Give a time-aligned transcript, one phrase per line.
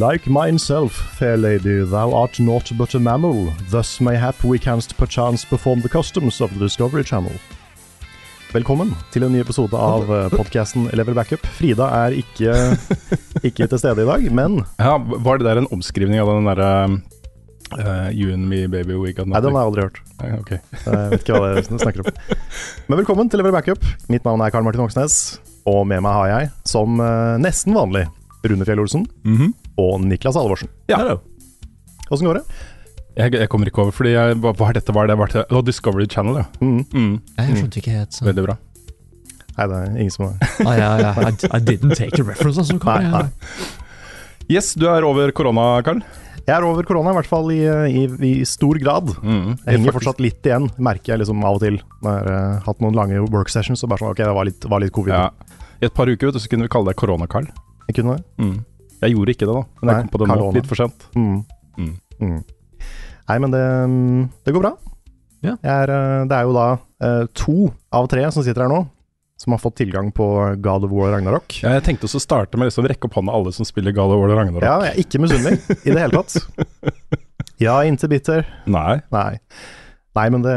[0.00, 3.52] Like myself, fair lady, thou art naught but a mammal.
[3.70, 7.32] Thus mayhap we canst perchance perform the customs of the Discovery Channel.
[8.54, 11.44] Velkommen til en ny episode av podkasten Level Backup.
[11.58, 12.54] Frida er ikke,
[13.50, 16.70] ikke til stede i dag, men Ja, Var det der en omskrivning av den derre
[17.74, 20.00] uh, You and me, baby, we got Nei, den har jeg aldri hørt.
[20.22, 20.52] Nei, ok.
[20.86, 22.22] Jeg vet ikke hva det er snakker om.
[22.88, 23.84] Men velkommen til Level Backup.
[24.08, 25.18] Mitt navn er Karl Martin Oksnes,
[25.66, 28.06] og med meg har jeg, som uh, nesten vanlig,
[28.46, 29.52] Rune Fjell Olsen Mhm.
[29.80, 30.68] Og Niklas Alvorsen.
[30.90, 31.00] Ja.
[32.10, 32.44] Åssen går det?
[33.14, 34.92] jeg, jeg kommer ikke over, fordi jeg, hva, hva er dette?
[34.94, 35.16] Hva er det?
[35.20, 35.44] Hva er det?
[35.54, 36.46] oh, Discovery Channel, ja.
[36.60, 36.80] Mm.
[36.90, 38.56] Mm, Jeg skjønte ikke helt så veldig bra.
[39.54, 41.12] Nei, det er ingen som har ah, ja, ja.
[41.30, 42.74] I, I didn't take the reference, altså.
[42.82, 43.68] Nei, nei.
[44.50, 46.02] Yes, du er over korona, Karl.
[46.44, 49.14] Jeg er over korona, i hvert fall i, i, i stor grad.
[49.22, 49.54] Mm.
[49.54, 51.78] Jeg henger Faktisk- fortsatt litt igjen, merker jeg liksom av og til.
[52.04, 54.66] Når jeg har hatt noen lange work sessions, så bare sånn, ok, det var litt,
[54.74, 55.14] var litt covid.
[55.14, 55.30] Ja.
[55.80, 57.46] I et par uker vet du, så kunne vi kalle deg Korona-Karl.
[57.88, 58.26] Jeg kunne det.
[58.42, 58.58] Mm.
[59.04, 59.62] Jeg gjorde ikke det, da.
[59.80, 61.06] Men jeg kom på det nå, litt for sent.
[61.14, 61.38] Mm.
[61.76, 61.94] Mm.
[62.24, 62.40] Mm.
[63.28, 64.74] Nei, men det, mm, det går bra.
[65.44, 65.54] Ja.
[65.60, 66.66] Er, eh, det er jo da
[67.04, 67.56] eh, to
[67.92, 68.80] av tre som sitter her nå,
[69.40, 70.26] som har fått tilgang på
[70.64, 71.58] God of War Ragnarok.
[71.64, 74.14] Ja, jeg tenkte også å starte med liksom rekke opp hånda alle som spiller God
[74.14, 74.64] of War Ragnarok.
[74.64, 76.38] Ja, jeg er ikke misunnelig i det hele tatt.
[77.62, 78.46] Ja, inte bitter.
[78.66, 78.98] Nei.
[79.14, 79.38] Nei.
[80.14, 80.54] Nei, men det,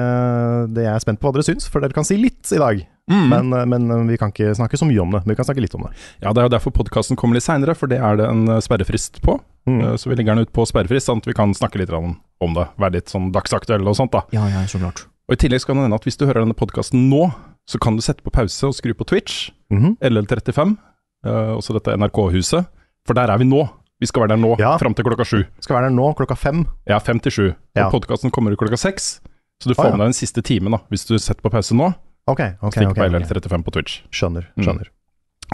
[0.74, 2.84] det jeg er spent på hva dere syns, for dere kan si litt i dag.
[3.10, 3.30] Mm.
[3.30, 5.22] Men, eh, men vi kan ikke snakke så mye om det.
[5.26, 5.92] Men vi kan snakke litt om det.
[6.22, 8.60] Ja, Det er jo derfor podkasten kommer litt seinere, for det er det en eh,
[8.60, 9.40] sperrefrist på.
[9.68, 9.82] Mm.
[9.82, 12.18] Eh, Så vi legger den ut på sperrefrist, sånn at vi kan snakke litt om
[12.54, 12.68] det.
[12.78, 14.24] Være litt sånn dagsaktuelle og sånt, da.
[14.32, 15.06] Ja, ja, så klart.
[15.30, 17.34] Og I tillegg skal det hende at hvis du hører denne podkasten nå,
[17.68, 19.98] så kan du sette på pause og skru på Twitch, Mhm.
[20.02, 20.78] LL35,
[21.26, 22.66] eh, også dette NRK-huset.
[23.06, 23.70] For der er vi nå.
[24.00, 24.78] Vi skal være der nå, Ja.
[24.78, 25.44] fram til klokka sju.
[25.60, 26.66] Skal være der nå klokka fem.
[26.88, 27.56] Ja, fem til sju.
[27.76, 27.90] Ja.
[27.90, 29.20] Podkasten kommer ut klokka seks.
[29.60, 29.92] Så du får får ja.
[29.98, 31.94] med deg den siste timen da, hvis du setter på pause nå.
[32.28, 33.18] Ok, okay, Stikk okay, på.
[33.18, 34.00] LL35 på Twitch.
[34.12, 34.50] Skjønner.
[34.60, 34.88] Mm.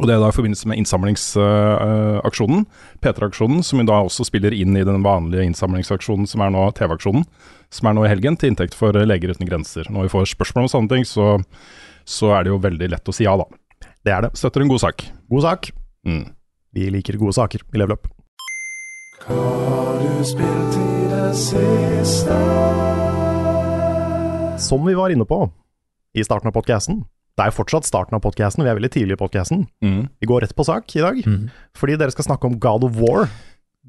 [0.01, 2.63] Og det er da i forbindelse med innsamlingsaksjonen,
[3.03, 7.28] P3-aksjonen, som vi da også spiller inn i den vanlige innsamlingsaksjonen som er nå TV-aksjonen,
[7.69, 9.85] som er nå i helgen, til inntekt for Leger uten grenser.
[9.94, 11.38] Når vi får spørsmål om sånne ting, så,
[12.09, 13.45] så er det jo veldig lett å si ja, da.
[14.03, 14.33] Det er det.
[14.41, 15.06] Støtter en god sak.
[15.29, 15.69] God sak.
[16.09, 16.25] Mm.
[16.73, 18.09] Vi liker gode saker i Level Up.
[24.57, 25.45] Som vi var inne på
[26.13, 27.03] i starten av podcasten,
[27.34, 29.63] det er jo fortsatt starten av podcasten, vi er veldig tidlig i podcasten.
[29.81, 30.03] Mm.
[30.22, 31.47] Vi går rett på sak i dag, mm.
[31.78, 33.25] fordi dere skal snakke om God of War.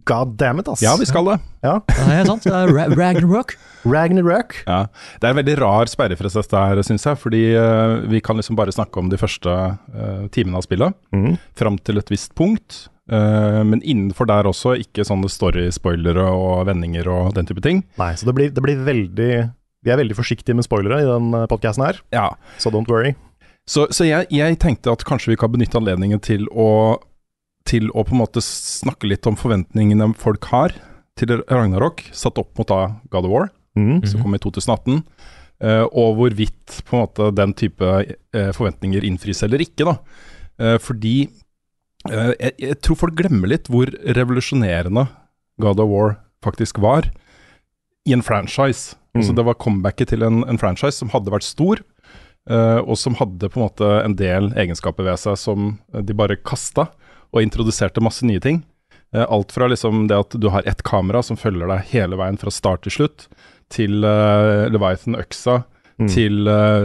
[0.09, 0.83] God damn it, ass.
[0.85, 1.37] Ja, vi skal det.
[1.65, 1.79] Ja.
[1.89, 2.45] Det er sant.
[2.45, 3.55] Det er Ra Ragnarok.
[3.89, 4.57] Ragnarok.
[4.67, 4.81] Ja.
[5.21, 7.21] Det er en veldig rar sperrefrist dette her, syns jeg.
[7.21, 10.97] Fordi uh, vi kan liksom bare snakke om de første uh, timene av spillet.
[11.15, 11.39] Mm.
[11.57, 12.83] Fram til et visst punkt.
[13.09, 17.85] Uh, men innenfor der også, ikke sånne story-spoilere og vendinger og den type ting.
[18.01, 19.33] Nei, så det blir, det blir veldig
[19.85, 23.15] Vi er veldig forsiktige med spoilere i den podcasten her, Ja, så don't worry.
[23.69, 26.99] Så, så jeg, jeg tenkte at kanskje vi kan benytte anledningen til å,
[27.69, 30.75] til å på en måte snakke litt om forventningene folk har
[31.19, 32.81] til Ragnarok, satt opp mot da
[33.13, 34.03] God of War, mm.
[34.11, 35.01] som kom i 2018,
[35.65, 39.87] eh, og hvorvidt på en måte den type eh, forventninger innfris eller ikke.
[39.89, 39.97] da.
[40.61, 41.17] Eh, fordi
[42.11, 45.07] eh, jeg, jeg tror folk glemmer litt hvor revolusjonerende
[45.63, 47.09] God of War faktisk var
[48.05, 48.99] i en franchise.
[49.15, 49.37] Altså Mm.
[49.37, 51.79] Det var comebacket til en, en franchise som hadde vært stor,
[52.51, 56.37] uh, og som hadde på en måte en del egenskaper ved seg som de bare
[56.37, 56.89] kasta,
[57.33, 58.65] og introduserte masse nye ting.
[59.15, 62.37] Uh, alt fra liksom det at du har ett kamera som følger deg hele veien
[62.39, 63.29] fra start til slutt,
[63.71, 65.63] til uh, Leviathan-øksa,
[65.95, 66.09] Mm.
[66.11, 66.41] til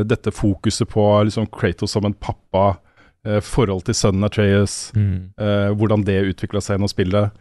[0.05, 2.75] dette fokuset på liksom Kratos som en pappa,
[3.41, 5.31] forhold til sønnen Atreas, Mm.
[5.79, 7.31] hvordan det utvikla seg gjennom spillet.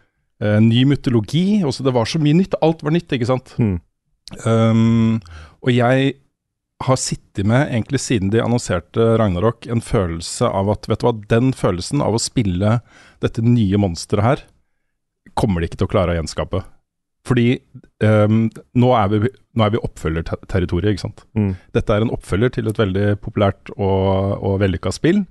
[0.41, 1.61] Ny mytologi.
[1.63, 2.55] Også det var så mye nytt.
[2.65, 3.53] Alt var nytt, ikke sant.
[3.59, 3.79] Mm.
[4.45, 5.19] Um,
[5.63, 6.13] og jeg
[6.85, 11.15] har sittet med, egentlig siden de annonserte Ragnarok, en følelse av at Vet du hva,
[11.31, 12.77] den følelsen av å spille
[13.23, 14.43] dette nye monsteret her,
[15.39, 16.63] kommer de ikke til å klare å gjenskape.
[17.27, 17.59] Fordi
[18.05, 18.47] um,
[18.79, 21.25] nå er vi, nå er vi oppfølgerterritoriet, ikke sant.
[21.35, 21.51] Mm.
[21.75, 25.25] Dette er en oppfølger til et veldig populært og, og vellykka spill.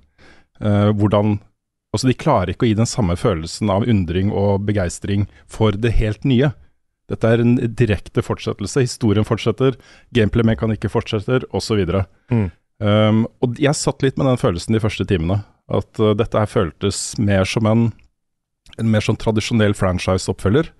[0.61, 1.39] Uh, hvordan
[1.89, 5.95] Altså, de klarer ikke å gi den samme følelsen av undring og begeistring for det
[5.97, 6.51] helt nye.
[7.09, 8.85] Dette er en direkte fortsettelse.
[8.85, 9.77] Historien fortsetter,
[10.15, 11.81] gameplay-mekanikken fortsetter, osv.
[12.31, 12.49] Mm.
[12.79, 15.41] Um, og jeg satt litt med den følelsen de første timene.
[15.69, 17.89] At uh, dette her føltes mer som en,
[18.77, 20.71] en mer sånn tradisjonell franchise-oppfølger.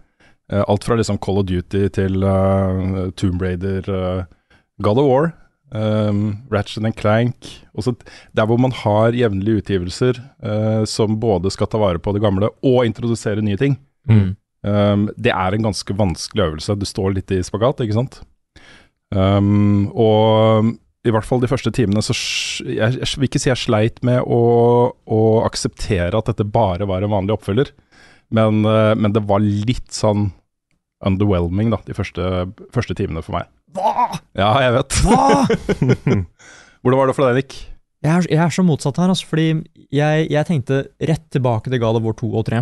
[0.53, 5.31] Uh, alt fra liksom Call of Duty til uh, Tomb Raider, uh, God of War,
[5.75, 7.49] um, Ratchet and Clank.
[7.77, 7.95] Også
[8.37, 12.51] der hvor man har jevnlige utgivelser uh, som både skal ta vare på det gamle
[12.65, 13.77] og introdusere nye ting.
[14.09, 14.37] Mm.
[14.65, 16.75] Um, det er en ganske vanskelig øvelse.
[16.79, 18.21] Du står litt i spagat, ikke sant.
[19.15, 20.73] Um, og
[21.07, 22.13] i hvert fall de første timene så
[22.67, 24.41] jeg, jeg vil ikke si jeg sleit med å,
[24.93, 27.71] å akseptere at dette bare var en vanlig oppfølger,
[28.35, 30.29] men, uh, men det var litt sånn
[31.07, 33.47] underwhelming da, de første, første timene for meg.
[33.77, 34.09] Hva?
[34.37, 34.97] Ja, jeg vet.
[35.05, 35.27] Hva?
[36.83, 37.55] Hvordan var det for deg, Nick?
[38.03, 39.47] Jeg er, jeg er så motsatt her, altså, fordi
[39.91, 42.61] jeg, jeg tenkte rett tilbake til God of War 2 og 3,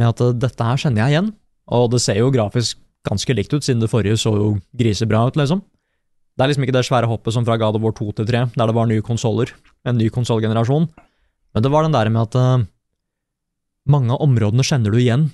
[0.00, 1.30] med at dette her kjenner jeg igjen,
[1.72, 4.48] og det ser jo grafisk ganske likt ut, siden det forrige så jo
[4.78, 5.62] grisebra ut, liksom.
[6.32, 8.44] Det er liksom ikke det svære hoppet som fra God of War 2 til 3,
[8.54, 9.52] der det var nye konsoller,
[9.84, 10.88] en ny konsollgenerasjon,
[11.52, 12.64] men det var den der med at uh,
[13.92, 15.28] mange av områdene kjenner du igjen,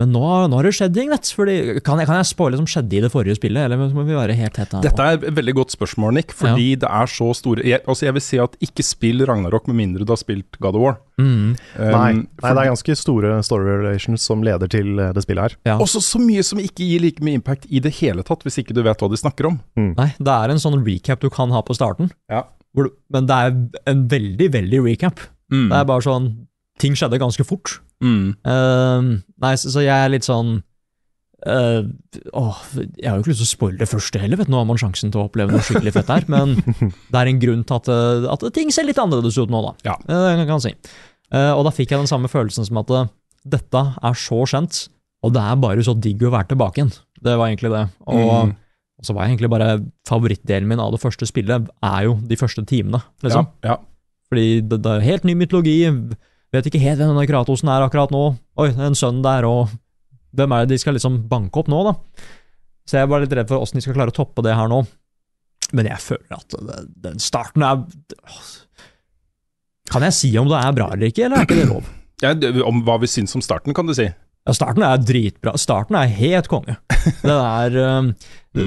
[0.00, 1.54] men nå, nå har det skjedd ting, vet du, fordi,
[1.84, 4.34] kan jeg, kan jeg spoile som skjedde i det forrige spillet, eller må vi være
[4.38, 4.80] helt tette?
[4.82, 8.16] Dette er et veldig godt spørsmål, Nick, fordi det er så store jeg, altså jeg
[8.16, 10.96] vil si at ikke spill Ragnarok med mindre du har spilt God of War.
[11.20, 11.26] Mm.
[11.28, 15.22] Um, Nei, nei, for- det er ganske store story relations som leder til eh, det
[15.26, 15.56] spillet her.
[15.68, 15.76] Ja.
[15.84, 18.72] Også så mye som ikke gir like mye impact i det hele tatt, hvis ikke
[18.74, 19.60] du vet hva de snakker om.
[19.76, 22.46] Nei, det er en sånn recap du kan ha på starten, Ja.
[22.72, 23.54] hvor du, men det er
[23.92, 25.20] en veldig, veldig recap.
[25.52, 25.68] Mm.
[25.68, 26.32] Det er bare sånn
[26.80, 27.74] Ting skjedde ganske fort.
[28.00, 28.34] Mm.
[28.46, 29.08] Uh,
[29.44, 30.54] nei, så, så jeg er litt sånn
[31.46, 31.82] uh,
[32.32, 32.60] åh,
[32.96, 34.54] Jeg har jo ikke lyst til å spoile det første heller, vet du.
[34.54, 36.56] Nå har man sjansen til å oppleve noe skikkelig fett her, men
[37.12, 39.74] det er en grunn til at, eh, at ting ser litt annerledes ut nå, da.
[39.92, 39.98] Ja.
[40.08, 40.72] Uh, kan man si.
[41.30, 42.88] Og da fikk jeg den samme følelsen som at
[43.46, 44.80] dette er så kjent,
[45.22, 46.90] og det er bare så digg å være tilbake igjen.
[47.22, 47.84] Det var egentlig det.
[48.10, 48.56] Og Mm.
[49.00, 49.68] og så var jeg egentlig bare
[50.08, 53.46] favorittdelen min av det første spillet er jo de første timene, liksom.
[53.64, 53.76] Ja, ja.
[54.28, 55.76] Fordi det, det er helt ny mytologi,
[56.52, 58.24] vet ikke helt hvem denne Kratosen er akkurat nå.
[58.60, 59.68] Oi, det er en sønn der, og
[60.36, 61.94] hvem er det de skal liksom banke opp nå, da?
[62.90, 64.80] Så jeg var litt redd for åssen de skal klare å toppe det her nå.
[65.76, 66.56] Men jeg føler at
[67.04, 67.84] den starten er.
[69.90, 71.86] Kan jeg si om det er bra eller ikke, eller er ikke det lov?
[72.22, 72.34] Ja,
[72.68, 74.06] om hva vi syns om starten, kan du si.
[74.46, 75.54] Ja, starten er dritbra.
[75.60, 76.76] Starten er helt konge.
[77.22, 78.10] Det er um,
[78.56, 78.66] Det,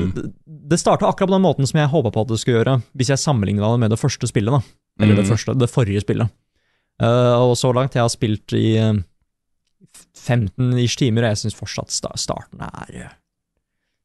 [0.71, 3.11] det starta akkurat på den måten som jeg håpa på at det skulle gjøre, hvis
[3.13, 4.63] jeg sammenligna det med det første spillet, da.
[5.03, 5.31] Eller det Mm.
[5.33, 6.31] første, det forrige spillet.
[7.01, 9.01] Eh, og så langt jeg har spilt i eh,
[10.19, 13.11] 15 ish timer, og jeg syns fortsatt sta starten er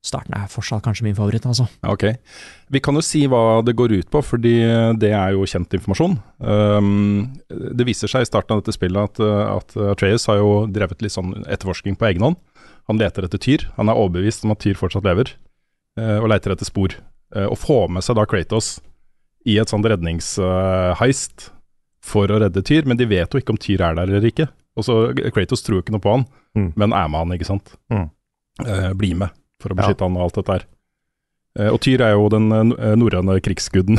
[0.09, 1.65] Starten er fortsatt kanskje min favoritt, altså.
[1.83, 2.05] Ok.
[2.71, 4.53] Vi kan jo si hva det går ut på, fordi
[5.03, 6.15] det er jo kjent informasjon.
[6.39, 11.03] Um, det viser seg i starten av dette spillet at, at Atreus har jo drevet
[11.03, 12.39] litt sånn etterforsking på egen hånd.
[12.89, 13.67] Han leter etter Tyr.
[13.75, 15.35] Han er overbevist om at Tyr fortsatt lever,
[15.99, 16.95] og leter etter spor.
[17.51, 18.77] Og får med seg da Kratos
[19.51, 21.51] i et sånt redningsheist
[22.05, 24.49] for å redde Tyr, men de vet jo ikke om Tyr er der eller ikke.
[24.79, 24.99] Og så
[25.35, 26.73] Kratos tror jo ikke noe på han, Mm.
[26.77, 27.75] men er med han, ikke sant.
[27.93, 28.11] Mm.
[28.67, 29.31] Eh, bli med
[29.63, 29.95] for å Ja.
[30.01, 30.65] han og alt dette her.
[31.59, 33.99] Eh, og Tyr er jo den eh, norrøne krigsguden.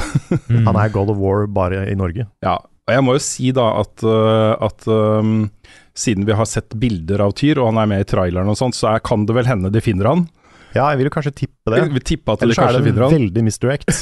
[0.49, 0.65] Mm.
[0.65, 2.25] Han er God of War bare i Norge.
[2.43, 5.51] ja, og jeg må jo si da at, eh, at um,
[5.93, 8.73] siden vi har sett bilder av Tyr, og han er med i traileren og sånt,
[8.75, 10.27] så er, kan det vel hende de finner han.
[10.75, 11.79] Ja, jeg vil jo kanskje tippe det.
[11.95, 13.89] Vil tippe at Ellers er det veldig misdirect.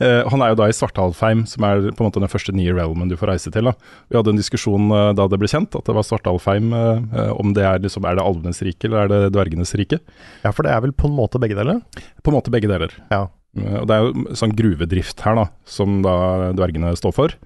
[0.00, 2.72] Eh, han er jo da i Svartalfheim, som er på en måte den første nye
[2.72, 3.68] realmen du får reise til.
[3.68, 3.74] Da.
[4.08, 7.52] Vi hadde en diskusjon eh, da det ble kjent at det var Svartalfheim, eh, om
[7.56, 10.00] det er liksom, er det alvenes rike eller er det dvergenes rike.
[10.42, 11.82] Ja, for det er vel på en måte begge deler?
[12.24, 12.96] På en måte begge deler.
[13.12, 13.26] Ja.
[13.60, 16.16] Og Det er jo sånn gruvedrift her, da, som da
[16.56, 17.36] dvergene står for.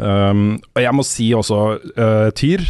[0.00, 1.58] Um, og jeg må si også
[2.38, 2.62] Tyr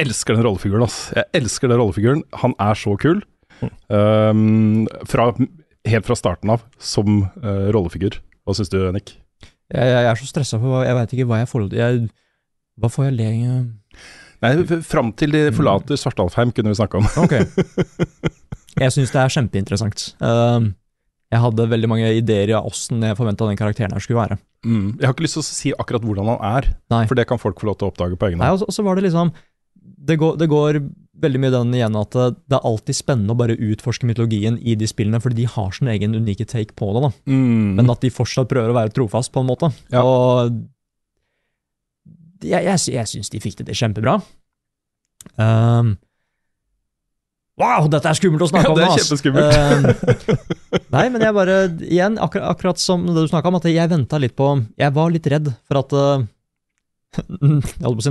[0.00, 1.10] elsker den rollefiguren, ass.
[1.14, 2.22] Jeg elsker den rollefiguren.
[2.42, 3.22] Han er så kul.
[3.88, 5.28] Um, fra,
[5.88, 8.18] helt fra starten av, som uh, rollefigur.
[8.44, 9.14] Hva syns du, Nick?
[9.72, 12.00] Jeg, jeg er så stressa for Jeg veit ikke hva jeg får jeg,
[12.82, 13.28] Hva får jeg le
[14.44, 17.06] Nei, f- Fram til de forlater Svartalfheim, kunne vi snakke om.
[17.22, 17.32] Ok.
[18.82, 20.04] Jeg syns det er kjempeinteressant.
[20.20, 20.72] Um,
[21.32, 24.36] jeg hadde veldig mange ideer i åssen jeg forventa den karakteren her skulle være.
[24.66, 24.90] Mm.
[25.00, 27.00] Jeg har ikke lyst til å si akkurat hvordan han er, Nei.
[27.08, 28.66] for det kan folk få lov til å oppdage på egen Nei, hånd.
[28.68, 29.32] og så var det liksom
[30.04, 30.78] det går, det går
[31.24, 34.88] veldig mye den igjen at det, er alltid spennende å bare utforske mytologien i de
[34.90, 37.04] spillene, fordi de har sin egen unike take på det.
[37.06, 37.12] da.
[37.30, 37.74] Mm.
[37.78, 39.70] Men at de fortsatt prøver å være trofast, på en måte.
[39.94, 40.04] Ja.
[40.04, 40.56] Og
[42.44, 44.18] jeg, jeg, jeg syns de fikk det til kjempebra.
[45.40, 45.96] Um,
[47.54, 48.78] Wow, dette er skummelt å snakke Ja, om!
[48.78, 49.54] det er om, kjempeskummelt.
[49.54, 53.90] Eh, nei, men jeg bare Igjen, akkur akkurat som det du snakka om, at jeg
[53.92, 54.48] venta litt på
[54.80, 57.03] Jeg var litt redd for at eh, Jeg holdt på å si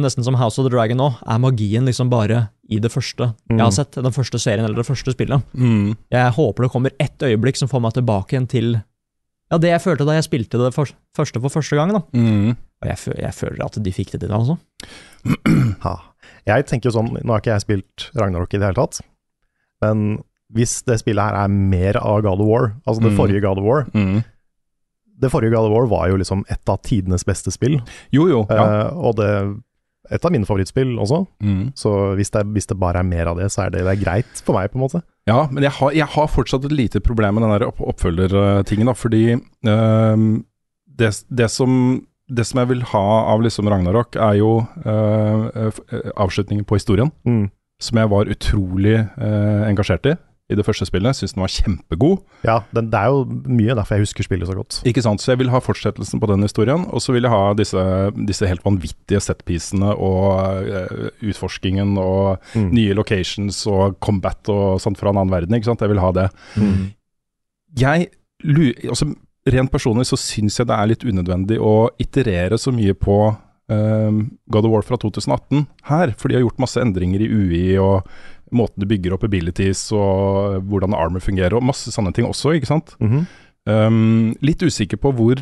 [0.04, 3.60] nesten som House of the Dragon nå, er magien liksom bare i det første jeg
[3.60, 3.92] har sett.
[4.00, 5.44] Den første serien eller det første spillet.
[5.54, 5.96] Mm.
[6.12, 8.74] Jeg håper det kommer ett øyeblikk som får meg tilbake igjen til
[9.52, 11.92] ja, det jeg følte da jeg spilte det for, første for første gang.
[11.94, 12.02] da.
[12.18, 12.56] Mm.
[12.84, 14.58] Og jeg, jeg føler at de fikk det til, altså.
[15.86, 15.96] Ha.
[16.48, 19.00] Jeg tenker jo sånn, nå har ikke jeg spilt Ragnarok i det hele tatt,
[19.84, 20.18] men
[20.54, 23.18] hvis det spillet her er mer av God of War, altså det Mm.
[23.18, 24.24] forrige God of War Mm.
[25.22, 28.46] Det forrige God of War var jo liksom et av tidenes beste spill, Jo, jo.
[28.50, 28.64] Ja.
[28.88, 29.30] eh, og det
[30.12, 31.72] et av mine favorittspill også, Mm.
[31.80, 34.04] så hvis det, hvis det bare er mer av det, så er det, det er
[34.04, 35.02] greit for meg, på en måte.
[35.26, 38.86] Ja, men jeg har, jeg har fortsatt et lite problem med den der opp oppfølgertingen,
[38.92, 39.22] da, fordi
[39.66, 40.44] ehm,
[41.00, 44.52] det, det, som, det som jeg vil ha av liksom Ragnarok, er jo
[44.86, 45.72] uh,
[46.20, 47.50] avslutningen på historien, Mm.
[47.80, 50.18] som jeg var utrolig engasjert i
[50.54, 51.18] i det første spillet.
[51.18, 52.22] Syns den var kjempegod.
[52.48, 54.80] Ja, den, det er jo mye derfor jeg husker spillet så godt.
[54.90, 57.54] Ikke sant, Så jeg vil ha fortsettelsen på den historien, og så vil jeg ha
[57.58, 57.84] disse,
[58.30, 62.70] disse helt vanvittige setpiecene og uh, utforskingen og Mm.
[62.76, 65.56] nye locations og combat og sånt fra en annen verden.
[65.56, 66.30] ikke sant, Jeg vil ha det.
[66.56, 66.92] Mm.
[67.80, 68.10] Jeg
[68.90, 69.08] altså,
[69.44, 73.16] Rent personlig så syns jeg det er litt unødvendig å iterere så mye på
[73.68, 77.64] um, God of War fra 2018 her, for de har gjort masse endringer i UI
[77.84, 78.08] og
[78.56, 82.70] måten du bygger opp abilities og hvordan armor fungerer, og masse sånne ting også, ikke
[82.70, 82.96] sant.
[83.00, 83.26] Mm -hmm.
[83.70, 85.36] um, litt usikker på hvor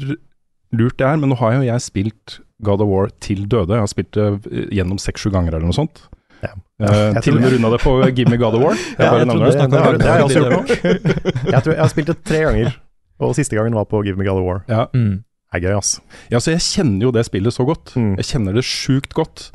[0.71, 3.73] lurt det er, men nå har jo jeg spilt God of War til døde.
[3.73, 6.03] Jeg har spilt det eh, gjennom seks-sju ganger eller noe sånt.
[6.41, 6.53] Ja.
[6.81, 8.75] Eh, til og med runda det på Gimme God of War.
[8.75, 9.99] Jeg Ja, jeg trodde det.
[9.99, 10.71] det, jeg også gjort.
[11.53, 12.77] Jeg tror jeg har spilt det tre ganger,
[13.19, 14.63] og siste gangen var på Give Me God of War.
[14.69, 14.85] Ja.
[14.93, 15.23] Mm.
[15.51, 15.99] Det er gøy, ass.
[16.31, 17.91] Ja, så jeg kjenner jo det spillet så godt.
[17.99, 18.13] Mm.
[18.21, 19.49] Jeg kjenner det sjukt godt.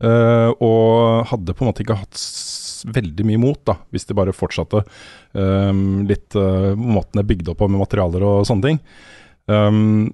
[0.00, 2.16] Uh, og hadde på en måte ikke hatt
[2.86, 4.84] veldig mye mot, da, hvis de bare fortsatte
[5.32, 8.80] um, litt uh, måten det er bygd opp på med materialer og sånne ting.
[9.50, 10.08] Um,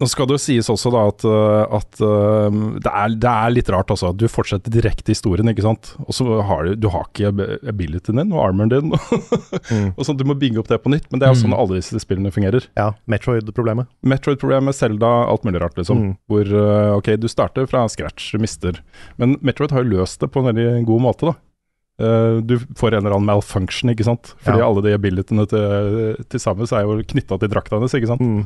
[0.00, 3.50] nå skal det jo sies også da at, uh, at um, det, er, det er
[3.52, 4.14] litt rart, altså.
[4.16, 5.90] Du fortsetter direkte historien, ikke sant.
[6.06, 7.28] Og så har du, du har ikke
[7.68, 8.94] abilityen din og armoren din.
[9.70, 9.92] Mm.
[9.92, 11.58] og sånn, Du må bygge opp det på nytt, men det er jo sånn Mm.
[11.60, 12.64] alle disse spillene fungerer.
[12.80, 13.86] Ja, Metroid-problemet.
[14.02, 16.00] Metroid-problemet, Selda, alt mulig rart, liksom.
[16.00, 16.16] Mm.
[16.32, 18.80] Hvor uh, ok, du starter fra scratch, mister.
[19.20, 21.36] Men Metroid har jo løst det på en veldig god måte, da.
[22.00, 24.32] Uh, du får en eller annen malfunction, ikke sant.
[24.46, 24.66] Fordi Ja.
[24.70, 28.24] alle de abilityene til, til sammen er jo knytta til drakta hennes, ikke sant.
[28.24, 28.44] Mm.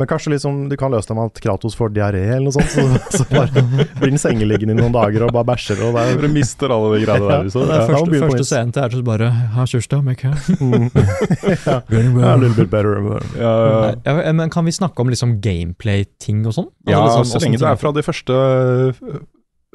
[0.00, 2.70] Men kanskje liksom, du kan løse det med at Kratos får diaré eller noe sånt,
[2.72, 2.84] så,
[3.20, 3.60] så bare
[3.98, 5.82] blir den sengeliggende i noen dager og bare bæsjer.
[5.84, 7.50] Og det Du mister alle de greiene der.
[7.52, 7.88] Så, Det er ja.
[7.90, 10.24] første, ja, første scenen til Ertus bare ha your stomach?
[10.24, 10.54] huh?
[10.56, 10.88] mm.
[11.68, 12.96] ja, a little bit better.
[13.36, 14.14] Ja, ja.
[14.24, 16.70] Ja, men kan vi snakke om liksom gameplay-ting og sånn?
[16.86, 18.40] Altså ja, liksom, så lenge det er fra de første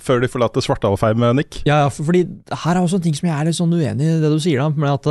[0.04, 1.62] Før de forlater Svartalfheim, Nick.
[1.64, 4.10] Ja, ja, for, fordi her er også en ting som jeg er litt sånn uenig
[4.10, 4.68] i det du sier, da.
[4.75, 5.08] Med at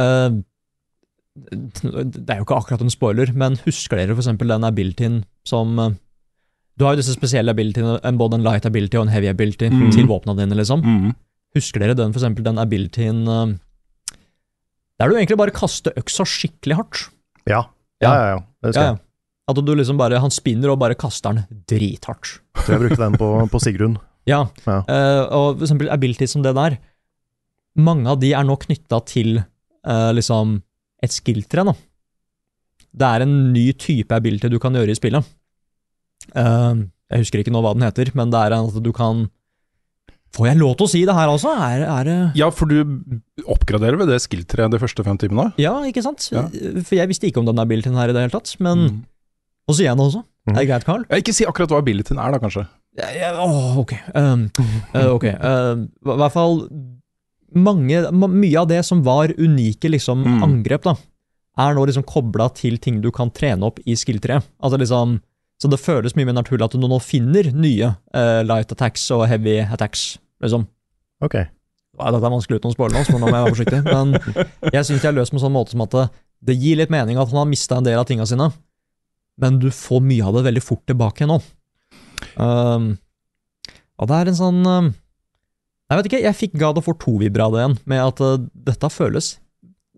[0.00, 0.38] uh,
[1.82, 5.92] Det er jo ikke akkurat en spoiler, men husker dere eksempel den abilityen som uh,
[6.80, 9.90] Du har jo disse spesielle abilityene, både en light ability og en heavy ability mm.
[9.92, 10.80] til våpna dine, liksom.
[10.80, 11.12] Mm.
[11.58, 13.52] Husker dere den, for eksempel den abilityen uh,
[14.96, 17.08] Der du egentlig bare kaster øksa skikkelig hardt.
[17.44, 17.66] Ja,
[18.00, 18.28] ja, ja.
[18.32, 18.44] ja.
[18.64, 19.02] Det husker Ja, ja.
[19.50, 22.38] At du liksom bare Han spinner og bare kaster den drithardt.
[22.64, 23.98] Så jeg brukte den på, på Sigrun.
[24.28, 24.78] Ja, Ja.
[24.88, 26.78] Uh, og for eksempel abilities som det der,
[27.76, 30.62] mange av de er nå knytta til uh, liksom
[31.04, 31.66] et skill-tre.
[32.94, 35.26] Det er en ny type ability du kan gjøre i spillet.
[36.32, 39.26] Uh, jeg husker ikke nå hva den heter, men det er at du kan
[40.34, 41.50] Får jeg lov til å si det her også?
[41.62, 42.80] Er, er det Ja, for du
[43.46, 45.52] oppgraderer ved det skill-treet de første fem timene?
[45.62, 46.26] Ja, ikke sant?
[46.34, 46.48] Ja.
[46.82, 48.96] For jeg visste ikke om den abilityen her i det hele tatt, men Mm.
[49.68, 50.22] Og sier jeg det også.
[50.50, 51.04] Er det greit, Carl?
[51.16, 52.66] Ikke si akkurat hva abilityen er, da, kanskje.
[53.00, 53.94] Ja, ja, åh, ok.
[54.14, 54.42] Um,
[54.94, 55.24] uh, ok.
[55.24, 55.70] eh,
[56.04, 56.58] I hvert fall
[57.54, 60.42] mange, Mye av det som var unike liksom, Mm.
[60.42, 60.94] angrep, da,
[61.58, 64.42] er nå liksom kobla til ting du kan trene opp i skill-treet.
[64.62, 65.20] Altså liksom,
[65.62, 69.26] så det føles mye mer naturlig at du nå finner nye uh, light attacks og
[69.28, 70.18] heavy attacks.
[70.42, 70.66] liksom.
[71.22, 71.34] Ok.
[71.34, 73.82] Ja, dette er vanskelig uten å spoile noe, så nå må jeg være forsiktig.
[73.86, 74.14] Men
[74.74, 76.08] jeg syns de har løst på en sånn måte som at det,
[76.50, 78.50] det gir litt mening at han har mista en del av tinga sine,
[79.40, 81.40] men du får mye av det veldig fort tilbake nå.
[82.38, 82.92] Um,
[84.00, 84.86] og det er en sånn um,
[85.90, 88.90] Jeg vet ikke, jeg fikk God of War 2-vibra det igjen, med at uh, dette
[88.90, 89.34] føles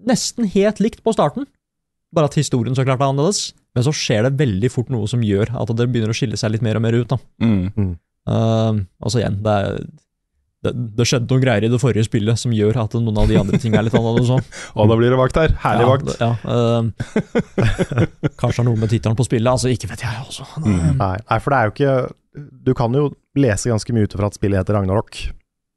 [0.07, 1.47] nesten helt likt på starten,
[2.15, 3.51] bare at historien så klart er annerledes.
[3.77, 6.55] Men så skjer det veldig fort noe som gjør at det begynner å skille seg
[6.55, 7.13] litt mer og mer ut.
[7.13, 7.19] da.
[7.43, 7.97] Mm.
[8.27, 9.83] Uh, altså igjen, det, er,
[10.65, 13.37] det, det skjedde noen greier i det forrige spillet som gjør at noen av de
[13.39, 14.49] andre tingene er litt annerledes.
[14.77, 15.53] Og da blir det vakt her.
[15.63, 16.11] Herlig ja, vakt.
[16.21, 16.83] Ja, øh,
[18.41, 20.47] kanskje det er noe med tittelen på spillet, altså ikke vet jeg også.
[20.65, 20.97] Mm.
[21.01, 23.07] Nei, nei, for det er jo ikke Du kan jo
[23.39, 25.21] lese ganske mye ut fra at spillet heter Ragnarok,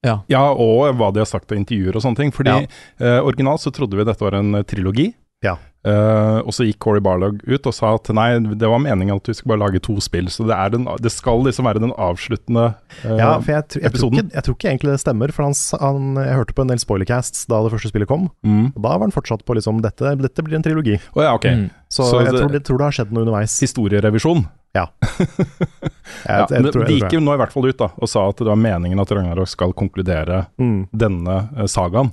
[0.06, 0.22] Ja.
[0.32, 2.32] Ja, og hva de har sagt og intervjuer og sånne ting.
[2.32, 2.68] Fordi Ja.
[3.04, 5.10] eh, originalt så trodde vi dette var en trilogi.
[5.44, 5.58] Ja.
[5.88, 9.30] Eh, og så gikk Corey Barlog ut og sa at nei, det var meningen at
[9.30, 10.28] vi skulle bare lage to spill.
[10.32, 12.66] Så det, er den, det skal liksom være den avsluttende
[13.06, 14.20] uh, Ja, for jeg, tr- jeg, tror episoden.
[14.20, 16.84] ikke, jeg tror ikke egentlig det stemmer, for han, han, jeg hørte på en del
[16.84, 18.66] spoilercasts da det første spillet kom, mm.
[18.74, 20.98] og da var han fortsatt på liksom dette, dette blir en trilogi.
[21.16, 21.56] Oh, ja, okay.
[21.64, 21.70] Mm.
[21.88, 23.56] Så, Så jeg det- tror, det, tror det har skjedd noe underveis.
[23.64, 24.44] Historierevisjon.
[24.76, 24.92] Jeg,
[26.28, 28.28] Ja, jeg, men tror, de gikk jo nå i hvert fall ut da og sa
[28.30, 30.44] at det var meningen at Ragnarok skal konkludere.
[30.60, 30.90] Mm.
[30.92, 32.12] denne eh, sagaen.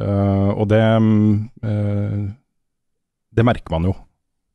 [0.00, 2.20] Uh, og det eh,
[3.34, 3.94] Det merker man jo.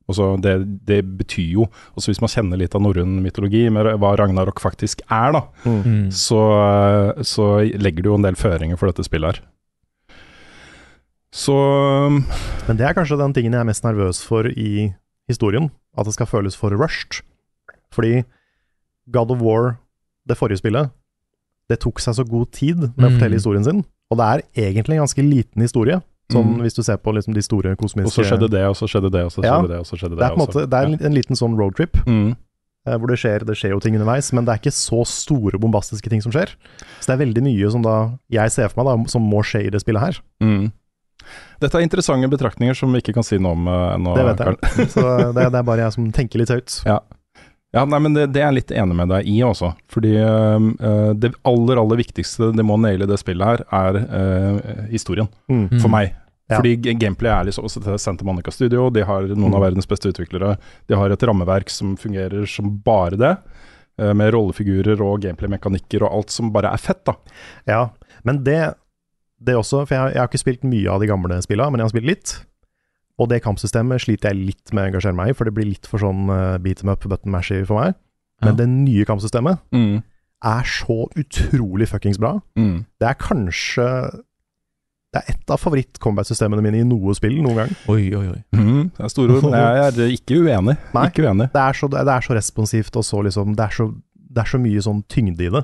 [0.08, 0.54] Altså det,
[0.88, 1.66] det betyr jo
[1.98, 6.08] også Hvis man kjenner litt av norrøn mytologi, med hva Ragnarok faktisk er, da, Mm.
[6.16, 6.40] så,
[7.18, 9.42] eh, så legger det jo en del føringer for dette spillet her.
[11.34, 12.22] Så mm,
[12.68, 14.94] Men det er kanskje den tingen jeg er mest nervøs for i
[15.28, 17.20] historien, at det skal føles for rushed.
[17.92, 18.24] Fordi
[19.12, 19.78] God of War,
[20.28, 20.90] det forrige spillet,
[21.70, 23.18] det tok seg så god tid med å Mm.
[23.20, 24.42] fortelle historien sin, og det er
[24.72, 26.62] egentlig en ganske liten historie, sånn Mm.
[26.66, 29.12] hvis du ser på liksom de store kosmiske Og så skjedde det, og så skjedde
[29.12, 29.56] det, og så Ja.
[29.62, 30.20] skjedde det, og så skjedde det.
[30.20, 32.36] Det er måte det er en, en liten sånn roadtrip, Mm.
[32.88, 35.58] eh, hvor det skjer, det skjer jo ting underveis, men det er ikke så store
[35.60, 36.52] bombastiske ting som skjer.
[37.00, 39.68] Så det er veldig mye som da jeg ser for meg da, som må skje
[39.68, 40.20] i det spillet her.
[40.42, 40.72] Mm.
[41.60, 44.14] Dette er interessante betraktninger som vi ikke kan si noe om uh, nå.
[44.16, 44.88] Det vet jeg.
[44.94, 45.04] Så
[45.36, 46.84] det, det er bare jeg som tenker litt høyt.
[46.86, 47.00] Ja.
[47.78, 49.70] Ja, nei, men det, det er jeg litt enig med deg i også.
[49.94, 55.30] Fordi øh, det aller, aller viktigste det må naile det spillet her, er uh, historien.
[55.52, 55.68] Mm.
[55.78, 55.94] For Mm.
[55.94, 56.16] meg.
[56.50, 56.58] Ja.
[56.62, 58.86] Fordi gameplay er liksom også til Santa Monica Studio.
[58.96, 59.66] De har noen av Mm.
[59.68, 60.54] verdens beste utviklere.
[60.88, 63.36] De har et rammeverk som fungerer som bare det.
[63.98, 67.16] med rollefigurer og gameplay-mekanikker og alt som bare er fett, da.
[67.66, 67.80] Ja,
[68.24, 68.76] men det,
[69.42, 71.88] det også, for jeg, jeg har ikke spilt mye av de gamle spillene, men jeg
[71.88, 72.34] har spilt litt.
[73.20, 75.88] Og det kampsystemet sliter jeg litt med å engasjere meg i, for det blir litt
[75.90, 77.96] for sånn uh, beat em up, button mashy for meg.
[78.46, 78.58] Men Ja.
[78.60, 80.04] det nye kampsystemet Mm.
[80.46, 82.36] er så utrolig fuckings bra.
[82.56, 82.86] Mm.
[83.00, 84.22] Det er kanskje
[85.14, 87.70] Det er et av favoritt-combat-systemene mine i noe spill noen gang.
[87.90, 88.42] Oi, oi, oi.
[88.54, 88.92] Mm.
[88.92, 90.76] Det er store ord, jeg er ikke uenig.
[90.94, 91.06] Nei.
[91.08, 91.48] Ikke uenig.
[91.54, 93.88] Det er så, det er så responsivt, og så liksom Det er så,
[94.36, 95.63] det er så mye sånn tyngde i det.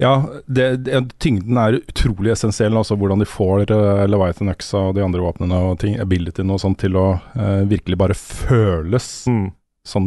[0.00, 0.14] Ja,
[0.48, 2.72] det, det, tyngden er utrolig essensiell.
[2.80, 6.76] Altså hvordan de får uh, Leviathan-øksa og de andre våpnene og ting, abilityen og sånn
[6.80, 9.50] til å uh, virkelig bare føles Mm.
[9.86, 10.06] sånn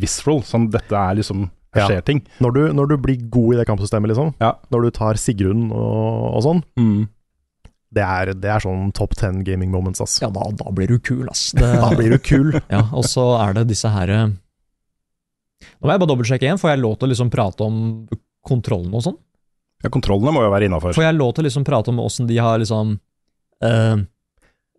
[0.00, 0.40] visceral.
[0.48, 1.88] Sånn dette er liksom Det Ja.
[1.90, 2.22] skjer ting.
[2.40, 4.52] Når, du, når du blir god i det kampsystemet, liksom, Ja.
[4.70, 7.08] når du tar Sigrun og, og sånn, Mm.
[7.92, 10.20] det er, det er sånn top ten gaming moments, ass.
[10.22, 11.50] Ja, da, da blir du kul, ass.
[11.52, 12.52] Det, Da blir du kul.
[12.70, 16.58] Ja, og så er det disse her eh, Nå må jeg bare dobbeltsjekke igjen.
[16.60, 17.76] Får jeg lov til å liksom prate om
[18.46, 19.18] kontrollen og sånn?
[19.84, 20.96] Ja, kontrollene må jo være innafor.
[20.96, 22.94] Får jeg lov til å liksom prate om åssen de har liksom
[23.64, 23.96] eh,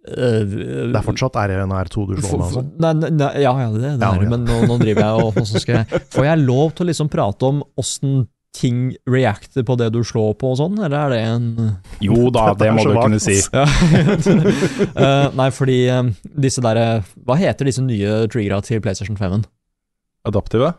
[0.06, 2.64] Det er fortsatt R1R2 du slår med, altså.
[2.82, 4.32] Nei, nei, nei, ja, ja, det, det Ja, er det, ja.
[4.34, 7.12] men nå, nå driver jeg og hvordan skal jeg Får jeg lov til å liksom
[7.14, 8.24] prate om åssen
[8.56, 11.48] ting reacter på det du slår på og sånn, eller er det en
[12.04, 13.36] Jo da, det er må du kunne si.
[13.52, 13.66] ja.
[13.66, 16.14] uh, Nei, fordi eh,
[16.46, 19.44] disse derre Hva heter disse nye triggera til PlayStation 5-en?
[20.26, 20.72] Adaptive?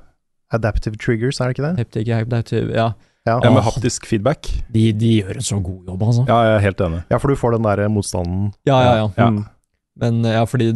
[0.56, 1.74] Adaptive triggers, er det ikke det?
[1.82, 2.88] Heptic, adaptive, ja.
[3.26, 3.40] Ja.
[3.42, 4.48] Ja, med haptisk feedback.
[4.70, 6.26] De, de gjør en så god jobb, altså.
[6.28, 7.00] Ja, jeg er helt enig.
[7.10, 8.52] Ja, for du får den der motstanden.
[8.68, 9.08] Ja, ja, ja.
[9.18, 9.30] Ja.
[9.34, 9.42] Mm.
[9.98, 10.70] Men ja, fordi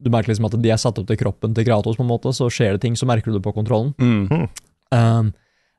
[0.00, 2.32] du merker liksom at de er satt opp til kroppen til Kratos, på en måte,
[2.36, 3.92] så skjer det ting, så merker du det på kontrollen.
[4.00, 4.48] Mm.
[4.96, 5.32] Um,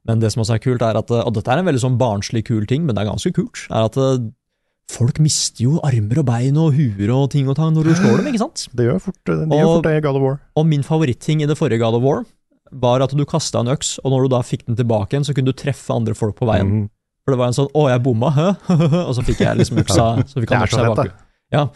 [0.07, 2.45] men det som også er kult, er at Og dette er en veldig sånn barnslig
[2.47, 3.65] kul ting, men det er ganske kult.
[3.69, 4.23] Er at eh,
[4.91, 8.21] folk mister jo armer og bein og huer og ting og tang når du slår
[8.21, 8.65] dem, ikke sant?
[8.77, 10.39] Det gjør fort, de gjør fort det i God of War.
[10.57, 12.23] Og min favoritting i det forrige God of War
[12.71, 15.35] var at du kasta en øks, og når du da fikk den tilbake igjen, så
[15.35, 16.71] kunne du treffe andre folk på veien.
[16.71, 16.89] Mm.
[17.21, 18.47] For det var en sånn 'Å, jeg bomma', hæ?
[19.07, 21.11] og så fikk jeg liksom øksa så fikk han øksa bak.
[21.53, 21.67] Ja.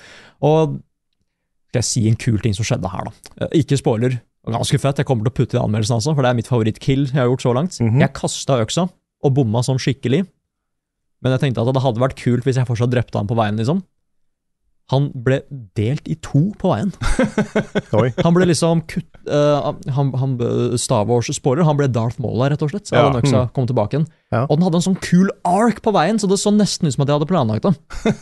[0.41, 0.79] Og
[1.69, 3.11] skal jeg si en kul ting som skjedde her, da.
[3.45, 4.21] Eh, Ikke spoiler.
[4.45, 4.97] Ganske fett.
[5.01, 7.27] Jeg kommer til å putte i anmeldelsen, altså, for det er mitt favorittkill jeg har
[7.27, 7.77] gjort så langt.
[7.81, 7.99] Mhm.
[7.99, 8.89] Jeg kasta øksa
[9.25, 10.25] og bomma sånn skikkelig.
[11.21, 13.57] Men jeg tenkte at det hadde vært kult hvis jeg fortsatt drepte han på veien,
[13.57, 13.81] liksom.
[14.93, 15.39] Han ble
[15.77, 16.91] delt i to på veien.
[18.25, 19.07] Han ble liksom kutt...
[19.25, 20.35] uh, han, han,
[20.77, 22.85] Stavårs Wars-spoiler, han ble Darth Maul der, rett og slett.
[22.91, 23.07] Så Ja.
[23.09, 24.05] den øksa kom tilbake igjen.
[24.29, 24.43] Ja.
[24.45, 27.01] Og den hadde en sånn kul ark på veien, så det så nesten ut som
[27.05, 27.73] at jeg hadde planlagt det.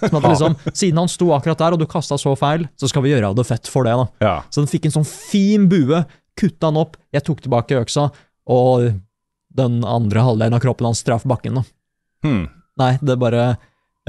[0.07, 3.03] Som at liksom, Siden han sto akkurat der, og du kasta så feil, så skal
[3.03, 4.07] vi gjøre det fett for det, da.
[4.23, 4.35] Ja.
[4.47, 6.05] Så den fikk en sånn fin bue,
[6.39, 8.07] kutta den opp, jeg tok tilbake øksa,
[8.47, 8.87] og
[9.53, 11.67] den andre halvdelen av kroppen hans traff bakken, da.
[12.23, 12.45] Hmm.
[12.79, 13.57] Nei, det bare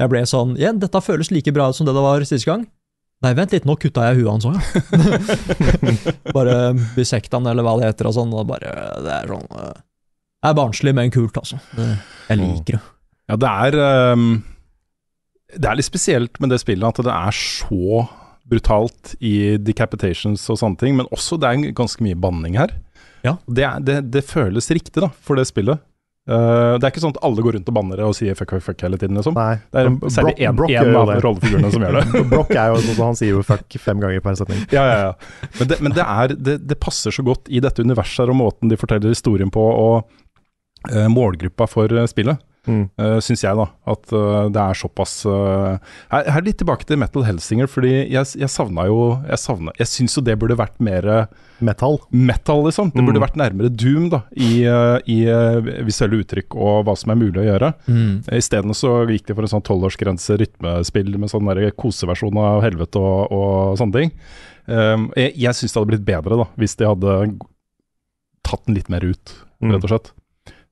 [0.01, 2.65] Jeg ble sånn Ja, dette føles like bra ut som det det var siste gang.
[3.23, 6.15] Nei, vent litt, nå kutta jeg huet hans òg, ja.
[6.35, 8.33] bare bisekta han, eller hva det heter, og sånn.
[8.35, 8.73] Og bare
[9.05, 9.71] Det er sånn eh,
[10.43, 11.61] Det er barnslig, men kult, altså.
[11.79, 12.83] Jeg liker det.
[13.31, 13.79] Ja, det er
[14.13, 14.27] um,
[15.55, 18.03] Det er litt spesielt med det spillet at det er så
[18.45, 22.75] brutalt i decapitations og sånne ting, men også det er ganske mye banning her.
[23.25, 23.39] Ja.
[23.47, 25.81] Det, er, det, det føles riktig da, for det spillet.
[26.25, 28.63] Eh, det er ikke sånn at alle går rundt og banner og sier fuck, fuck,
[28.65, 29.35] fuck hele tiden, liksom.
[29.37, 29.59] Nei.
[29.69, 32.21] Det er Brock- særlig én av rollefigurene som gjør det.
[32.33, 34.63] Brock er jo sånn han sier jo fuck fem ganger per setning.
[34.73, 35.49] Ja, ja, ja.
[35.59, 38.73] Men, det, men det, er, det, det passer så godt i dette universet og måten
[38.73, 40.09] de forteller historien på, og
[40.89, 42.89] uh, målgruppa for eh, spillet, Mm.
[42.97, 43.65] uh, syns jeg, da.
[43.85, 45.77] At uh, det er såpass uh,
[46.11, 49.87] her, her litt tilbake til Metal Helsinger, fordi jeg, jeg savna jo Jeg, savna, jeg
[49.91, 51.27] syns jo det burde vært mer
[51.61, 51.99] Metal.
[52.11, 52.89] metal, liksom.
[52.91, 53.05] Det Mm.
[53.11, 54.65] burde vært nærmere Doom, da, i,
[55.07, 55.19] i
[55.87, 57.69] visuelle uttrykk og hva som er mulig å gjøre.
[57.87, 58.23] Mm.
[58.35, 61.47] Isteden så gikk de for en sånn tolvårsgrense rytmespill med sånn
[61.77, 64.11] koseversjon av helvete og, og sånne ting.
[64.67, 67.15] Um, jeg jeg syns det hadde blitt bedre da, hvis de hadde
[68.45, 69.71] tatt den litt mer ut, Mm.
[69.71, 70.09] rett og slett.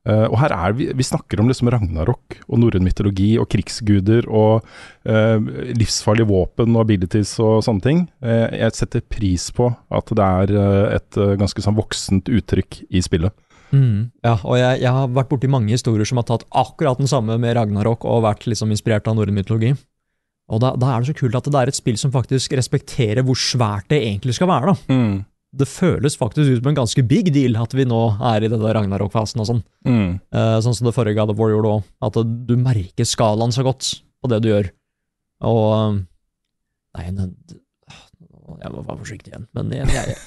[0.03, 4.27] Uh, og her er vi, vi snakker om liksom Ragnarok og norrøn mytologi og krigsguder
[4.27, 4.65] og
[5.07, 5.37] uh,
[5.79, 8.03] livsfarlige våpen og abilities og sånne ting.
[8.19, 12.83] Uh, jeg setter pris på at det er uh, et uh, ganske sånn voksent uttrykk
[12.91, 13.31] i spillet.
[13.73, 14.11] Mm.
[14.21, 17.39] Ja, og jeg, jeg har vært borti mange historier som har tatt akkurat den samme
[17.41, 19.73] med Ragnarok og vært liksom inspirert av norrøn mytologi.
[20.51, 23.23] Og da, da er det så kult at det er et spill som faktisk respekterer
[23.25, 24.73] hvor svært det egentlig skal være.
[24.73, 24.97] da.
[25.53, 27.99] Det føles faktisk ut som en ganske big deal at vi nå
[28.31, 29.59] er i denne Ragnarok-fasen og sånn.
[29.85, 30.15] Mm.
[30.33, 32.17] Eh, sånn som det forrige God of War gjorde òg, at
[32.49, 33.91] du merker skalaen så godt
[34.23, 34.71] på det du gjør.
[35.45, 36.01] Og eh,
[36.93, 37.31] Nei, men
[38.61, 40.17] jeg være forsiktig igjen, men jeg, jeg,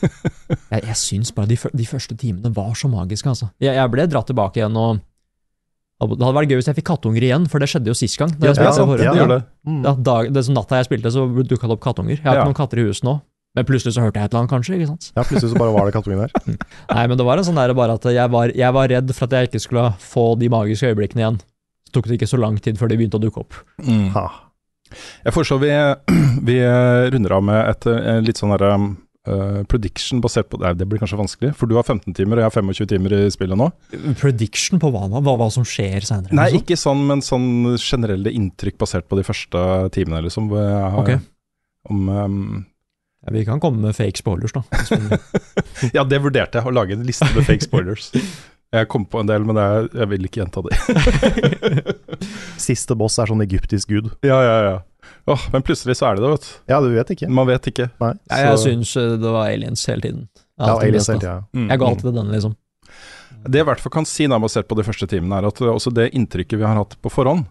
[0.50, 3.50] jeg, jeg, syns bare de, de første timene var så magiske, altså.
[3.62, 4.98] Jeg, jeg ble dratt tilbake igjen og
[6.02, 8.34] Det hadde vært gøy hvis jeg fikk kattunger igjen, for det skjedde jo sist gang.
[8.36, 9.14] Da jeg Ja, sant, ja.
[9.30, 9.38] Det.
[9.68, 9.78] Mm.
[9.86, 12.18] Ja, dag, det som natta jeg spilte, så dukka det opp kattunger.
[12.18, 12.42] Jeg har Ja.
[12.42, 13.14] ikke noen katter i huset nå,
[13.56, 14.76] men plutselig så hørte jeg et eller annet, kanskje.
[14.76, 15.10] ikke sant?
[15.16, 16.56] Ja, plutselig så bare var det kattungen der.
[16.94, 19.26] Nei, men det var en sånn der bare at jeg var, jeg var redd for
[19.26, 21.38] at jeg ikke skulle få de magiske øyeblikkene igjen.
[21.88, 23.56] Så tok det ikke så lang tid før de begynte å dukke opp.
[23.80, 24.10] Mm.
[24.14, 24.26] Ha.
[25.26, 25.72] Jeg foreslår vi,
[26.52, 26.60] vi
[27.16, 31.00] runder av med et, eh, litt sånn derre uh, prediction basert på Nei, det blir
[31.02, 33.70] kanskje vanskelig, for du har 15 timer, og jeg har 25 timer i spillet nå.
[34.20, 36.36] Prediction på hva, hva, hva som skjer seinere?
[36.36, 37.48] Nei, ikke sånn, men sånn
[37.82, 39.64] generelle inntrykk basert på de første
[39.96, 40.52] timene, liksom.
[40.54, 41.26] Jeg har, Ok.
[41.90, 42.64] om, ehm,
[43.26, 44.62] Ja, vi kan komme med fake spoilers, da.
[45.96, 48.12] ja, det vurderte jeg, å lage en liste med fake spoilers.
[48.74, 50.76] Jeg kom på en del, men jeg, jeg vil ikke gjenta det.
[52.66, 54.12] Siste boss er sånn egyptisk gud.
[54.26, 54.76] ja, ja, ja.
[55.30, 56.52] Åh, men plutselig så er det det, vet du.
[56.70, 57.28] Ja, du vet ikke.
[57.30, 57.88] Man vet ikke.
[58.02, 58.12] Nei.
[58.30, 60.28] Ja, jeg Så- syns eh, det var aliens hele tiden.
[60.58, 61.42] Ja, aliens hele hele Ja.
[61.54, 61.68] Mm.
[61.70, 62.56] Jeg ga alltid til denne, liksom.
[63.46, 65.60] Det jeg i hvert fall kan si, da, basert på de første timene, er at
[65.62, 67.44] uh, også det inntrykket vi har hatt på forhånd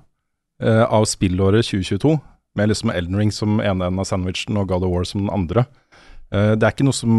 [0.61, 2.15] eh, av spillåret 2022,
[2.55, 5.33] med liksom Elden Ring som ene enden av sandwichen og God of War som den
[5.33, 5.67] andre,
[6.33, 7.11] Uh, det er ikke noe som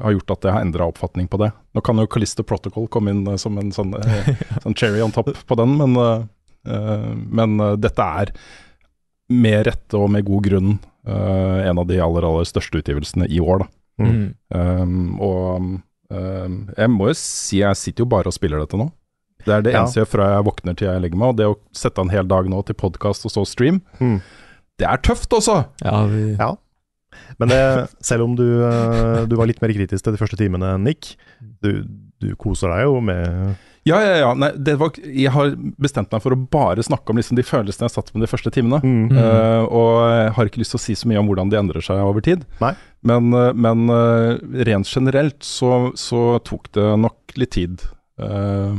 [0.00, 1.50] har gjort at jeg har endra oppfatning på det.
[1.76, 4.30] Nå kan jo Callisto Protocol komme inn uh, som en sånn, uh,
[4.64, 6.24] sånn cherry on top på den, men,
[6.64, 8.32] men dette er
[9.28, 10.70] med rette og med god grunn
[11.06, 13.68] eh, en av de aller, aller største utgivelsene i år, da.
[13.98, 14.26] Mm.
[14.54, 15.64] Um, og
[16.14, 18.86] um, jeg må jo si jeg sitter jo bare og spiller dette nå.
[19.46, 19.82] Det er det Ja.
[19.82, 21.28] eneste jeg gjør fra jeg våkner til jeg legger meg.
[21.28, 24.20] Og det å sette av en hel dag nå til podkast og så stream, Mm.
[24.78, 25.66] det er tøft, også!
[25.84, 26.56] Ja, vi, Ja.
[27.40, 30.78] Men det, selv om du, eh, du var litt mer kritisk til de første timene,
[30.78, 31.16] Nick,
[31.62, 31.84] du,
[32.20, 33.56] du koser deg jo med
[33.88, 34.34] Ja, ja, ja.
[34.34, 37.88] Nei, det var, jeg har bestemt meg for å bare snakke om liksom de følelsene
[37.88, 38.82] jeg satt med de første timene.
[38.84, 39.08] mm.
[39.08, 39.16] Mm.
[39.16, 41.80] Eh, og jeg har ikke lyst til å si så mye om hvordan de endrer
[41.82, 42.44] seg over tid.
[42.60, 42.74] Nei.
[43.02, 44.36] Men, eh, men uh,
[44.68, 47.80] rent generelt så, så tok det nok litt tid.
[48.20, 48.76] eh,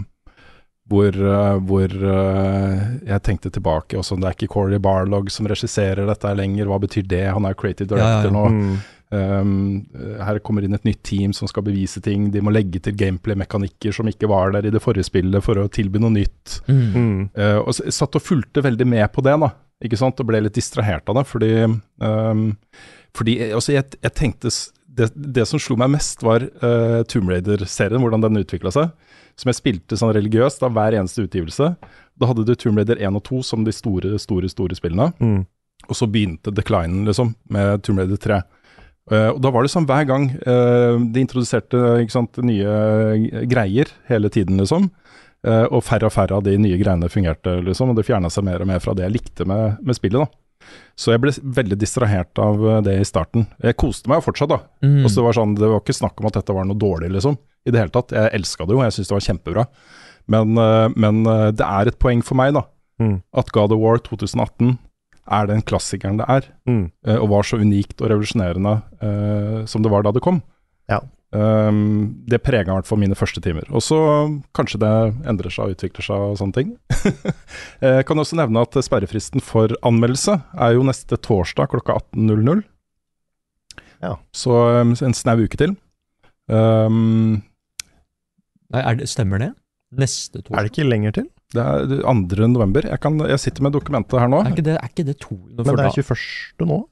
[0.89, 6.08] hvor eh, hvor eh, jeg tenkte tilbake også, Det er ikke Corey Barlog som regisserer
[6.10, 6.69] dette her lenger.
[6.69, 7.25] Hva betyr det?
[7.36, 8.38] Han er creative Ja, ja, director ja.
[8.38, 8.47] nå.
[8.49, 8.80] Mm.
[9.10, 9.88] Um,
[10.21, 12.28] her kommer inn et nytt team som skal bevise ting.
[12.34, 15.65] De må legge til gameplay-mekanikker som ikke var der i det forrige spillet, for å
[15.73, 16.60] tilby noe nytt.
[16.69, 17.30] mm.
[17.34, 19.49] Eh, og satt og fulgte veldig med på det, da.
[19.86, 20.19] Ikke sant?
[20.21, 21.25] Og ble litt distrahert av det.
[21.30, 21.52] Fordi,
[22.06, 22.45] um,
[23.17, 24.54] fordi altså jeg, jeg tenkte
[24.99, 28.91] det, det som slo meg mest, var uh, Tomb Raider-serien, hvordan den utvikla seg.
[29.39, 31.71] Som jeg spilte sånn religiøst av hver eneste utgivelse.
[32.19, 35.13] Da hadde du Tomb Raider 1 og 2 som de store, store, store spillene.
[35.23, 35.43] Mm.
[35.88, 38.41] Og så begynte declinen, liksom, med Tomb Raider 3.
[39.10, 41.80] Uh, og da var det sånn hver gang uh, de introduserte
[42.13, 44.91] sant, nye greier hele tiden, liksom.
[45.47, 47.93] Uh, og færre og færre av de nye greiene fungerte, liksom.
[47.93, 50.43] Og det fjerna seg mer og mer fra det jeg likte med, med spillet, da.
[51.00, 53.48] Så jeg ble veldig distrahert av eh, det i starten.
[53.63, 54.60] Jeg koste meg jo fortsatt, da.
[54.84, 55.06] Mm.
[55.06, 57.39] Og så var sånn, det var ikke snakk om at dette var noe dårlig, liksom.
[57.67, 58.13] I det hele tatt.
[58.15, 59.65] Jeg elska det jo, jeg syns det var kjempebra.
[60.30, 62.65] Men, eh, men eh, det er et poeng for meg, da.
[63.00, 63.17] Mm.
[63.39, 64.76] At God of War 2018
[65.30, 66.50] er den klassikeren det er.
[66.67, 66.89] Mm.
[67.22, 68.72] og var så unikt og revolusjonerende
[69.04, 70.39] uh, som det var da det kom.
[70.89, 70.98] Ja.
[71.30, 73.68] Um, det prega i hvert fall mine første timer.
[73.70, 74.00] Og så
[74.58, 74.94] kanskje det
[75.30, 76.72] endrer seg og utvikler seg og sånne ting.
[77.84, 82.65] Jeg kan også nevne at sperrefristen for anmeldelse er jo neste torsdag klokka 18.00.
[84.02, 84.15] Ja.
[84.34, 85.76] Så um, en snau uke til.
[86.50, 87.42] Um,
[88.74, 89.54] Nei, er det, stemmer det?
[89.89, 90.58] neste torsdag?
[90.58, 91.30] Er det ikke lenger til?
[91.54, 92.48] Det er 2.
[92.50, 92.86] november.
[92.86, 94.44] Jeg, kan, jeg sitter med dokumentet her nå.
[94.46, 96.70] Er ikke det, er ikke det to Men det er 21.
[96.70, 96.84] nå?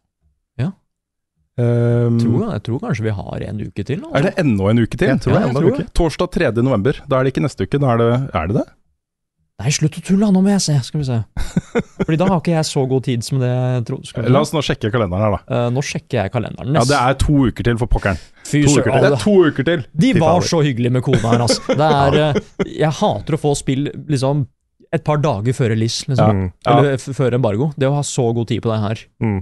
[1.58, 4.02] Um, tror, jeg tror kanskje vi har en uke til.
[4.04, 4.18] Altså.
[4.20, 5.08] er det ennå en uke til?
[5.10, 5.94] Jeg tror det er enda jeg en tror uke.
[5.98, 6.52] Torsdag 3.
[6.62, 7.00] november.
[7.10, 7.80] Da er det ikke neste uke.
[7.82, 8.68] Da er det Er det det?
[9.58, 11.16] Nei, slutt å tulle, nå må jeg se, skal vi se.
[12.06, 14.06] Fordi da har ikke jeg så god tid som det jeg trodde.
[14.06, 14.34] Skal vi se.
[14.36, 15.40] La oss nå sjekke kalenderen her, da.
[15.50, 16.78] Uh, nå sjekker jeg kalenderen.
[16.78, 18.22] Ja, Det er to uker til for pokkeren.
[18.46, 19.08] Fy To søren, uker til.
[19.08, 19.88] Det er to uker til!
[20.04, 21.74] De var så hyggelige med kona her, altså.
[21.82, 24.46] Det er, uh, jeg hater å få spill liksom
[24.94, 26.46] et par dager før release, liksom.
[26.46, 26.54] Ja.
[26.76, 27.18] Eller ja.
[27.18, 27.72] før embargo.
[27.82, 29.04] Det å ha så god tid på det her.
[29.26, 29.42] Mm.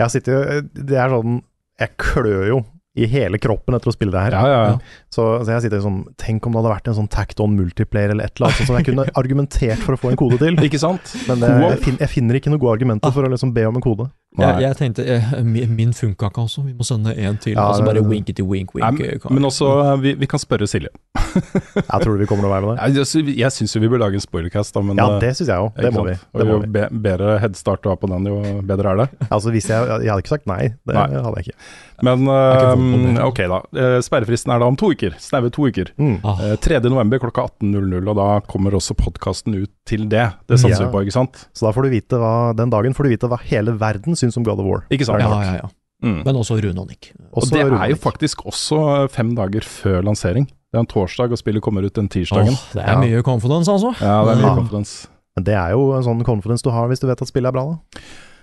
[0.00, 1.36] Jeg sitter jo Det er sånn
[1.80, 2.60] Jeg klør jo
[2.98, 4.34] i hele kroppen etter å spille det her.
[4.36, 4.78] Ja, ja, ja.
[5.10, 8.12] Så, så jeg sitter sånn Tenk om det hadde vært en sånn tacked on multiplayer
[8.14, 10.54] eller et eller annet som jeg kunne argumentert for å få en kode til.
[10.62, 11.14] Ikke sant?
[11.26, 13.80] Men jeg, jeg, fin, jeg finner ikke noen gode argumenter for å liksom be om
[13.80, 14.06] en kode.
[14.38, 16.62] Jeg, jeg tenkte jeg, min, min funka ikke, altså.
[16.62, 17.56] Vi må sende en til.
[17.56, 18.84] Ja, altså bare winkety wink, wink.
[19.00, 20.92] Nei, eh, men- også, eh, vi, vi kan spørre Silje.
[21.80, 22.86] Jeg tror vi kommer noen vei med det.
[22.94, 25.32] Jeg, jeg, jeg syns jo vi bør lage en spoilercast, da, men Ja, eh, det
[25.38, 25.74] syns jeg òg.
[25.82, 26.14] Det må vi.
[26.38, 26.70] Det må Og vi.
[26.76, 29.08] be, bedre headstart du har på den, jo bedre er det.
[29.30, 30.70] Altså, hvis jeg, jeg hadde ikke sagt nei.
[30.86, 31.08] Det Nei.
[31.26, 31.58] hadde jeg ikke.
[32.06, 32.84] Men eh,
[33.18, 33.24] det.
[33.26, 33.60] ok, da.
[33.82, 34.99] Eh, Sperrefristen er da om to uker.
[35.18, 35.90] Snaue to uker.
[35.98, 36.20] Mm.
[36.24, 36.80] Ah, Eh, 3.
[36.90, 40.26] november klokka 18.00, og da kommer også podkasten ut til det.
[40.46, 40.86] Det satser Ja.
[40.86, 41.48] vi på, ikke sant?
[41.54, 44.36] Så da får du vite hva, den dagen får du vite hva hele verden syns
[44.36, 44.84] om God of War.
[44.90, 45.20] Ikke sant?
[45.20, 45.68] ja, ja, ja.
[46.02, 46.24] Mm.
[46.24, 47.12] Men også Rune og Nick.
[47.32, 50.46] Og Også det er jo faktisk også eh, fem dager før lansering.
[50.46, 52.52] Det er en torsdag, og spillet kommer ut den tirsdagen.
[52.54, 53.00] Oh, det er Ja.
[53.00, 53.92] mye confidence, altså.
[54.00, 54.54] Ja, det er mye Ja.
[54.56, 55.08] confidence.
[55.36, 57.52] Men det er jo en sånn confidence du har hvis du vet at spillet er
[57.52, 58.00] bra, da.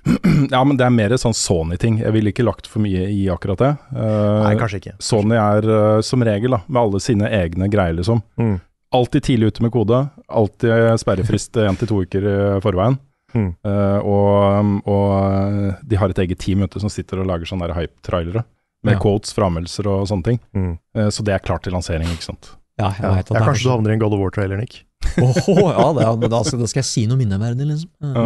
[0.54, 1.98] Ja, men det er mer sånn Sony-ting.
[2.04, 3.72] Jeg ville ikke lagt for mye i akkurat det.
[3.92, 4.94] Uh, Nei, kanskje ikke.
[5.04, 8.22] Sony er uh, som regel, da, med alle sine egne greier, liksom.
[8.40, 8.56] Mm.
[8.96, 10.00] Alltid tidlig ute med kode.
[10.32, 12.96] Alltid sperrefrist én til to uker i forveien.
[13.36, 13.50] Mm.
[13.68, 17.68] Uh, og, og eh, de har et eget team vet som sitter og lager sånne
[17.76, 18.46] hype-trailere.
[18.88, 19.02] Med Ja.
[19.02, 20.40] quotes fra anmeldelser og sånne ting.
[20.56, 20.78] Mm.
[20.96, 22.54] Eh, så det er klart til lansering, ikke sant.
[22.80, 24.60] Ja, jeg vet at ja, det er kanskje du havner i en God of War-trailer,
[24.62, 24.84] Nick.
[25.18, 27.90] Åh, ja, det, da, skal, da skal jeg si noe minneverdig, liksom.
[28.02, 28.26] Ja.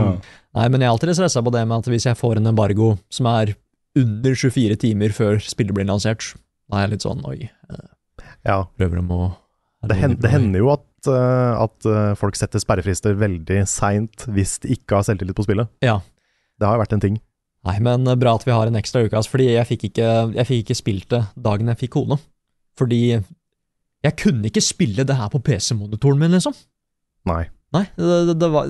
[0.58, 2.94] Nei, men jeg er alltid stressa på det med at hvis jeg får en embargo
[3.14, 3.54] som er
[4.00, 6.34] under 24 timer før spillet blir lansert,
[6.72, 7.88] da er jeg litt sånn oi, eh,
[8.48, 9.32] Ja, prøver de å
[9.90, 14.60] det, hen, det hender jo at, eh, at eh, folk setter sperrefrister veldig seint hvis
[14.62, 15.72] de ikke har selvtillit på spillet.
[15.82, 15.98] Ja.
[16.62, 17.18] Det har jo vært en ting.
[17.66, 20.50] Nei, men bra at vi har en ekstra uke, altså, fordi jeg fikk, ikke, jeg
[20.50, 22.18] fikk ikke spilt det dagen jeg fikk kone.
[22.78, 23.02] Fordi
[24.06, 26.56] jeg kunne ikke spille det her på PC-monitoren min, liksom.
[27.30, 27.44] Nei.
[27.72, 28.68] Nei, det, det, det var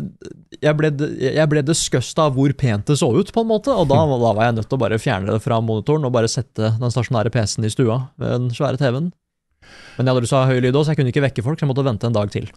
[0.62, 0.90] Jeg ble,
[1.24, 4.34] jeg ble disgusta av hvor pent det så ut, på en måte, og da, da
[4.38, 7.34] var jeg nødt til å bare fjerne det fra monitoren og bare sette den stasjonære
[7.34, 9.10] PC-en i stua ved den svære TV-en.
[9.98, 11.46] Men jeg hadde lyst til å ha høy lyd òg, så jeg kunne ikke vekke
[11.46, 12.50] folk, så jeg måtte vente en dag til.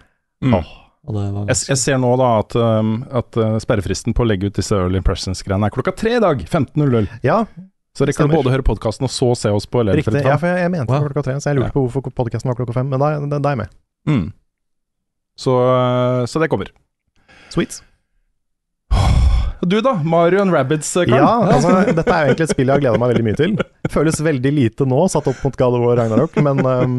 [0.44, 0.58] Mm.
[1.04, 4.28] Og det var Jeg, jeg ser nå da at, um, at uh, sperrefristen på å
[4.28, 6.44] legge ut disse Early Impressions-greiene er klokka tre i dag.
[6.44, 7.08] 15.00.
[7.24, 7.42] Ja,
[7.94, 8.40] Så rekker du Stemmer.
[8.42, 10.18] både høre podkasten og så se oss på riktig.
[10.26, 11.74] Ja, for jeg, jeg mente var klokka tre, så jeg lurte Ja.
[11.76, 12.88] på hvorfor podkasten var klokka fem.
[12.90, 13.76] Men da, da, da er jeg med.
[14.10, 14.24] Mm.
[15.38, 16.72] Så, uh, så det kommer.
[17.54, 17.80] Sweet.
[19.64, 21.22] Du da, Mario and Rabbids, uh, Karl.
[21.22, 23.54] Ja, altså, dette er jo egentlig et spill jeg har gleda meg veldig mye til.
[23.94, 26.98] Føles veldig lite nå, satt opp mot God of War Ragnarok, men, um,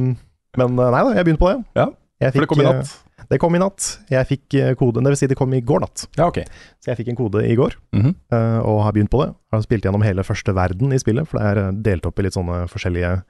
[0.58, 1.60] men uh, nei da, jeg begynte på det.
[1.78, 1.90] Ja,
[2.24, 2.96] Jeg For det kom i natt.
[3.32, 3.88] Det kom i natt.
[4.12, 6.06] Jeg fikk uh, koden, det vil si det kom i går natt.
[6.20, 6.42] Ja, ok.
[6.84, 8.16] Så jeg fikk en kode i går, mm -hmm.
[8.62, 9.34] og har begynt på det.
[9.52, 12.24] Har spilt gjennom hele første verden i spillet, for det er uh, delt opp i
[12.24, 13.24] litt sånne forskjellige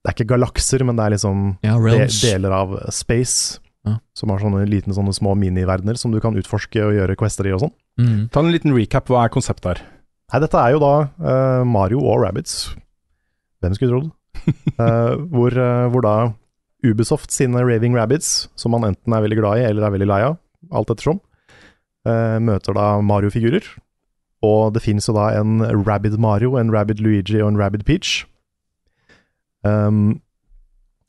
[0.00, 3.60] Det er ikke galakser, men det er liksom Ja, de, deler av space.
[3.86, 3.98] Ja.
[4.16, 7.52] Som har sånne liten, sånne små miniverdener som du kan utforske og gjøre quester i
[7.52, 7.74] og sånn.
[8.00, 8.28] Mm.
[8.32, 9.08] Ta en liten recap.
[9.08, 9.82] Hva er konseptet her?
[10.30, 12.74] Nei, dette er jo da uh, Mario og Rabbids.
[13.60, 14.10] Hvem skulle trodd?
[14.78, 16.14] uh, hvor, uh, hvor da
[16.86, 20.20] Ubisoft sine Raving Rabbids, som man enten er veldig glad i eller er veldig lei
[20.28, 20.38] av,
[20.72, 21.20] alt ettersom,
[22.08, 23.66] eh, møter da Mario-figurer.
[24.46, 28.24] Og det finnes jo da en Rabbid Mario, en Rabbid Luigi og en Rabbid Peach.
[29.60, 30.20] Um,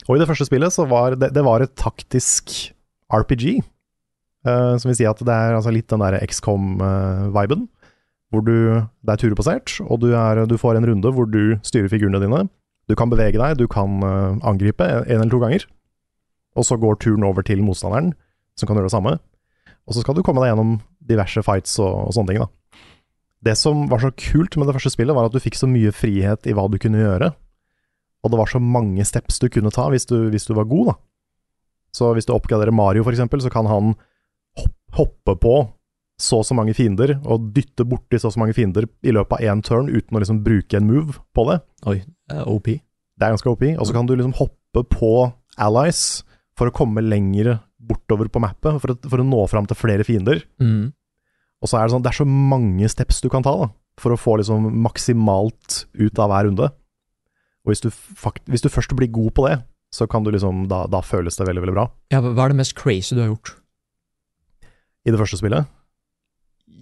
[0.04, 2.52] og i det første spillet så var det, det var et taktisk
[3.08, 3.62] RPG.
[4.44, 7.68] Uh, som vil si at det er altså litt den der XCOM-viben
[8.32, 8.54] hvor du,
[9.04, 12.46] det er turbasert, og du, er, du får en runde hvor du styrer figurene dine.
[12.90, 15.66] Du kan bevege deg, du kan eh, angripe en eller to ganger.
[16.58, 18.12] Og så går turen over til motstanderen,
[18.58, 19.14] som kan gjøre det samme.
[19.86, 22.42] Og så skal du komme deg gjennom diverse fights og, og sånne ting.
[22.44, 22.50] da.
[23.42, 25.94] Det som var så kult med det første spillet, var at du fikk så mye
[25.94, 27.32] frihet i hva du kunne gjøre.
[28.22, 30.92] Og det var så mange steps du kunne ta hvis du, hvis du var god,
[30.92, 30.98] da.
[31.92, 33.96] Så hvis du oppgraderer Mario, for eksempel, så kan han
[34.96, 35.56] hoppe på
[36.22, 39.40] så og så mange fiender, og dytte borti så og så mange fiender i løpet
[39.40, 41.58] av én turn uten å liksom bruke en move på det.
[41.90, 41.98] Oi,
[42.46, 42.70] OP.
[42.72, 43.64] Det er ganske OP.
[43.74, 45.12] Og så kan du liksom hoppe på
[45.60, 46.22] allies
[46.58, 50.06] for å komme lenger bortover på mappet, for å, for å nå fram til flere
[50.06, 50.44] fiender.
[50.62, 50.92] Mm.
[51.62, 53.68] Og så er det sånn, det er så mange steps du kan ta da,
[54.00, 56.70] for å få liksom maksimalt ut av hver runde.
[57.62, 59.60] Og hvis du, fakt, hvis du først blir god på det,
[59.92, 61.84] så kan du liksom Da, da føles det veldig, veldig bra.
[62.14, 63.52] Ja, hva er det mest crazy du har gjort?
[65.04, 65.68] I det første spillet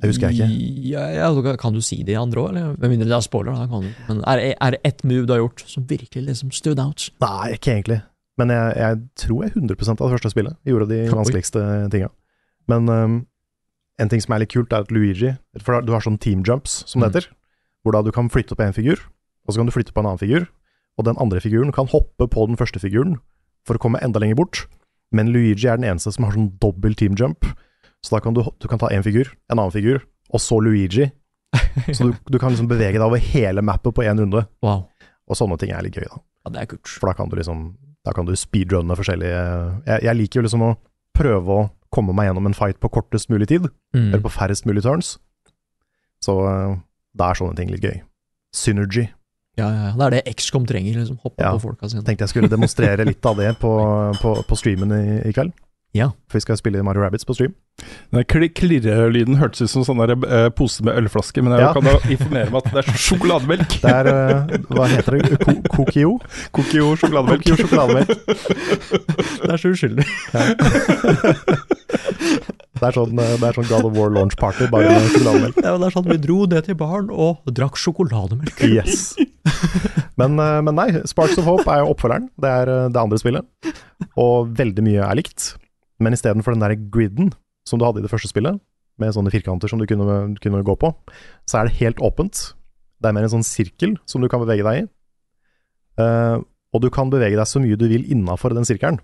[0.00, 0.68] Det husker jeg ikke.
[0.90, 2.76] Ja, ja, kan du si det i andre òg, eller?
[2.80, 3.90] Med mindre det er spoiler, da kan du.
[4.08, 7.10] Men er, er det ett move du har gjort som virkelig liksom stood out?
[7.20, 7.98] Nei, ikke egentlig.
[8.40, 12.08] Men jeg, jeg tror jeg 100 av det første spillet gjorde de vanskeligste tinga.
[12.70, 13.18] Men um,
[14.00, 16.80] en ting som er litt kult, er at Luigi For du har sånn team jumps,
[16.88, 17.12] som det Mm.
[17.12, 17.28] heter.
[17.84, 19.00] Hvor da du kan flytte på en figur,
[19.44, 20.46] og så kan du flytte på en annen figur.
[20.98, 23.18] Og den andre figuren kan hoppe på den første figuren
[23.66, 24.66] for å komme enda lenger bort.
[25.12, 27.44] Men Luigi er den eneste som har sånn dobbel team jump.
[28.04, 30.00] Så da kan du, du kan ta en figur, en annen figur,
[30.32, 31.10] og så Luigi.
[31.96, 34.44] Så du, du kan liksom bevege deg over hele mappet på én runde.
[34.62, 34.84] Wow.
[35.30, 36.20] Og sånne ting er litt gøy, da.
[36.46, 36.86] Ja, det er kult.
[36.88, 37.64] For da kan du liksom
[38.06, 39.40] Da kan du speedrunne forskjellige
[39.84, 40.70] jeg, jeg liker jo liksom å
[41.12, 44.12] prøve å komme meg gjennom en fight på kortest mulig tid, Mm.
[44.12, 45.18] eller på færrest mulig turns.
[46.22, 46.76] Så eh,
[47.18, 47.98] da er sånne ting litt gøy.
[48.54, 49.08] Synergy.
[49.58, 49.92] Ja, ja, ja.
[49.98, 51.18] Det er det XCOM trenger, liksom.
[51.24, 51.50] Hoppe Ja.
[51.56, 52.04] på folka sine.
[52.06, 53.72] Tenkte jeg skulle demonstrere litt av det på,
[54.22, 55.52] på, på streamen i, i kveld.
[55.96, 56.12] Ja.
[56.30, 57.54] For vi skal spille Mario Rabbits på stream.
[58.14, 61.72] Den klirrelyden hørtes ut som sånn der, uh, pose med ølflaske, men jeg Ja.
[61.74, 63.74] kan da informere meg at det er sjokolademelk.
[63.82, 65.38] Det er uh, Hva heter det?
[65.42, 66.12] Ko Kokio?
[66.54, 67.42] Kokio sjokolademelk.
[67.42, 68.08] Kokio sjokolademelk.
[69.40, 70.04] Det er så uskyldig.
[72.80, 75.56] Det er sånn, eh, det er sånn God of War launch party, bare med sjokolademelk.
[75.64, 78.60] Ja, det er sånn, Vi dro det til baren og drakk sjokolademelk.
[78.64, 79.16] Yes.
[80.20, 82.28] Men, men nei, Sparks of Hope er jo oppfølgeren.
[82.40, 83.72] Det er det andre spillet.
[84.20, 85.50] Og veldig mye er likt.
[86.00, 87.32] Men istedenfor den der griden
[87.68, 88.60] som du hadde i det første spillet,
[89.00, 90.92] med sånne firkanter som du kunne, kunne gå på,
[91.48, 92.50] så er det helt åpent.
[93.00, 94.88] Det er mer en sånn sirkel som du kan bevege deg i.
[96.00, 99.00] Uh, og du kan bevege deg så mye du vil innafor den sirkelen.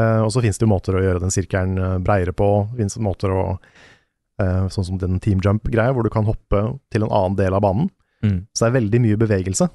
[0.00, 2.46] Uh, og så finnes det jo måter å gjøre den sirkelen eh, breiere på.
[2.76, 7.12] Det måter å uh, Sånn som den team jump-greia, hvor du kan hoppe til en
[7.12, 7.90] annen del av banen.
[8.24, 8.46] Mm.
[8.54, 9.66] Så det er veldig mye bevegelse.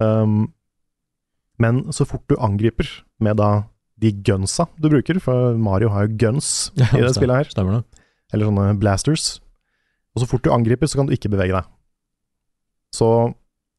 [0.00, 0.46] Um,
[1.60, 2.88] men så fort du angriper
[3.20, 3.66] med da
[3.98, 8.04] de gunsa du bruker, for Mario har jo guns i det spillet her, Stemmer det.
[8.32, 9.26] eller sånne blasters,
[10.14, 11.66] og så fort du angriper, så kan du ikke bevege deg.
[12.94, 13.08] Så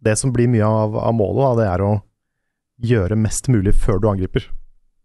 [0.05, 1.93] det som blir mye av, av målet, da, det er å
[2.89, 4.45] gjøre mest mulig før du angriper.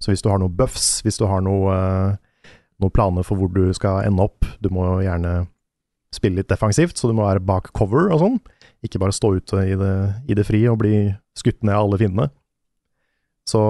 [0.02, 2.50] Så hvis du har noen buffs, hvis du har noe, eh,
[2.82, 5.46] noen planer for hvor du skal ende opp, du må gjerne
[6.14, 8.38] spille litt defensivt, så du må være bak cover og sånn.
[8.86, 9.94] Ikke bare stå ute i det,
[10.30, 12.28] i det fri og bli skutt ned av alle fiendene.
[13.48, 13.62] Så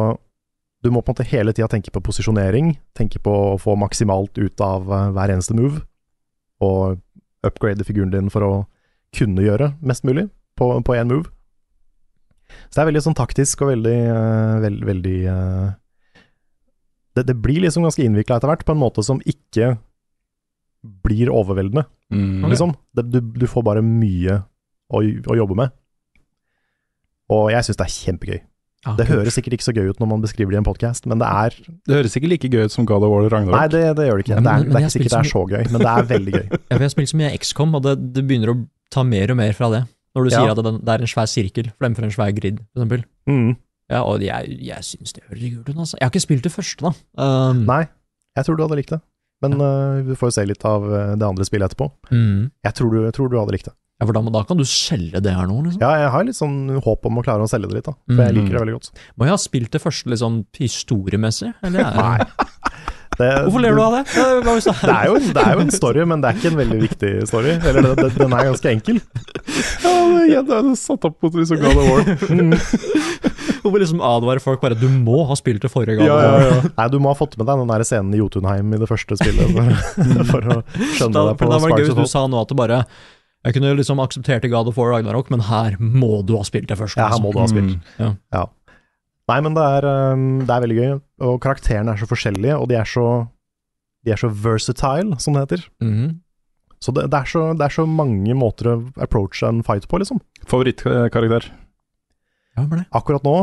[0.85, 4.37] du må på en måte hele tida tenke på posisjonering, tenke på å få maksimalt
[4.39, 5.81] ut av eh, hver eneste move,
[6.65, 7.01] og
[7.45, 8.53] upgrade figuren din for å
[9.17, 10.27] kunne gjøre mest mulig
[10.59, 11.31] på på én move.
[12.69, 15.73] Så det er veldig sånn taktisk og veldig eh, veld, Veldig eh,
[17.17, 19.75] det, det blir liksom ganske innvikla etter hvert, på en måte som ikke
[21.07, 22.45] blir overveldende, Mm.
[22.53, 22.75] liksom.
[22.95, 24.35] Det, du, du får bare mye
[24.93, 25.73] å, å jobbe med.
[27.33, 28.41] Og jeg syns det er kjempegøy.
[28.85, 31.07] Ja, Det høres sikkert ikke så gøy ut når man beskriver det i en podkast,
[31.09, 31.55] men det er
[31.89, 33.57] Det høres sikkert like gøy ut som God of War og Ragnarok.
[33.57, 34.35] Nei, det, det gjør det ikke.
[34.35, 35.91] Ja, men- det er, men det er ikke sikkert det er så gøy, men det
[35.95, 36.47] er veldig gøy.
[36.55, 38.57] Ja, jeg har spilt så mye XCOM, og det, det begynner å
[38.93, 39.83] ta mer og mer fra det.
[40.15, 40.39] Når du Ja.
[40.45, 43.05] sier at det, det er en svær sirkel fremfor en svær grid, for eksempel.
[43.27, 43.57] Mm.
[43.91, 45.97] Ja, og jeg, jeg syns det høres kult ut, altså.
[45.99, 46.93] Jeg har ikke spilt det første, da.
[47.21, 47.83] Um, Nei,
[48.37, 49.01] jeg tror du hadde likt det.
[49.43, 51.91] Men uh, vi får jo se litt av øh, det andre spillet etterpå.
[52.13, 52.51] mm.
[52.65, 53.75] Jeg tror du, jeg tror du hadde likt det.
[54.01, 55.79] Ja, for da, da kan du selge det her nå, liksom.
[55.85, 57.95] Ja, jeg har litt sånn håp om å klare å selge det litt, da.
[58.11, 58.39] For jeg Mm.
[58.41, 58.91] liker det veldig godt.
[59.17, 61.81] Må jeg ha spilt det første liksom historiemessig, eller?
[61.87, 62.27] Er, Nei.
[63.15, 64.01] Det, Hvorfor ler du av det?
[64.11, 67.11] Det er jo, det er jo en story, men det er ikke en veldig viktig
[67.31, 67.53] story.
[67.63, 68.99] Eller det, den er ganske enkel.
[70.25, 72.03] Ja, det, er satt opp mot liksom God of War.
[72.33, 72.55] Mm.
[73.63, 76.09] Hvorfor liksom advare folk bare Du må ha spilt det forrige gang.
[76.09, 76.71] Ja, ja, ja.
[76.79, 79.19] Nei, du må ha fått med deg den der scenen i Jotunheim i det første
[79.21, 80.57] spillet for, for å
[80.97, 82.59] skjønne Da, deg på da var det gøy Sparks hvis du sa nå at det
[82.61, 82.81] bare
[83.45, 86.69] Jeg kunne liksom akseptert i God of War Ragnarok, men her må du ha spilt
[86.71, 86.97] det først.
[86.97, 87.77] Ja, her må du ha spilt.
[88.01, 88.15] Mm.
[89.29, 90.95] Nei, men det er, um, det er veldig gøy,
[91.29, 93.05] og karakterene er så forskjellige, og de er så,
[94.05, 95.67] de er så versatile, som det heter.
[95.85, 96.21] Mm.
[96.85, 100.01] Så det, det, er så, det er så mange måter å approache en fight på,
[100.03, 100.21] liksom.
[100.49, 101.47] Favorittkarakter?
[102.57, 102.87] Ja, men det.
[102.97, 103.37] Akkurat nå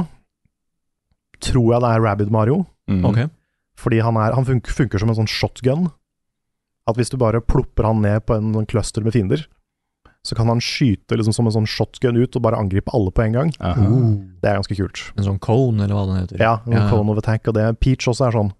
[1.41, 3.05] tror jeg det er Rabid Mario, Mm.
[3.07, 3.29] Okay.
[3.79, 5.85] fordi han, er, han funker, funker som en sånn shotgun.
[6.89, 9.45] At hvis du bare plopper han ned på en en cluster med fiender,
[10.27, 13.23] så kan han skyte liksom som en sånn shotgun ut og bare angripe alle på
[13.25, 13.53] en gang.
[13.59, 13.85] Aha.
[14.41, 15.01] Det er ganske kult.
[15.17, 16.41] En sånn cone, eller hva den heter.
[16.41, 18.51] Ja, en Ja, cone of attack, og det Peach også er sånn.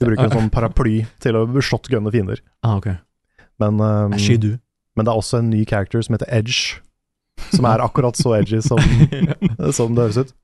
[0.00, 2.40] Du bruker en sånn paraply til å shotgunne fiender.
[2.64, 2.88] Ah, ok.
[3.60, 6.80] Men, um, men det er også en ny character som heter Edge,
[7.52, 8.80] som er akkurat så edgy som,
[9.76, 10.34] som det høres ut.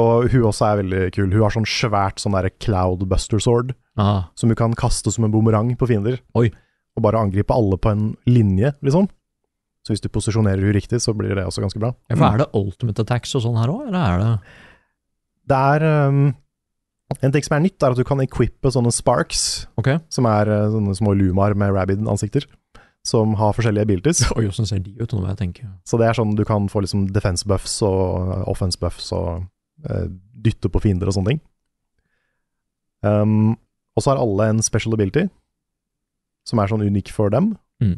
[0.00, 1.28] Og hun også er veldig kul.
[1.34, 5.34] Hun har sånn svært sånn derre cloudbuster sword, ah, som hun kan kaste som en
[5.34, 6.20] bumerang på fiender.
[6.38, 6.48] Oi.
[6.96, 9.10] Og bare angripe alle på en linje, liksom.
[9.86, 11.94] Så hvis du posisjonerer hun riktig, så blir det også ganske bra.
[12.10, 14.32] ja, for er det ultimate attacks og sånn her òg, eller er det
[15.50, 16.24] Det er um,
[17.24, 19.98] En ting som er nytt, er at du kan equippe sånne sparks, okay.
[20.12, 22.44] som er uh, sånne små lumaer med rabid-ansikter,
[23.02, 24.20] som har forskjellige abilities.
[24.36, 25.66] Oi, åssen ser de ut, nå må jeg tenke.
[25.88, 29.48] Så det er sånn du kan få liksom defense buffs og offense buffs og
[29.88, 30.06] uh,
[30.44, 31.42] dytte på fiender og sånne ting.
[33.00, 33.56] Um,
[33.96, 35.26] og så har alle en special ability,
[36.46, 37.54] som er sånn unik for dem.
[37.82, 37.96] Mm.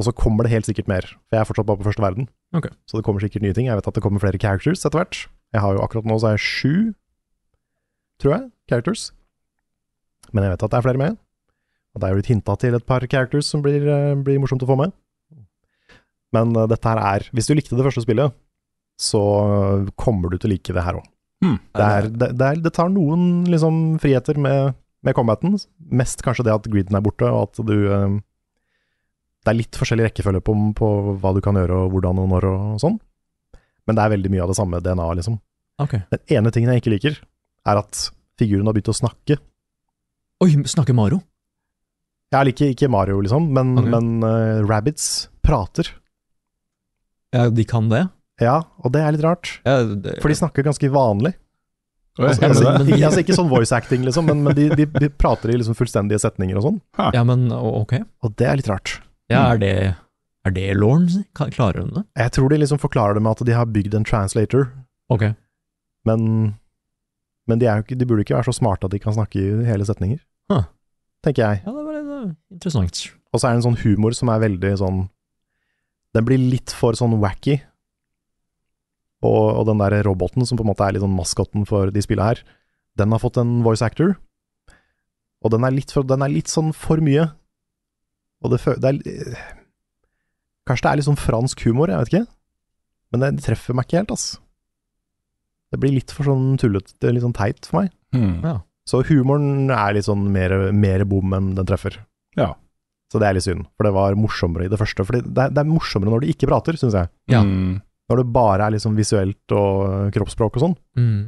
[0.00, 2.28] Og så kommer det helt sikkert mer, for jeg er fortsatt bare på første verden.
[2.56, 2.72] Okay.
[2.88, 3.68] Så det kommer sikkert nye ting.
[3.68, 5.18] Jeg vet at det kommer flere characters etter hvert.
[5.52, 6.76] Jeg har jo akkurat nå så er jeg sju,
[8.22, 9.10] tror jeg, characters.
[10.32, 11.20] Men jeg vet at det er flere med.
[11.92, 14.64] Og det er jo blitt hinta til et par characters som blir, eh, blir morsomt
[14.64, 14.94] å få med.
[16.32, 18.32] Men uh, dette her er Hvis du likte det første spillet,
[19.00, 19.20] så
[19.98, 21.06] kommer du til å like det her òg.
[21.42, 21.58] Hmm.
[21.74, 21.86] Det,
[22.20, 25.56] det, det, det tar noen liksom friheter med, med combaten.
[25.90, 28.20] Mest kanskje det at griden er borte, og at du eh,
[29.42, 30.88] Det er litt forskjellig rekkefølge på, på
[31.18, 33.00] hva du kan gjøre, og hvordan og når og sånn.
[33.88, 35.40] Men det er veldig mye av det samme DNA-et, liksom.
[35.82, 35.96] Ok.
[36.12, 37.18] Den ene tingen jeg ikke liker,
[37.66, 38.06] er at
[38.38, 39.38] figuren har begynt å snakke.
[40.42, 41.20] Oi, snakker Maro?
[42.32, 43.92] Jeg liker ikke Mario, liksom, men, okay.
[43.92, 45.90] men uh, rabbits prater.
[47.34, 48.06] Ja, de kan det?
[48.40, 49.58] Ja, og det er litt rart.
[49.66, 51.34] Ja, det, For de snakker ganske vanlig.
[52.20, 55.52] Oi, Altså, altså, altså ikke sånn voice acting, liksom, men, men de, de, de prater
[55.52, 56.82] i liksom fullstendige setninger og sånn.
[57.16, 57.94] ja, men ok.
[58.24, 58.98] Og det er litt rart.
[59.32, 59.72] Ja, er det,
[60.46, 60.66] er det
[61.12, 61.22] si?
[61.36, 62.04] Klarer hun det?
[62.18, 64.68] Jeg tror de liksom forklarer det med at de har bygd en translator,
[65.12, 65.24] Ok.
[66.08, 66.54] men,
[67.46, 69.86] men de, ikke, de burde ikke være så smarte at de kan snakke i hele
[69.86, 70.20] setninger.
[70.52, 70.64] Huh.
[71.22, 71.62] Tenker jeg.
[71.66, 73.02] Ja, det var det var interessant.
[73.32, 75.04] Og så er det en sånn humor som er veldig sånn
[76.12, 77.54] Den blir litt for sånn wacky.
[79.22, 82.02] Og, og den der roboten som på en måte er litt sånn maskotten for de
[82.04, 82.42] spillene her,
[83.00, 84.16] den har fått en voice actor.
[85.42, 87.30] Og den er litt, for, den er litt sånn for mye.
[88.42, 89.42] Og det, det er
[90.68, 92.26] Kanskje det er litt sånn fransk humor, jeg vet ikke.
[93.12, 94.26] Men det, det treffer meg ikke helt, ass.
[95.72, 97.90] Det blir litt for sånn tullete, litt sånn teit for meg.
[98.14, 98.44] Mm.
[98.44, 98.54] Ja.
[98.88, 101.98] Så humoren er litt sånn mer, mer bom enn den treffer.
[102.38, 102.52] Ja.
[103.12, 105.04] Så det er litt synd, for det var morsommere i det første.
[105.04, 107.10] For det, det er morsommere når du ikke prater, syns jeg.
[107.32, 107.42] Ja.
[107.44, 107.80] Mm.
[108.10, 110.76] Når det bare er liksom visuelt og kroppsspråk og sånn.
[110.98, 111.20] Mm.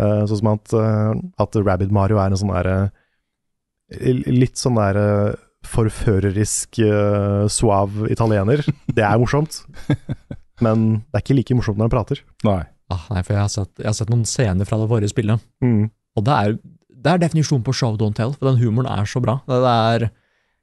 [0.00, 1.12] Uh, sånn som at, uh,
[1.42, 2.76] at Rabbid Mario er en sånn derre
[3.92, 5.34] Litt sånn derre
[5.68, 8.64] forførerisk uh, suave italiener.
[8.90, 9.62] Det er morsomt.
[10.62, 12.22] Men det er ikke like morsomt når han prater.
[12.46, 12.62] Nei.
[12.92, 15.40] Ah, nei, for jeg har, sett, jeg har sett noen scener fra det forrige spillet,
[16.18, 16.56] og det er,
[17.02, 19.38] det er definisjonen på show don't tell, for den humoren er så bra.
[19.48, 20.04] Det, det er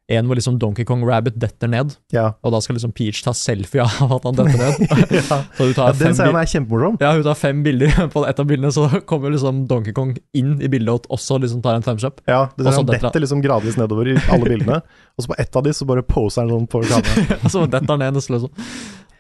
[0.10, 2.32] en hvor liksom Donkey Kong Rabbit detter ned, Ja.
[2.42, 5.12] og da skal liksom Peach ta selfie av at han detter ned.
[5.14, 5.40] ja.
[5.58, 6.98] Så hun ja den scenen er kjempemorsom.
[7.04, 10.56] ja, hun tar fem bilder, på et av bildene så kommer liksom Donkey Kong inn
[10.62, 12.24] i bildet og også liksom tar en thumbs up.
[12.30, 14.82] Ja, det ser han detter liksom gradvis nedover i alle bildene.
[15.18, 17.36] Og så på ett av de så bare poser han sånn på kameraet.
[17.36, 18.74] ja, så detter han ned nesten liksom.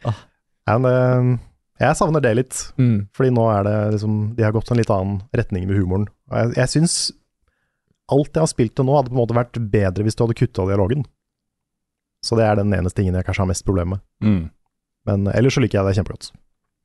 [0.08, 0.18] Ah.
[0.80, 1.46] men, uh,
[1.80, 2.58] jeg savner det litt.
[2.80, 3.08] Mm.
[3.16, 6.08] Fordi nå er det liksom De har gått en litt annen retning med humoren.
[6.32, 6.96] Og jeg, jeg syns
[8.14, 10.38] alt jeg har spilt til nå, hadde på en måte vært bedre hvis du hadde
[10.39, 11.05] kutta dialogen.
[12.26, 14.03] Så det er den eneste tingen jeg kanskje har mest problem med.
[14.26, 14.43] Mm.
[15.07, 16.32] Men ellers så liker jeg det kjempegodt.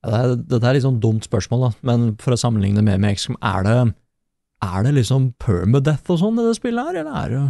[0.04, 3.00] Ja, det, er, det er litt sånn dumt spørsmål, da, men for å sammenligne med
[3.02, 3.76] med XCOM, er det,
[4.68, 7.44] er det liksom permadeath og sånn i det spillet her, eller er det.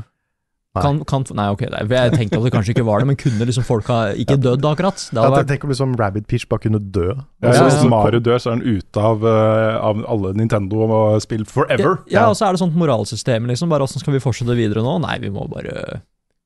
[0.74, 3.46] Kan, kan, nei, ok, nei, jeg tenkte at det kanskje ikke var det, men kunne
[3.46, 4.96] liksom folk ha ikke dødd akkurat?
[4.98, 7.12] Det Ja, hadde vært, Tenk om liksom Rabbit Peach bare kunne dø.
[7.14, 7.66] Ja, Ja, ja.
[7.68, 12.00] Hvis Mario dør, så er han ute av, eh, av alle Nintendo-spill forever.
[12.10, 14.96] ja, og så er det sånt moralsystem, liksom, bare åssen skal vi fortsette videre nå?
[15.04, 16.02] Nei, vi må bare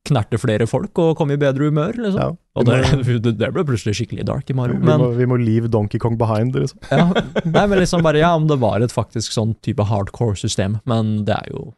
[0.09, 2.21] knerte flere folk og komme i bedre humør, liksom.
[2.21, 2.29] Ja.
[2.57, 2.79] Og det,
[3.25, 5.99] det, det ble plutselig skikkelig dark i Mario, vi, men må, vi må leave Donkey
[6.01, 6.79] Kong behind, liksom.
[6.93, 7.09] ja,
[7.45, 11.25] nei, men liksom bare, ja, om det var et faktisk sånn type hardcore system, men
[11.25, 11.73] det er jo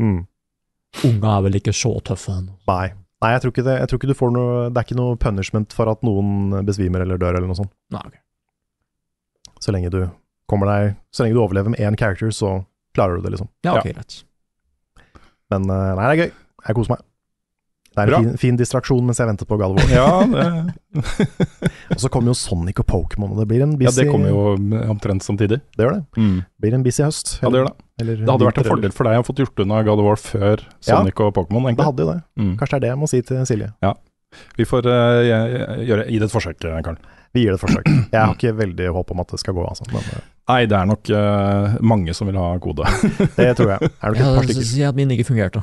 [0.00, 0.24] Mm.
[1.06, 2.56] Unga er vel ikke så tøffe ennå.
[2.70, 2.88] Nei.
[3.20, 3.76] Nei, jeg tror ikke det.
[3.82, 7.04] Jeg tror ikke du får noe Det er ikke noe punishment for at noen besvimer
[7.04, 7.72] eller dør eller noe sånt.
[7.92, 8.22] Nei, okay.
[9.60, 10.00] Så lenge du
[10.48, 12.64] kommer deg Så lenge du overlever med én character, så
[12.96, 13.48] klarer du det, liksom.
[13.62, 13.98] Ja, ok, Ja.
[14.00, 14.22] rett.
[15.52, 16.32] Men eh, nei, det er gøy.
[16.68, 17.04] Jeg koser meg.
[17.90, 19.90] Det er en fin, fin distraksjon mens jeg venter på God of War.
[19.90, 20.60] Ja,
[21.94, 24.44] Og så kommer jo Sonic og Pokémon, og det blir en ja, det kommer jo
[24.92, 25.58] omtrent samtidig.
[25.74, 26.04] Det gjør det.
[26.20, 26.36] Mm.
[26.62, 27.38] blir en busy høst.
[27.42, 27.86] Ja, det gjør det.
[28.00, 30.22] Eller Det hadde vært en fordel for deg å fått gjort unna God of War
[30.22, 31.00] før Ja.
[31.00, 31.82] Sonic og Pokémon, egentlig.
[31.82, 32.20] Det hadde jo det.
[32.38, 32.54] Mm.
[32.60, 33.72] Kanskje det er det jeg må si til Silje.
[33.84, 33.94] Ja.
[34.56, 36.98] Vi får uh, gjøre, gi det et forsøk, eh, Karl.
[37.34, 37.88] Vi gir det et forsøk.
[38.14, 39.86] Jeg har ikke veldig håp om at det skal gå, altså.
[39.90, 42.86] Men eh, Nei, det er nok uh, mange som vil ha kode.
[43.36, 43.90] det tror jeg.
[44.02, 44.66] Er det ikke et par stykker?
[44.66, 45.62] si at min ikke fungerte.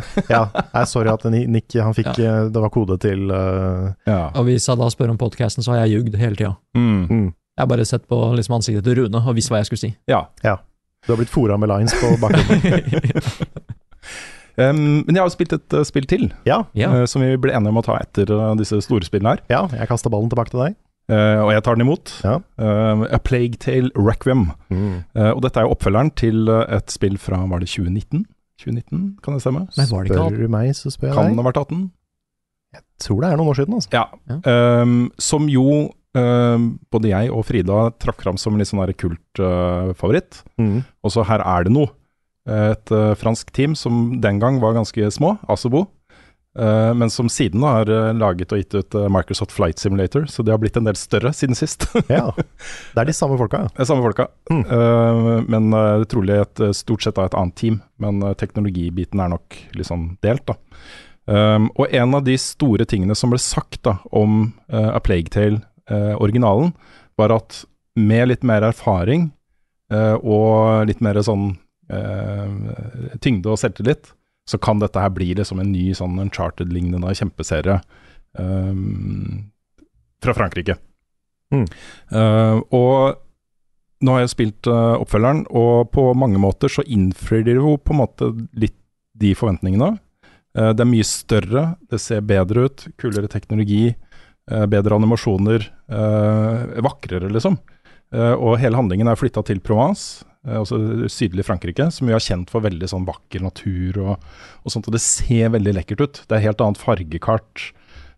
[0.32, 2.36] Ja, jeg er sorry at Nick han fikk ja.
[2.52, 4.30] Det var kode til uh, Ja.
[4.36, 6.54] Og hvis jeg da spør om podcasten, så har jeg ljugd hele tida.
[6.76, 7.02] Mm.
[7.08, 7.26] mm.
[7.56, 9.94] Jeg har bare sett på liksom ansiktet til Rune og visst hva jeg skulle si.
[10.12, 10.26] ja.
[11.06, 13.04] Du har blitt fora med lines på bakgrunnen.
[14.60, 16.90] um, men jeg har jo spilt et uh, spill til, Ja, ja.
[16.90, 19.44] eh, som vi ble enige om å ta etter eh, disse store spillene her.
[19.52, 20.76] ja, jeg kasta ballen tilbake til deg.
[21.06, 22.12] Uh, og jeg tar den imot.
[22.26, 22.40] Ja.
[22.58, 24.48] Uh, A Plague Tale Requiem.
[24.74, 25.04] Mm.
[25.14, 28.24] Uh, og dette er jo oppfølgeren til eh, et spill fra var det 2019?
[28.62, 29.66] 2019, kan det stemme?
[29.76, 31.36] Nei, var det ikke Spør du meg, så spør jeg Kan deg.
[31.36, 31.84] det ha vært 18?
[32.76, 33.90] Jeg Tror det er noen år siden, altså.
[33.92, 34.04] Ja.
[34.30, 34.82] Ja.
[34.82, 35.66] Um, som jo
[36.16, 40.42] um, både jeg og Frida trakk fram som litt sånn kultfavoritt.
[40.58, 40.84] Uh, Mm.
[41.04, 41.90] og så her er det noe.
[42.46, 45.86] Et uh, fransk team som den gang var ganske små, Asobo.
[46.58, 50.42] Eh, men som siden har eh, laget og gitt ut eh, Microsoft Flight Simulator, så
[50.42, 51.88] de har blitt en del større siden sist.
[52.12, 52.30] Ja.
[52.36, 53.72] Det er de samme folka, ja.
[53.74, 54.28] Det er samme folka.
[54.48, 55.48] Mm.
[55.50, 57.80] Men uh, trolig et, stort sett av et annet team.
[58.00, 60.56] Men teknologibiten er nok litt sånn delt, da.
[61.26, 65.32] Um, og en av de store tingene som ble sagt da om uh, A Plague
[65.34, 66.72] Tale-originalen, originalen,
[67.18, 67.60] var at
[67.96, 69.28] med litt mer erfaring
[69.92, 71.54] uh, og litt mer sånn
[73.22, 74.08] tyngde og selvtillit,
[74.46, 77.80] så kan dette her bli liksom en ny sånn Uncharted-lignende kjempeserie
[78.38, 79.50] um,
[80.22, 80.78] fra Frankrike.
[81.54, 81.66] Mm.
[82.14, 83.22] Uh, og
[84.06, 87.94] nå har jeg spilt uh, oppfølgeren, og på mange måter så innfrir de jo på
[87.94, 88.78] en måte litt
[89.16, 89.96] de forventningene.
[90.56, 93.94] Uh, det er mye større, det ser bedre ut, kulere teknologi,
[94.46, 95.64] bedre animasjoner,
[96.86, 97.56] vakrere liksom.
[98.14, 102.64] Og hele handlingen er flytta til Provence, altså sydlig Frankrike, som jo er kjent for
[102.64, 104.28] veldig sånn vakker natur og,
[104.62, 106.22] og sånt, og det ser veldig lekkert ut.
[106.28, 107.70] Det er helt annet fargekart.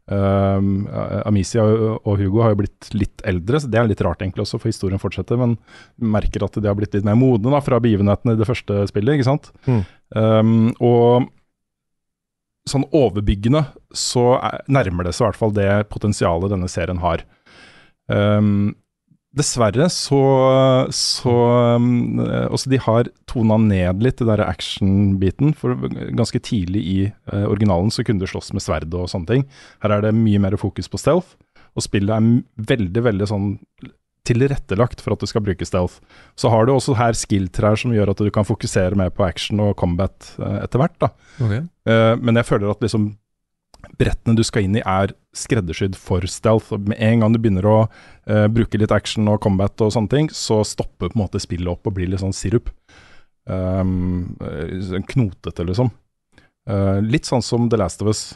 [0.08, 0.86] Um,
[1.28, 4.46] Amicia og og Hugo har jo blitt litt eldre, så det er litt rart egentlig
[4.46, 5.40] også, for historien fortsetter.
[5.40, 5.56] Men
[6.00, 9.18] merker at de har blitt litt mer modne da, fra begivenhetene i det første spillet,
[9.18, 9.50] ikke sant.
[9.68, 9.82] Mm.
[10.16, 11.28] Um, og
[12.68, 13.64] sånn overbyggende
[13.96, 17.24] så er, nærmer det seg i hvert fall det potensialet denne serien har.
[18.08, 18.76] Um,
[19.36, 20.20] dessverre så,
[20.94, 21.34] så
[21.76, 25.52] um, Også de har tona ned litt det der action-biten.
[25.58, 25.76] For
[26.16, 26.98] ganske tidlig i
[27.32, 29.46] uh, originalen så kunne du slåss med sverd og sånne ting.
[29.84, 31.36] Her er det mye mer fokus på stealth,
[31.76, 33.48] og spillet er veldig, veldig sånn
[34.28, 36.02] tilrettelagt for at du skal bruke stealth.
[36.36, 39.60] Så har du også her skill-trær som gjør at du kan fokusere mer på action
[39.64, 40.98] og combat uh, etter hvert.
[41.04, 41.12] da.
[41.40, 43.12] Uh, men jeg føler at liksom
[43.98, 46.72] brettene du skal inn i er skreddersydd for stealth.
[46.78, 50.32] Med en gang du begynner å uh, bruke litt action og combat og sånne ting,
[50.34, 52.72] så stopper på en måte spillet opp og blir litt sånn sirup.
[53.48, 54.36] Um,
[55.08, 55.90] knotete, liksom.
[56.68, 58.28] Uh, litt sånn som The Last of Us,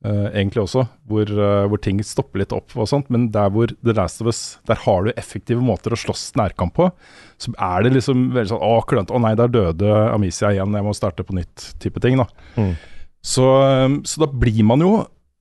[0.00, 3.10] Uh, egentlig også, hvor, uh, hvor ting stopper litt opp og sånt.
[3.12, 6.72] Men der hvor The Last of Us, der har du effektive måter å slåss nærkamp
[6.78, 6.86] på.
[7.36, 9.12] Så er det liksom veldig sånn Å, klønete.
[9.12, 10.72] Å nei, der døde Amicia igjen.
[10.72, 12.24] Jeg må starte på nytt, type ting, da.
[12.56, 12.72] Mm.
[13.22, 14.92] Så, um, så da blir man jo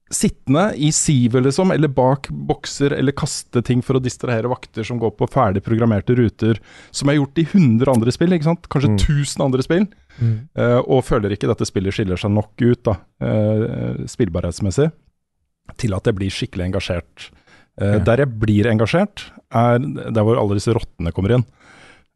[0.10, 4.98] sittende i sivet, liksom, eller bak bokser, eller kaste ting for å distrahere vakter som
[4.98, 6.58] går på ferdig programmerte ruter,
[6.90, 8.66] som er gjort i 100 andre spill, ikke sant?
[8.74, 9.46] Kanskje Mm.
[9.46, 9.86] andre spill.
[10.20, 10.50] Mm.
[10.58, 14.90] uh, og føler ikke dette spillet skiller seg nok ut, da, uh, spillbarhetsmessig,
[15.78, 17.30] til at jeg blir skikkelig engasjert.
[17.80, 18.00] Uh, Ja.
[18.00, 21.46] Der jeg blir engasjert, er der hvor alle disse rottene kommer inn.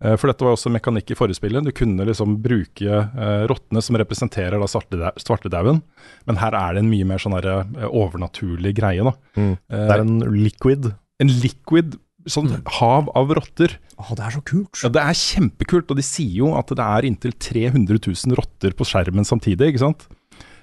[0.04, 1.64] Eh, For dette var også mekanikk i forrige spillet.
[1.64, 5.82] Du kunne liksom bruke eh, rottene som representerer da svartedau- svartedauden,
[6.28, 9.04] men her er det en mye mer sånn der, eh, overnaturlig greie.
[9.04, 9.14] da.
[9.40, 9.54] Mm.
[9.70, 10.92] Eh, Det er en liquid.
[11.24, 11.96] en liquid,
[12.28, 12.50] sånn
[12.80, 13.78] hav av rotter.
[14.00, 14.82] Å, det er så kult!
[14.84, 18.72] Ja, Det er kjempekult, og de sier jo at det er inntil 300 000 rotter
[18.76, 20.08] på skjermen samtidig, ikke sant.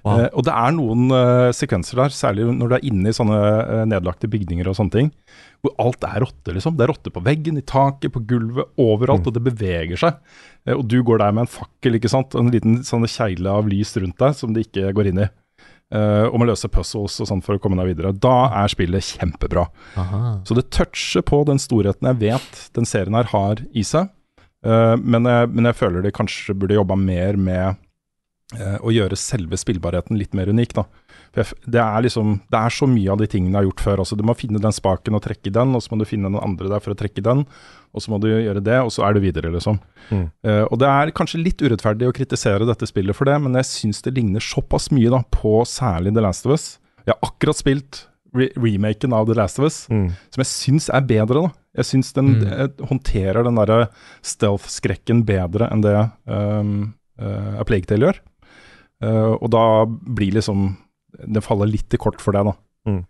[0.01, 0.21] Wow.
[0.23, 3.41] Eh, og det er noen eh, sekvenser der, særlig når du er inne i sånne
[3.61, 5.11] eh, nedlagte bygninger og sånne ting,
[5.61, 6.79] hvor alt er rotte, liksom.
[6.79, 10.23] Det er rotte på veggen, i taket, på gulvet, overalt, og det beveger seg.
[10.73, 13.93] Og du går der med en fakkel, ikke sant, en liten sånn kjegle av lys
[14.01, 15.29] rundt deg som det ikke går inn i.
[15.91, 18.13] Uh, og må løse puzzles og sånn for å komme deg videre.
[18.15, 19.65] Da er spillet kjempebra.
[19.99, 20.21] Aha.
[20.47, 24.13] Så det toucher på den storheten jeg vet den serien her har i seg.
[24.63, 27.81] Uh, men, jeg, men jeg føler de kanskje burde jobba mer med
[28.59, 30.73] eh, å gjøre selve spillbarheten litt mer unik.
[30.75, 30.85] da.
[31.33, 33.85] For jeg, det, er liksom, det er så mye av de tingene jeg har gjort
[33.85, 33.99] før.
[34.03, 36.41] altså Du må finne den spaken og trekke den, og så må du finne den
[36.43, 37.45] andre der for å trekke den.
[37.95, 39.79] Og så må du gjøre det, og så er du videre, liksom.
[40.11, 40.27] Mm.
[40.47, 43.67] Eh, og det er kanskje litt urettferdig å kritisere dette spillet for det, men jeg
[43.71, 46.79] syns det ligner såpass mye da på særlig The Last of Us.
[47.07, 50.11] Jeg har akkurat spilt re remaken av The Last of Us Mm.
[50.31, 51.43] som jeg syns er bedre.
[51.43, 51.53] da.
[51.83, 52.47] Jeg syns den Mm.
[52.53, 53.89] eh, håndterer den derre
[54.23, 55.97] stealth-skrekken bedre enn det
[56.27, 58.21] um, uh, A Plague Tale gjør.
[59.01, 60.75] Eh, og da blir liksom
[61.33, 62.53] Det faller litt i kort for deg, da.
[62.87, 63.03] Mm.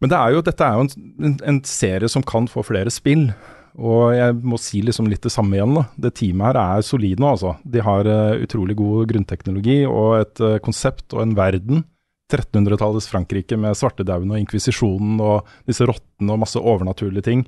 [0.00, 2.92] Men det er jo, dette er jo en, en, en serie som kan få flere
[2.92, 3.28] spill.
[3.76, 5.74] Og jeg må si liksom litt det samme igjen.
[5.76, 5.84] da.
[6.06, 7.52] Det teamet her er solid nå, altså.
[7.64, 11.84] De har uh, utrolig god grunnteknologi og et uh, konsept og en verden.
[12.32, 17.44] 1300-tallets Frankrike med svartedauden og inkvisisjonen og disse rottene og masse overnaturlige ting.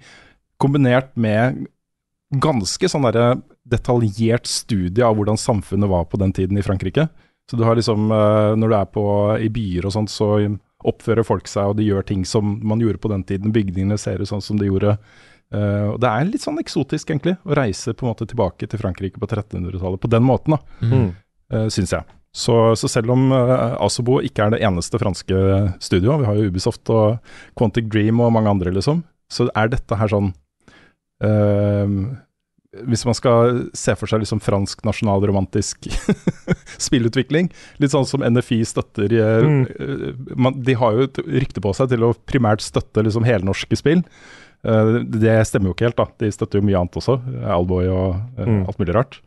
[0.62, 1.64] Kombinert med
[2.44, 7.08] ganske sånn derre detaljert studie av hvordan samfunnet var på den tiden i Frankrike.
[7.48, 9.04] Så du har liksom, eh, når du er på,
[9.40, 10.34] i byer og sånt, så
[10.86, 13.52] oppfører folk seg, og de gjør ting som man gjorde på den tiden.
[13.54, 14.98] Bygningene ser ut sånn som de gjorde.
[15.48, 18.78] Uh, og Det er litt sånn eksotisk, egentlig, å reise på en måte tilbake til
[18.78, 21.08] Frankrike på 1300-tallet på den måten, da, Mm.
[21.54, 22.04] uh, syns jeg.
[22.36, 25.34] Så, så selv om uh, Asobo ikke er det eneste franske
[25.80, 27.16] studioet, vi har jo Ubisoft og
[27.56, 29.00] Quantic Dream og mange andre, liksom,
[29.32, 30.30] så er dette her sånn
[31.24, 31.88] eh,
[32.84, 35.86] Hvis man skal se for seg liksom fransk nasjonalromantisk
[36.88, 37.48] spillutvikling,
[37.80, 39.62] litt sånn som NFI støtter eh, Mm.
[39.72, 43.78] eh, man, De har jo et rykte på seg til å primært støtte liksom helnorske
[43.78, 44.02] spill.
[44.66, 46.08] Uh, det stemmer jo ikke helt, da.
[46.18, 47.14] De støtter jo mye annet også.
[47.46, 48.64] Alboy og uh, Mm.
[48.68, 49.20] alt mulig rart.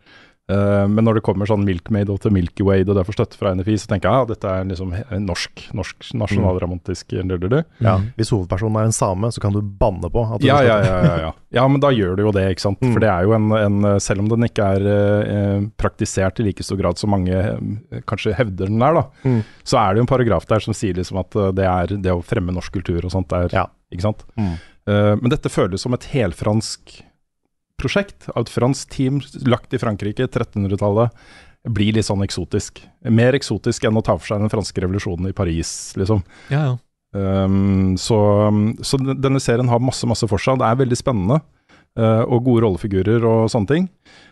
[0.51, 3.39] Eh, men når det kommer sånn Milkmaid og til Milky Way og det derfor støtte
[3.39, 4.93] fra NFI, så tenker jeg ja, dette er liksom
[5.23, 7.55] norsk, norsk nasjonalromantisk mm.
[7.83, 10.79] Ja, hvis hovedpersonen er en same, så kan du banne på at du ja, ja,
[10.83, 11.31] ja, ja.
[11.59, 12.81] ja, men da gjør du jo det, ikke sant.
[12.83, 12.95] Mm.
[12.95, 16.65] For det er jo en, en Selv om den ikke er eh, praktisert i like
[16.65, 19.41] stor grad som mange eh, kanskje hevder den er, da, Mm.
[19.67, 22.13] så er det jo en paragraf der som sier liksom at eh, det er det
[22.13, 23.67] å fremme norsk kultur og sånt der, Ja.
[23.91, 24.23] Ikke sant.
[24.39, 24.53] Mm.
[24.87, 27.01] Uh, men dette føles som et helfransk
[27.81, 29.19] prosjekt av et fransk team
[29.49, 31.17] lagt i Frankrike, 1300-tallet.
[31.69, 32.79] Blir litt sånn eksotisk.
[33.09, 36.23] Mer eksotisk enn å ta for seg den franske revolusjonen i Paris, liksom.
[36.53, 36.79] Ja, ja.
[37.11, 38.15] Um, så,
[38.87, 40.61] så denne serien har masse masse for seg.
[40.61, 41.41] Det er veldig spennende.
[41.99, 43.87] uh, og gode rollefigurer og sånne ting.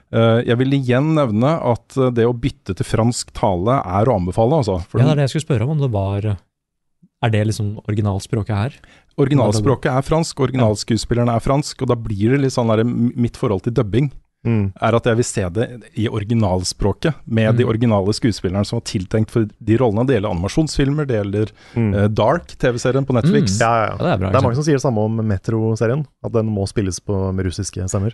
[0.10, 4.16] Uh, jeg vil igjen nevne at uh, det å bytte til fransk tale er å
[4.20, 4.80] anbefale, altså.
[4.96, 8.56] Ja, det er det jeg skulle spørre om, om det var Er det liksom originalspråket
[8.56, 8.80] her?
[9.18, 13.64] Originalspråket er fransk, originalskuespillerne er fransk, og da blir det litt sånn der, mitt forhold
[13.64, 14.12] til dubbing
[14.46, 14.72] Mm.
[14.82, 15.66] er at jeg vil se det
[16.00, 17.70] i originalspråket, med de Mm.
[17.70, 20.08] originale skuespillerne som var tiltenkt for de rollene.
[20.08, 21.94] Det gjelder animasjonsfilmer, det gjelder Mm.
[21.94, 23.58] uh, Dark, TV-serien på Netflix.
[23.58, 23.60] Mm.
[23.60, 23.98] Ja, ja, Ja, ja.
[23.98, 24.30] det er bra.
[24.32, 27.46] Det er mange som sier det samme om Metro-serien, at den må spilles på, med
[27.46, 28.14] russiske stemmer.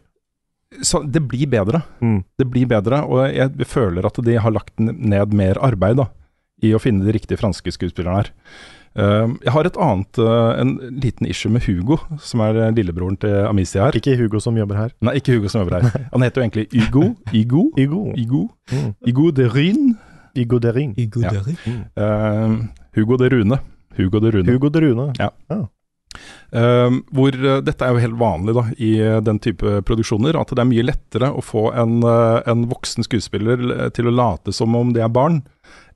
[0.82, 1.84] Så det blir bedre.
[2.02, 2.24] Mm.
[2.40, 6.08] Det blir bedre, og jeg føler at de har lagt ned mer arbeid da,
[6.64, 8.32] i å finne de riktige franske skuespillerne her.
[8.96, 10.70] Uh, jeg har et annet, uh, en
[11.04, 13.98] liten issue med Hugo, som er uh, lillebroren til Amicia her.
[14.00, 14.94] Ikke Hugo som jobber her.
[15.04, 16.06] Nei, ikke Hugo som jobber her.
[16.14, 17.04] Han heter jo egentlig Hugo.
[17.34, 17.64] Hugo.
[17.80, 18.04] Hugo.
[18.16, 18.94] Hugo, Mm.
[19.06, 19.96] Hugo de Ryn.
[20.36, 20.96] Hugo de Ring.
[20.98, 21.30] de god Ja.
[21.36, 21.56] dører.
[21.96, 22.66] Uh,
[22.96, 23.60] Hugo de Rune.
[23.98, 24.52] Hugo de Rune.
[24.52, 25.14] Hugo de Rune.
[26.56, 30.50] Uh, hvor uh, Dette er jo helt vanlig da, i uh, den type produksjoner, at
[30.56, 34.76] det er mye lettere å få en, uh, en voksen skuespiller til å late som
[34.80, 35.42] om det er barn,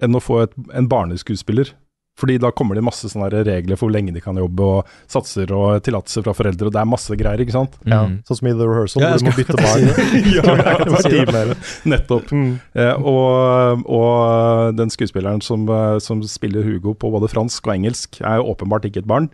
[0.04, 1.72] enn å få et, en barneskuespiller.
[2.20, 5.52] Fordi da kommer det masse sånne regler for hvor lenge de kan jobbe, og satser
[5.56, 7.78] og tillatelser fra foreldre, og det er masse greier, ikke sant?
[7.88, 8.18] Ja, Mm.
[8.28, 9.88] sånn som i The Rehearsal, Ja, hvor du må bytte barn.
[10.36, 11.56] Ja?
[11.90, 12.32] Nettopp.
[12.36, 12.52] Mm.
[12.76, 18.20] Eh, og, og den skuespilleren som, eh, som spiller Hugo på både fransk og engelsk,
[18.22, 19.30] er jo åpenbart ikke et barn.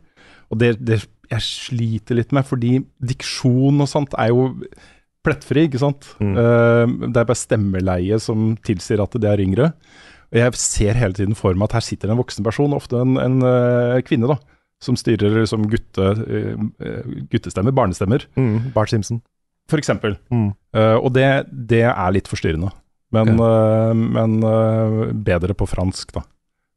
[0.53, 4.51] Og det, det jeg sliter litt med, fordi diksjon og sånt er jo
[5.25, 6.05] plettfri, ikke sant.
[6.21, 6.36] Mm.
[6.38, 9.71] Eh, det er bare stemmeleie som tilsier at det er yngre.
[10.36, 13.15] Og jeg ser hele tiden for meg at her sitter en voksen person, ofte en,
[13.21, 14.36] en uh, kvinne, da.
[14.83, 18.73] Som styrer liksom gutte, eh, eh, guttestemmer, barnestemmer, Mm.
[18.75, 19.21] Bart Simpson.
[19.71, 20.17] for eksempel.
[20.29, 20.49] Mm.
[20.75, 22.73] Uh, og det, det er litt forstyrrende.
[23.15, 24.33] Men, eh, men
[25.23, 26.25] bedre på fransk, da.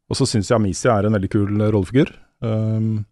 [0.09, 2.13] Og så syns jeg Amicia er en veldig kul rollefigur.
[2.41, 3.05] Um,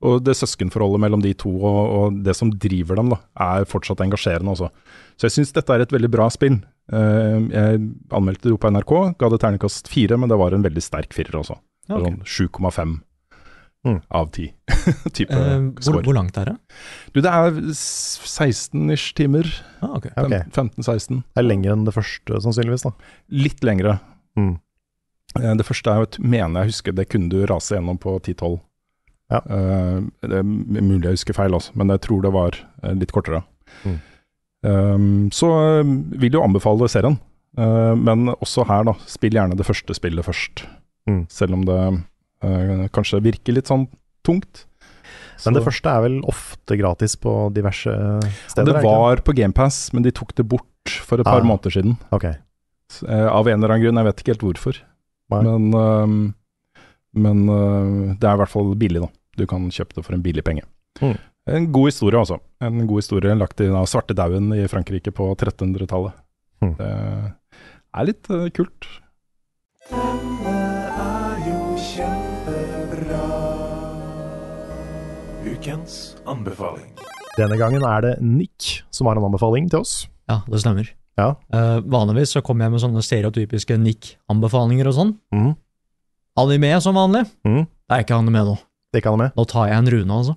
[0.00, 4.00] og det søskenforholdet mellom de to og, og det som driver dem, da, er fortsatt
[4.00, 4.70] engasjerende også.
[5.20, 6.56] Så jeg syns dette er et veldig bra spill.
[6.92, 10.62] Eh, jeg anmeldte det jo på NRK, ga det ternekast fire, men det var en
[10.66, 11.56] veldig sterk firer også.
[11.90, 12.02] Okay.
[12.02, 12.98] Sånn 7,5
[13.80, 14.02] Mm.
[14.12, 14.50] av 10
[15.16, 16.56] type Eh, hvor, hvor langt er det?
[17.14, 19.48] Du, det er 16-ish timer.
[19.80, 20.10] Ah, okay.
[20.20, 20.42] okay.
[20.52, 21.22] 15-16.
[21.32, 22.84] Det er lenger enn det første, sannsynligvis.
[22.84, 22.92] da.
[23.32, 23.94] Litt lengre.
[24.36, 24.58] Mm.
[25.40, 28.18] Eh, Det første er jo, et- mener jeg husker, det kunne du rase gjennom på
[28.20, 28.60] 10-12.
[29.30, 29.40] Ja.
[29.48, 32.50] Uh, det er mulig jeg husker feil, også, men jeg tror det var
[32.82, 33.44] eh, litt kortere.
[33.86, 34.00] Mm.
[34.66, 34.98] Eh,
[35.32, 35.50] så
[35.80, 37.18] eh, vil jo anbefale serien,
[37.58, 40.64] Eh, men også her, da, spill gjerne det første spillet først.
[41.10, 41.22] Mm.
[41.32, 41.78] Selv om det
[42.46, 43.88] eh, kanskje virker litt sånn
[44.26, 44.66] tungt.
[45.46, 47.90] Men det første er vel ofte gratis på diverse
[48.52, 48.74] steder?
[48.76, 50.66] det var på GamePass, men de tok det bort
[51.08, 51.48] for et par Ah.
[51.48, 51.96] måneder siden.
[52.12, 52.36] Okay.
[53.08, 54.80] Av en eller annen grunn, jeg vet ikke helt hvorfor.
[55.30, 55.42] Nei.
[55.46, 56.34] Men, øhm,
[57.14, 57.46] men
[58.20, 59.08] det er i hvert fall billig, da.
[59.38, 60.62] Du kan kjøpe det for en billig penge.
[61.00, 61.16] Mm.
[61.50, 62.38] En god historie, altså.
[62.62, 66.14] En god historie lagt i av svartedauden i Frankrike på 1300-tallet.
[66.62, 66.74] Mm.
[66.78, 66.90] Det
[67.98, 68.86] er litt uh, kult.
[75.40, 75.96] Ukens
[76.28, 76.92] anbefaling.
[77.38, 79.94] Denne gangen er det Nick som har en anbefaling til oss.
[80.30, 80.92] Ja, det stemmer.
[81.18, 81.32] Ja.
[81.50, 85.16] Uh, vanligvis så kommer jeg med sånne stereotypiske Nick-anbefalinger og sånn.
[85.34, 85.50] Mm.
[86.40, 87.24] Anime som vanlig.
[87.42, 87.64] Mm.
[87.66, 88.54] Det er ikke anime nå.
[88.94, 89.34] Det kan han med.
[89.38, 90.36] Nå tar jeg en rune, altså.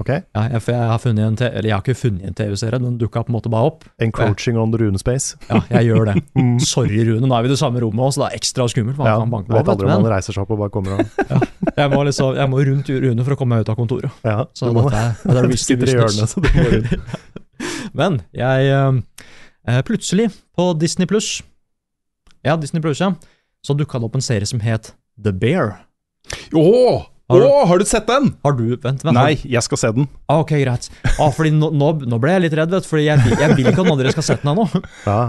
[0.00, 0.08] Ok?
[0.10, 3.22] Ja, jeg, jeg har funnet en, eller jeg har ikke funnet en TV-serie, den dukka
[3.26, 3.84] på en måte bare opp.
[4.00, 5.36] Encroaching on the runespace.
[5.50, 6.14] Ja, jeg gjør det.
[6.70, 8.98] Sorry, Rune, nå er vi i det samme rommet også, så det er ekstra skummelt.
[9.00, 11.04] Man Ja, kan banke vet aldri om han reiser seg opp og bare kommer og
[11.30, 11.40] ja,
[11.84, 14.22] jeg må, liksom, jeg må rundt Rune for å komme meg ut av kontoret.
[14.26, 16.34] Ja, Så du må dette det er Du risky i business.
[16.34, 16.40] hjørnet, så
[16.72, 17.36] rundt.
[18.00, 18.98] Men jeg eh,
[19.68, 21.40] eh, Plutselig, på Disney Pluss
[22.46, 23.12] Ja, Disney Plus, ja.
[23.64, 25.74] Så dukka det opp en serie som het The Bear.
[26.56, 27.04] Åh!
[27.30, 28.32] Har du- Åh, har du sett den?
[28.44, 29.14] Har du Vent, vent.
[29.14, 30.08] Nei, jeg skal se den.
[30.28, 30.88] Ah, ok, greit.
[31.18, 32.88] Ah, fordi nå, nå, ble jeg litt redd, vet du.
[32.90, 34.66] Fordi jeg, jeg vil ikke at noen av dere skal sette den ennå.
[35.06, 35.20] Ja.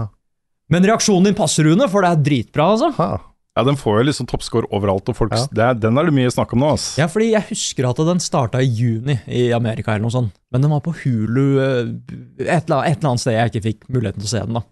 [0.72, 2.90] Men reaksjonen din passer, Rune, for det er dritbra, altså.
[2.98, 3.10] Ha.
[3.54, 5.46] Ja, Den får jo liksom toppscore overalt, og folk, Ja.
[5.52, 6.70] det den er det mye snakk om nå.
[6.72, 6.96] ass.
[6.96, 10.32] Ja, fordi jeg husker at den starta i juni i Amerika, eller noe sånt.
[10.50, 11.90] Men den var på Hulu eh,
[12.48, 14.54] et eller, et eller annet sted jeg ikke fikk muligheten til å se den.
[14.56, 14.62] da.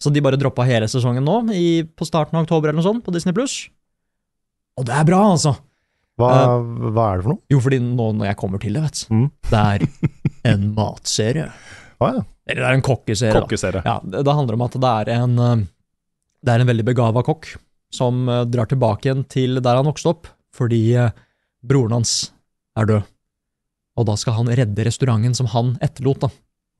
[0.00, 3.04] Så de bare droppa hele sesongen nå, i, på starten av oktober eller noe sånt,
[3.04, 3.68] på Disney Pluss.
[4.80, 5.52] Og det er bra, altså!
[6.20, 6.28] Hva,
[6.92, 7.40] hva er det for noe?
[7.52, 9.14] Jo, fordi nå når jeg kommer til det, vet du.
[9.16, 9.28] Mm.
[9.48, 9.86] Det er
[10.52, 11.46] en matserie.
[12.02, 12.22] Å ja.
[12.50, 13.32] Eller det er en kokkeserie.
[13.32, 13.42] da.
[13.44, 13.82] Kokkeserie.
[13.86, 15.64] Ja, det, det handler om at det er en eh,
[16.42, 17.52] Det er en veldig begava kokk
[17.94, 21.12] som eh, drar tilbake igjen til der han vokste opp, fordi eh,
[21.62, 22.32] broren hans
[22.78, 23.08] er død.
[24.00, 26.32] Og da skal han redde restauranten som han etterlot, da.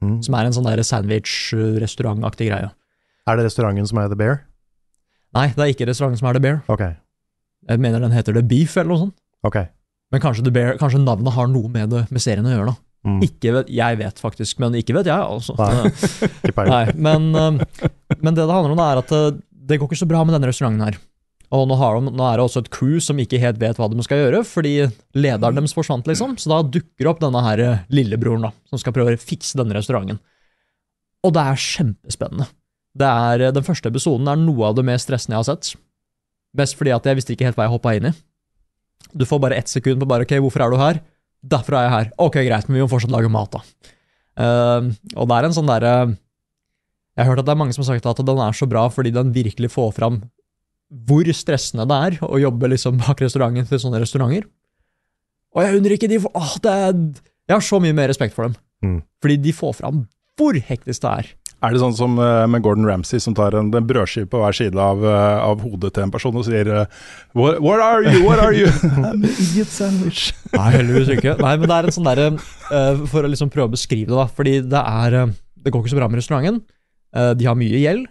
[0.02, 0.16] Mm.
[0.26, 2.72] Som er en sånn sandwich-restaurantaktig greie.
[3.28, 4.40] Er det restauranten som er The Bear?
[5.36, 6.62] Nei, det er ikke restauranten som er The Bear.
[6.72, 6.82] Ok.
[7.70, 9.18] Jeg mener den heter The Beef, eller noe sånt.
[9.46, 9.58] Ok.
[10.12, 12.78] Men kanskje, Bear, kanskje navnet har noe med, det, med serien å gjøre, da.
[13.02, 13.22] Mm.
[13.26, 15.56] Ikke vet, jeg vet faktisk, men ikke vet jeg, altså.
[15.58, 15.88] Nei.
[16.74, 17.88] Nei, men, eh,
[18.20, 19.22] men det det handler om, er at det,
[19.72, 21.00] det går ikke så bra med denne restauranten her.
[21.52, 23.88] Og nå, har de, nå er det også et crew som ikke helt vet hva
[23.92, 24.72] de skal gjøre, fordi
[25.18, 26.38] lederen deres forsvant, liksom.
[26.40, 29.76] Så da dukker opp denne her eh, lillebroren, da, som skal prøve å fikse denne
[29.76, 30.20] restauranten.
[31.22, 32.48] Og det er kjempespennende.
[32.96, 35.74] Det er, eh, den første episoden er noe av det mest stressende jeg har sett.
[36.56, 38.14] Best fordi at jeg visste ikke helt hva jeg hoppa inn i.
[39.12, 41.00] Du får bare ett sekund på bare ok, hvorfor er du her?
[41.42, 42.10] Derfor er jeg her.
[42.22, 43.62] Ok, greit, men vi må fortsatt lage mat, da.
[44.38, 47.82] Uh, og det er en sånn derre Jeg har hørt at det er mange som
[47.82, 50.22] har sagt at den er så bra fordi den virkelig får fram
[51.08, 54.46] hvor stressende det er å jobbe liksom bak restauranten til sånne restauranter.
[55.52, 56.96] Og jeg unner ikke de for, åh, er,
[57.48, 58.56] Jeg har så mye mer respekt for dem.
[58.84, 58.98] Mm.
[59.22, 60.02] Fordi de får fram
[60.40, 61.30] hvor hektisk det er.
[61.62, 64.56] Er det sånn som eh, med Gordon Ramsay, som tar en, en brødskive på hver
[64.56, 67.02] side av, eh, av hodet til en person og sier eh,
[67.38, 68.70] what, what are you, what are you?
[68.90, 70.32] I'm an idiot sandwich.
[70.56, 71.36] Nei, heldigvis ikke.
[71.38, 74.18] Nei, men det er en sånn derre eh, For å liksom prøve å beskrive det,
[74.18, 74.26] da.
[74.26, 75.18] Fordi det er
[75.62, 76.60] Det går ikke så bra med restauranten.
[77.14, 78.10] Eh, de har mye gjeld.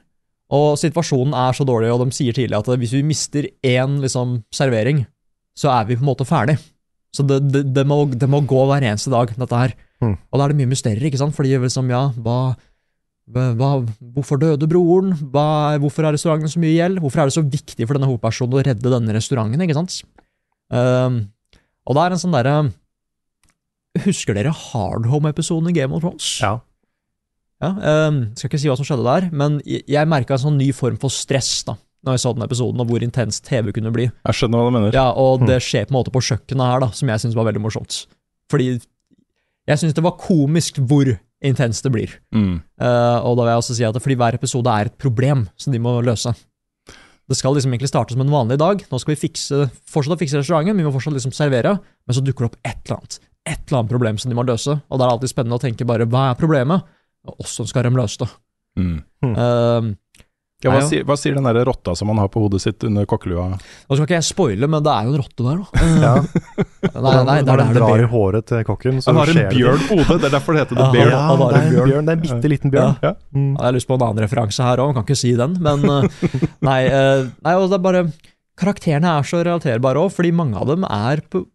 [0.52, 4.42] Og situasjonen er så dårlig, og de sier tidlig at hvis vi mister én liksom,
[4.52, 5.06] servering,
[5.56, 6.58] så er vi på en måte ferdig.
[7.16, 9.76] Så det, det, det, må, det må gå hver eneste dag, dette her.
[10.04, 10.16] Mm.
[10.16, 11.36] Og da er det mye mysterier, ikke sant?
[11.36, 12.54] Fordi liksom, ja, hva,
[13.30, 13.70] hva
[14.16, 15.14] Hvorfor døde broren?
[15.32, 17.02] Hva, hvorfor har restauranten så mye gjeld?
[17.04, 20.02] Hvorfor er det så viktig for denne hovedpersonen å redde denne restauranten, ikke sant?
[20.72, 21.22] Um,
[21.86, 22.56] og det er en sånn derre
[24.06, 26.28] Husker dere Hardhome-episoden i Game of Thrones?
[26.40, 26.60] Ja.
[27.62, 27.72] Ja,
[28.08, 30.96] um, skal ikke si hva som skjedde der, men jeg, merka en sånn ny form
[31.02, 34.08] for stress da når jeg så den episoden, og hvor intens TV kunne bli.
[34.10, 34.96] Jeg skjønner hva du mener.
[34.96, 37.46] Ja, Og det skjer på en måte på kjøkkenet her, da, som jeg syns var
[37.46, 37.98] veldig morsomt.
[38.50, 41.12] Fordi jeg syns det var komisk hvor
[41.46, 42.14] intenst det blir.
[42.36, 42.62] Mm.
[42.82, 45.74] Uh, og da vil jeg også si at fordi hver episode er et problem som
[45.74, 46.34] de må løse.
[47.32, 48.82] Det skal liksom egentlig starte som en vanlig dag.
[48.92, 51.78] Nå skal vi fikse, fortsette å fikse restauranten, vi må fortsatt liksom servere.
[52.06, 54.46] Men så dukker det opp et eller annet et eller annet problem som de må
[54.46, 54.76] løse.
[54.78, 56.88] Og da er det alltid spennende å tenke bare hva er problemet,
[57.28, 58.30] og hvordan skal de løse det.
[58.80, 58.98] Mm.
[59.32, 59.90] Eh,
[60.62, 63.08] Ja, hva, sier, hva sier den der rotta som han har på hodet sitt under
[63.10, 63.48] kokkelua?
[63.58, 65.86] nå skal ikke jeg spoile, men det er jo en rotte der, da.
[66.06, 66.14] Ja.
[66.22, 69.42] Nei, nei, det Når Han den drar i håret til kokken, så Han har en
[69.56, 71.14] bjørn på hodet, det er derfor det heter The Ja, Bear.
[71.14, 72.10] Ja, Han har det en bjørn.
[72.10, 73.00] Det er en bitte liten bjørn.
[73.02, 73.14] Ja.
[73.34, 73.48] Mm.
[73.56, 76.28] Jeg har lyst på en annen referanse her òg, kan ikke si den, men eh,
[76.68, 78.06] Nei, eh, nei og det er bare
[78.62, 81.46] Karakterene er så relaterbare òg, fordi mange av dem er på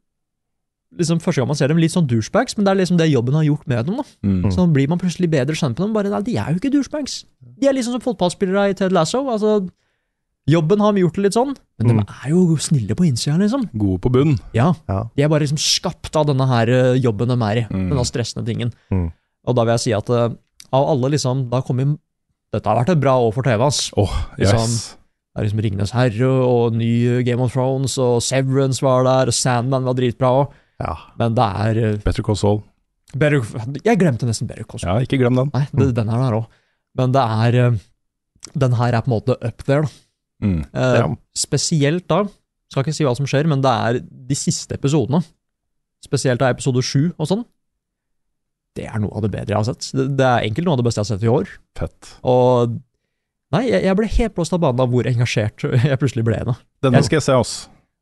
[0.98, 3.34] liksom Første gang man ser dem, litt sånn douchebags, men det er liksom det jobben
[3.34, 3.96] har gjort med dem.
[3.96, 4.50] da Mm.
[4.52, 5.92] Så blir man plutselig bedre kjent med dem.
[5.92, 7.24] Bare, nei, de er jo ikke douchebags.
[7.60, 9.24] De er liksom som fotballspillere i Ted Lasso.
[9.28, 9.68] Altså,
[10.48, 12.04] jobben har gjort det litt sånn, men Mm.
[12.06, 13.68] de er jo snille på innsida, liksom.
[13.76, 14.38] Gode på bunn.
[14.54, 15.04] Ja, Ja.
[15.16, 17.90] De er bare liksom skapt av denne her eh, jobben de er i, Mm.
[17.90, 18.72] denne stressende tingen.
[18.90, 19.12] Mm.
[19.46, 20.28] Og da vil jeg si at uh,
[20.72, 21.98] av alle, liksom, da kommer
[22.52, 23.90] Dette har vært et bra år for TV, ass.
[23.96, 24.52] Åh, yes.
[24.52, 24.96] Liksom-
[25.36, 29.34] Det er liksom Ringenes herre og ny Game of Thrones, og Severance var der, og
[29.34, 30.52] Sandman var dritbra òg.
[30.82, 30.94] Ja.
[31.20, 32.62] Men det er eh, Better Call Saul.
[33.16, 33.44] Better,
[33.86, 34.90] Jeg glemte nesten Better Call Saul.
[34.90, 35.52] Ja, ikke glem den.
[35.54, 36.48] Nei, det, den er der òg.
[36.96, 37.78] Men det er eh,
[38.56, 39.94] Den her er på en måte up there, da.
[40.46, 40.58] Mm.
[40.68, 41.06] Eh, Ja.
[41.36, 42.22] Spesielt da,
[42.72, 45.22] skal ikke si hva som skjer, men det er de siste episodene.
[46.04, 47.44] Spesielt av episode sju og sånn.
[48.76, 49.86] Det er noe av det bedre jeg har sett.
[49.96, 51.54] Det, det er egentlig noe av det beste jeg har sett i år.
[51.78, 52.10] Fett.
[52.28, 52.76] Og
[53.54, 56.56] Nei, jeg, jeg ble helt blåst av banen av hvor engasjert jeg plutselig ble Da.
[56.82, 57.52] Denne skal jeg se, ass.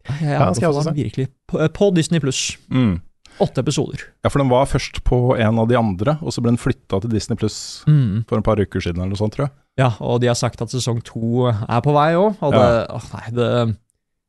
[0.08, 1.26] Jeg, jeg Ja, skal jeg også anbefaler den virkelig.
[1.50, 2.42] På, på Disney pluss.
[2.70, 3.00] Mm.
[3.42, 4.02] Åtte episoder.
[4.22, 7.00] Ja, for den var først på en av de andre, og så ble den flytta
[7.02, 7.56] til Disney Pluss
[7.88, 8.22] Mm.
[8.28, 9.54] for en par uker siden eller noe sånt, tror jeg.
[9.80, 13.08] Ja, og de har sagt at sesong to er på vei òg, og det, åh,
[13.16, 13.48] nei, det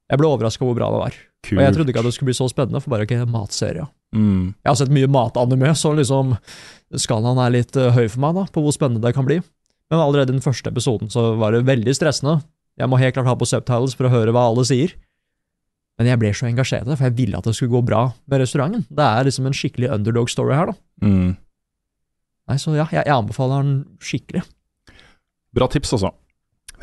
[0.10, 1.14] Jeg ble overraska hvor bra det var.
[1.46, 1.60] Kult.
[1.60, 3.86] Og jeg trodde ikke at det skulle bli så spennende, for bare ikke matserie.
[4.16, 4.56] Mm.
[4.58, 6.34] Jeg har sett mye matanime, så liksom
[6.98, 9.38] skalaen er litt eh, høy for meg da, på hvor spennende det kan bli.
[9.92, 12.40] Men allerede i den første episoden så var det veldig stressende.
[12.78, 14.96] Jeg må helt klart ha på subtitles for å høre hva alle sier.
[15.96, 18.02] Men jeg ble så engasjert i det, for jeg ville at det skulle gå bra
[18.32, 18.84] med restauranten.
[18.92, 21.08] Det er liksom en skikkelig underdog-story her, da.
[21.08, 21.36] Mm.
[22.46, 24.44] Nei, Så ja, jeg, jeg anbefaler den skikkelig.
[25.56, 26.12] Bra tips, altså.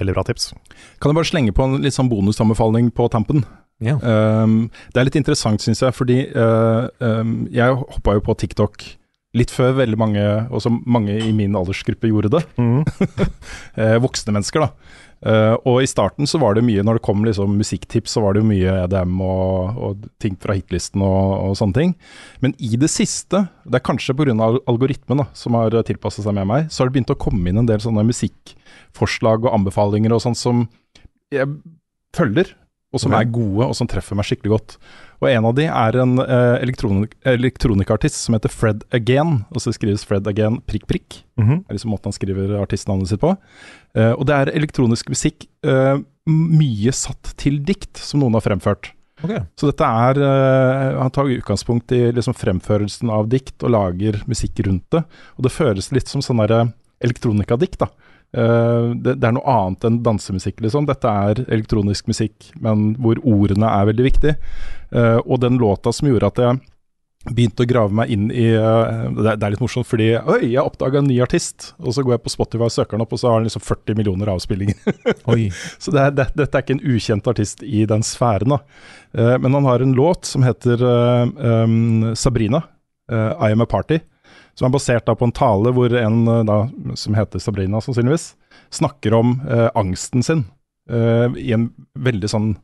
[0.00, 0.52] Veldig bra tips.
[0.98, 3.44] Kan jeg bare slenge på en litt sånn bonusanbefaling på tampen?
[3.82, 3.98] Ja.
[4.00, 8.86] Um, det er litt interessant, syns jeg, fordi uh, um, jeg hoppa jo på TikTok
[9.36, 12.44] litt før veldig mange, også mange i min aldersgruppe gjorde det.
[12.60, 12.82] Mm.
[13.80, 14.98] Eh, voksne mennesker, da.
[15.23, 18.35] Eh, og i starten så var det mye, når det kom liksom musikktips, så var
[18.35, 21.93] det jo mye EDM og, og ting fra hitlisten og, og sånne ting.
[22.43, 24.35] Men i det siste, det er kanskje pga.
[24.66, 27.62] algoritmen da, som har tilpasset seg med meg, så har det begynt å komme inn
[27.62, 30.66] en del sånne musikkforslag og anbefalinger og sånn som
[31.33, 31.49] jeg
[32.16, 32.51] følger,
[32.93, 34.75] og som er gode, og som treffer meg skikkelig godt.
[35.23, 39.70] Og en av de er en uh, elektronik elektronikartist som heter Fred Again, og så
[39.75, 41.20] skrives Fred Again prikk prikk.
[41.39, 41.62] Mhm.
[41.62, 43.37] Det er liksom måten han skriver artistnavnet sitt på.
[43.95, 48.91] Uh, og det er elektronisk musikk, uh, mye satt til dikt, som noen har fremført.
[49.23, 49.45] Okay.
[49.55, 50.18] Så dette er
[50.99, 55.05] Han tar utgangspunkt i liksom fremførelsen av dikt og lager musikk rundt det.
[55.39, 56.73] Og det føles litt som sånn derre
[57.07, 57.91] elektronikadikt, da.
[58.33, 60.89] Eh, det, det er noe annet enn dansemusikk, liksom.
[60.89, 64.37] Dette er elektronisk musikk, men hvor ordene er veldig viktig.
[64.93, 69.07] Uh, og den låta som gjorde at jeg begynte å grave meg inn i uh,
[69.14, 71.70] det, det er litt morsomt, fordi Oi, jeg oppdaga en ny artist!
[71.80, 73.64] Og så går jeg på Spotify og søker den opp, og så har den liksom
[73.64, 74.76] 40 millioner avspillinger.
[75.83, 78.61] Så det det, dette er ikke en ukjent artist i den sfæren, da.
[79.41, 82.62] Men han har en låt som heter um, Sabrina,
[83.12, 84.01] I Am A Party,
[84.59, 86.59] som er basert da på en tale hvor en eh, da,
[86.98, 88.32] som heter Sabrina, sannsynligvis,
[88.74, 90.46] snakker om eh, angsten sin
[90.90, 92.55] eh, i en veldig sånn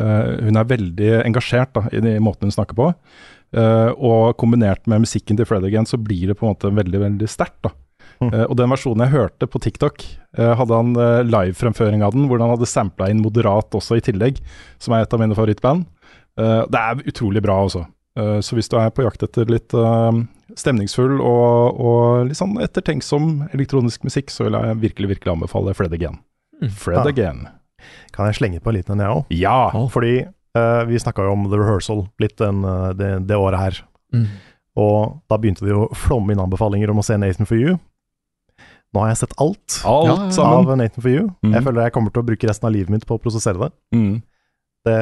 [0.00, 2.92] eh, Hun er veldig engasjert da, i i måten hun snakker på.
[3.56, 7.02] Eh, og kombinert med musikken til Fred Again, så blir det på en måte veldig,
[7.04, 7.60] veldig sterkt.
[7.68, 7.72] da.
[8.20, 8.30] Mm.
[8.32, 10.06] Eh, og den versjonen jeg hørte på TikTok,
[10.36, 14.42] hadde han uh, livefremføring av den, hvor han hadde sampla inn Moderat også i tillegg,
[14.76, 15.86] som er et av mine favorittband.
[16.36, 17.86] Det er utrolig bra også.
[18.44, 19.72] Så hvis du er på jakt etter litt
[20.56, 25.94] stemningsfull og, og litt sånn ettertenksom elektronisk musikk, så vil jeg virkelig, virkelig anbefale Fred
[25.96, 26.18] Again.
[26.62, 26.70] Mm.
[26.72, 27.06] Fred Ja.
[27.12, 27.46] Again.
[28.16, 29.32] Kan jeg slenge på en liten en, jeg òg?
[29.36, 29.86] Ja!
[29.92, 30.14] Fordi
[30.56, 33.82] uh, vi snakka jo om The Rehearsal litt den, eh, det, det året her.
[34.16, 34.24] Mm.
[34.80, 37.76] Og da begynte det jo å flomme inn anbefalinger om å se Nathan for you.
[38.94, 40.48] Nå har jeg sett alt Alt Ja, ja, ja.
[40.56, 41.28] av Nathan for you.
[41.44, 41.52] Mm.
[41.58, 43.70] Jeg føler jeg kommer til å bruke resten av livet mitt på å prosessere det.
[43.96, 44.14] Mm.
[44.86, 44.96] Det,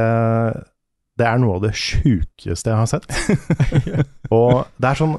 [1.21, 3.07] det er noe av det sjukeste jeg har sett.
[4.35, 5.17] og det er sånn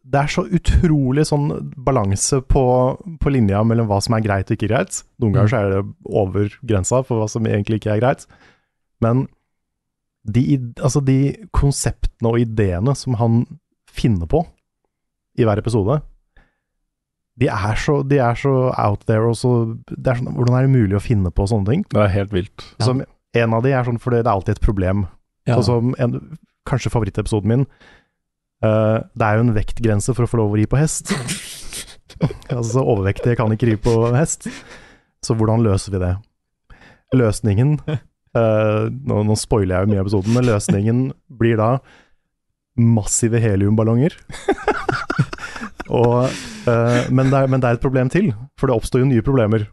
[0.00, 2.62] Det er så utrolig sånn balanse på,
[3.20, 5.02] på linja mellom hva som er greit og ikke greit.
[5.20, 8.24] Noen ganger så er det over grensa for hva som egentlig ikke er greit.
[9.04, 9.26] Men
[10.24, 10.44] de,
[10.80, 11.18] altså de
[11.56, 13.44] konseptene og ideene som han
[13.90, 14.42] finner på
[15.40, 16.00] i hver episode,
[17.40, 19.52] de er så, de er så out there, og så
[19.88, 21.86] det er sånn, Hvordan er det mulig å finne på sånne ting?
[21.92, 22.66] Det er helt vilt.
[22.82, 25.06] Som en av de er sånn fordi det er alltid et problem.
[25.48, 25.56] Ja.
[25.56, 26.18] Sånn som en,
[26.68, 27.64] kanskje favorittepisoden min.
[28.64, 31.14] Eh, det er jo en vektgrense for å få lov å ri på hest.
[32.58, 34.48] altså overvektige kan ikke ri på hest.
[35.24, 36.14] Så hvordan løser vi det?
[37.16, 37.74] Løsningen
[38.36, 41.02] uh, nå, nå spoiler jeg jo mye av episoden, men løsningen
[41.40, 41.70] blir da
[42.80, 44.14] massive heliumballonger.
[46.00, 48.30] Og, uh, men, det er, men det er et problem til,
[48.60, 49.66] for det oppstår jo nye problemer.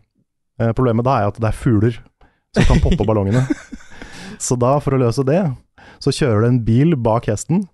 [0.74, 2.00] Problemet da er at det er fugler
[2.58, 3.44] som kan poppe ballongene.
[4.42, 5.44] Så da, for å løse det,
[6.02, 7.68] så kjører det en bil bak hesten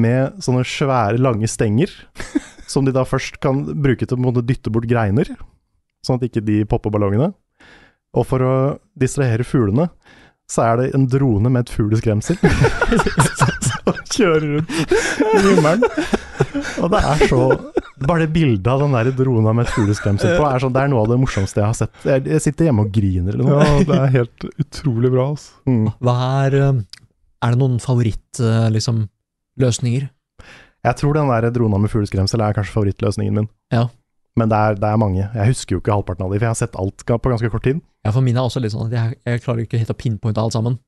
[0.00, 1.92] med sånne svære, lange stenger,
[2.72, 5.30] som de da først kan bruke til å dytte bort greiner,
[6.04, 7.32] sånn at ikke de popper ballongene.
[8.16, 8.54] Og for å
[8.98, 9.88] distrahere fuglene,
[10.48, 12.38] så er det en drone med et fugleskremsel
[13.68, 15.84] som kjører rundt i himmelen.
[16.78, 17.42] Og det er så
[17.98, 20.90] Bare det bildet av den der drona med et fugleskremsel på, er sånn, det er
[20.92, 21.96] noe av det morsomste jeg har sett.
[22.06, 23.56] Jeg, sitter hjemme og griner eller noe.
[23.58, 25.56] Ja, det er helt utrolig bra, altså.
[25.66, 25.88] Mm.
[26.06, 26.78] Hva er eh,
[27.42, 28.40] Er det noen favoritt,
[28.76, 29.02] Liksom,
[29.60, 30.08] løsninger?
[30.86, 33.48] Jeg tror den der drona med fugleskremsel er kanskje favorittløsningen min.
[33.74, 33.88] Ja.
[34.38, 35.24] Men det er, det er mange.
[35.24, 37.64] Jeg husker jo ikke halvparten av de, for jeg har sett alt på ganske kort
[37.66, 37.80] tid.
[38.06, 40.42] ja, for min er også litt sånn at jeg, jeg klarer ikke helt å pinpointe
[40.42, 40.78] alt sammen.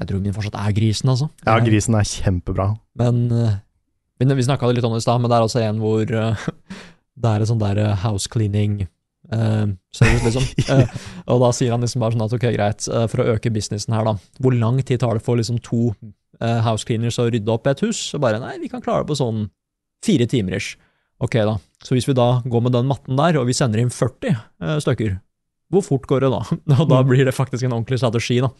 [0.00, 1.28] Jeg tror min fortsatt er grisen, altså.
[1.46, 2.70] Ja, grisen er kjempebra.
[2.98, 3.60] Men eh,
[4.24, 6.48] vi snakka litt om det i stad, men det er altså en hvor uh,
[7.22, 8.80] det er en sånn der eh, house cleaning
[9.34, 10.48] uh, service, liksom.
[10.72, 10.96] uh,
[11.34, 14.08] og da sier han liksom bare sånn at ok, greit, for å øke businessen her,
[14.08, 14.16] da.
[14.42, 15.92] Hvor lang tid tar det for liksom to
[16.64, 17.98] house cleaners og rydde opp et hus.
[18.12, 19.44] Så bare nei, vi kan klare det på sånn
[20.04, 20.74] fire timer ish.
[21.22, 21.56] Ok, da.
[21.84, 24.78] Så hvis vi da går med den matten der, og vi sender inn 40 eh,
[24.82, 25.16] stykker,
[25.72, 26.40] hvor fort går det da?
[26.82, 28.50] Og da blir det faktisk en ordentlig strategi, da.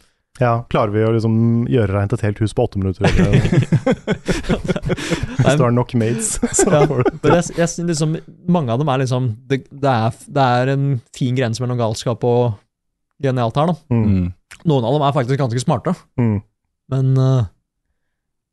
[0.40, 1.34] Ja, klarer vi å liksom
[1.68, 3.04] gjøre rent et helt hus på åtte minutter?
[5.42, 7.34] Hvis du har nok mates, så Ja, får du det.
[7.34, 8.14] jeg, jeg, synes liksom,
[8.48, 12.24] mange av dem er liksom det, det, er, det er en fin grense mellom galskap
[12.28, 12.54] og
[13.22, 13.76] genialt her, da.
[13.92, 14.06] Mm.
[14.08, 14.30] Mm.
[14.70, 16.38] Noen av dem er faktisk ganske smarte, Mm.
[16.92, 17.44] men eh,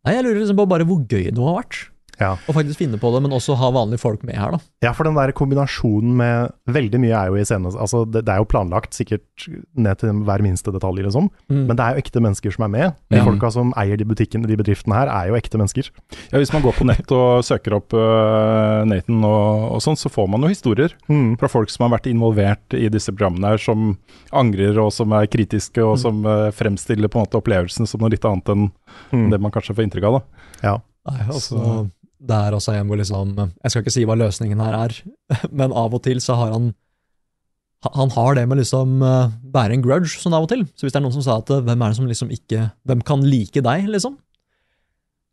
[0.07, 1.79] Nei, jeg lurer liksom på bare hvor gøy det må ha vært.
[2.19, 2.33] Ja.
[2.35, 4.59] Å faktisk finne på det, men også ha vanlige folk med her, da.
[4.83, 8.33] Ja, for den der kombinasjonen med Veldig mye er jo i scenen Altså, det, det
[8.33, 9.45] er jo planlagt, sikkert
[9.75, 11.29] ned til hver minste detalj, liksom.
[11.49, 11.65] Mm.
[11.69, 12.95] Men det er jo ekte mennesker som er med.
[13.09, 13.23] De Ja.
[13.25, 15.89] folka som eier de butikkene, de bedriftene her, er jo ekte mennesker.
[16.31, 20.09] Ja, Hvis man går på nett og søker opp uh, Nathan og, og sånn, så
[20.11, 21.37] får man jo historier Mm.
[21.39, 23.97] fra folk som har vært involvert i disse programmene her, som
[24.35, 26.01] angrer og som er kritiske, og Mm.
[26.01, 28.71] som uh, fremstiller på en måte opplevelsen som noe litt annet enn
[29.13, 29.29] Mm.
[29.31, 30.13] det man kanskje får inntrykk av.
[30.19, 30.21] da.
[30.63, 30.77] Ja.
[31.09, 31.89] Nei, altså, Så-
[32.19, 34.95] det er også en hvor liksom Jeg skal ikke si hva løsningen her er,
[35.61, 36.71] men av og til så har han
[37.95, 40.65] Han har det med liksom eh, bære en grudge sånn av og til.
[40.75, 42.65] Så hvis det er noen som sa at eh, hvem er det som liksom ikke
[42.89, 44.17] Hvem kan like deg, liksom?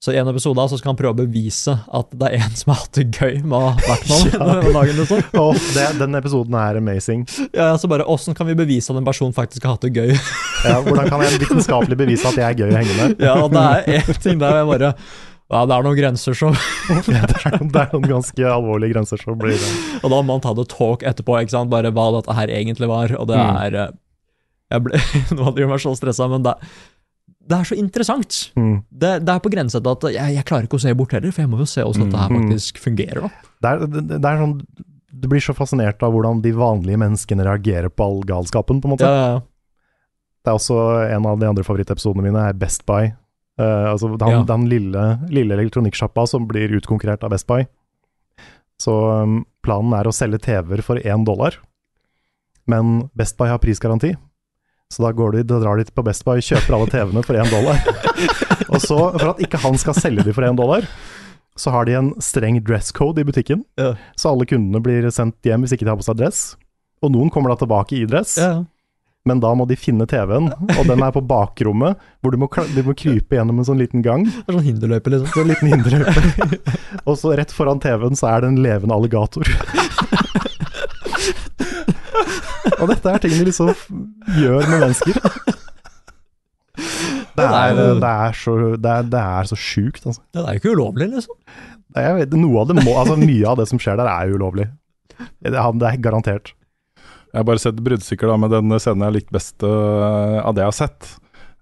[0.05, 2.71] Så i en episode så skal han prøve å bevise at det er en som
[2.75, 4.49] har hatt det gøy med å ha vært Ja.
[4.77, 4.99] dagen.
[5.01, 5.23] Liksom.
[5.75, 7.23] Det, den episoden er amazing.
[7.57, 10.13] Ja, så bare, Åssen kan vi bevise at en person faktisk har hatt det gøy?
[10.13, 13.25] Ja, hvordan kan jeg vitenskapelig bevise at jeg er gøy å henge med?
[13.25, 14.93] Ja, det er én ting der jeg bare
[15.53, 16.57] Ja, det er noen grenser som
[17.07, 19.61] det, er, det er noen ganske alvorlige grenser som blir
[20.03, 21.71] Og da må man ta det talk etterpå, ikke sant?
[21.71, 23.15] bare hva dette her egentlig var.
[23.21, 23.57] Og det Mm.
[23.63, 23.97] er mm.
[24.75, 25.01] jeg ble,
[25.39, 26.57] Nå hadde jeg vært så stressa, men det,
[27.47, 28.41] det er så interessant.
[28.59, 28.75] mm.
[28.91, 31.31] Det, det er på grensa til at jeg, jeg klarer ikke å se bort heller,
[31.37, 32.41] for jeg må jo se hvordan dette her Mm.
[32.51, 33.21] faktisk fungerer.
[33.23, 33.31] da.
[33.63, 34.57] det, er, det, det er sånn
[35.17, 38.97] Du blir så fascinert av hvordan de vanlige menneskene reagerer på all galskapen, på en
[38.97, 39.07] måte.
[39.07, 39.45] Ja, ja, ja.
[40.43, 40.77] Det er også
[41.15, 43.13] en av de andre favorittepisodene mine, er Best Buy.
[43.59, 44.43] Eh, altså den, Ja.
[44.45, 47.65] den lille, lille elektronikksjappa som blir utkonkurrert av Best Buy.
[48.79, 48.93] Så
[49.23, 51.57] um, planen er å selge TV-er for én dollar,
[52.69, 54.13] men Best Buy har prisgaranti.
[54.93, 57.49] Så da, går de, da drar de på Best Buy, kjøper alle TV-ene for én
[57.51, 57.81] dollar.
[58.73, 60.85] og så, for at ikke han skal selge de for én dollar,
[61.57, 63.65] så har de en streng dress code i butikken.
[63.81, 63.95] Ja.
[64.21, 66.43] Så alle kundene blir sendt hjem hvis ikke de har på seg dress.
[67.01, 68.37] Og noen kommer da tilbake i dress.
[68.37, 68.61] Ja.
[69.27, 72.83] Men da må de finne TV-en, og den er på bakrommet, hvor du må, du
[72.87, 74.23] må krype gjennom en sånn liten gang.
[74.23, 75.29] Det er sånn hinderløype, liksom.
[75.35, 76.59] Så en liten hinderløype.
[77.09, 79.45] og så rett foran TV-en så er det en levende alligator.
[82.81, 83.69] og dette er ting de liksom
[84.39, 85.15] gjør med mennesker.
[87.37, 90.23] Det er, det er så, det er, det er så sjukt, altså.
[90.33, 91.35] Det er jo ikke ulovlig, liksom.
[91.97, 94.69] Jeg vet, noe av det må, altså mye av det som skjer der, er ulovlig.
[95.43, 96.55] Det er garantert.
[97.37, 100.55] Jeg har bare sett bruddstykker da, men den scenen jeg har likt best uh, av
[100.57, 101.09] det jeg har sett.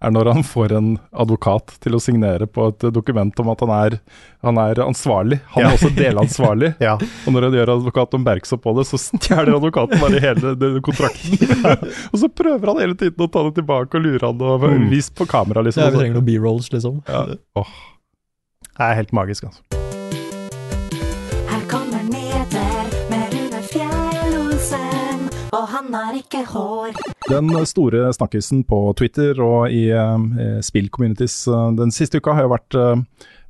[0.05, 3.73] Er når han får en advokat til å signere på et dokument om at han
[3.73, 3.97] er,
[4.45, 5.39] han er ansvarlig.
[5.55, 5.71] Han Ja.
[5.73, 6.71] er også delansvarlig.
[6.85, 6.95] Ja.
[7.27, 11.39] Og når han gjør advokat oppmerksom på det, så stjeler advokaten bare hele den kontrakten.
[12.13, 14.91] og så prøver han hele tiden å ta det tilbake og lure han og Mm.
[14.93, 15.83] vise på kamera, liksom.
[15.89, 17.01] Ja, vi trenger noen B-rolls, liksom.
[17.09, 17.25] Ja.
[17.59, 17.75] Åh.
[18.75, 19.84] Det er helt magisk, altså.
[25.55, 26.97] Og han har ikke hår.
[27.31, 32.55] Den store snakkisen på Twitter og i eh, spill-communities eh, den siste uka har jo
[32.55, 33.05] vært eh,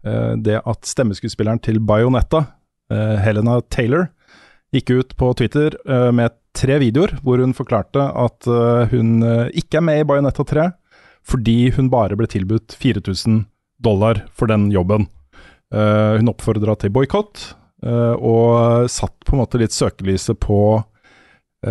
[0.07, 2.45] eh, det at stemmeskuespilleren til Bayonetta,
[2.93, 4.11] eh, Helena Taylor,
[4.75, 9.51] gikk ut på Twitter eh, med tre videoer hvor hun forklarte at eh, hun eh,
[9.63, 10.71] ikke er med i Bayonetta 3
[11.25, 13.47] fordi hun bare ble tilbudt 4000
[13.85, 15.07] dollar for den jobben.
[15.73, 20.85] Eh, hun oppfordra til boikott, eh, og satt på en måte litt søkelyset på eh,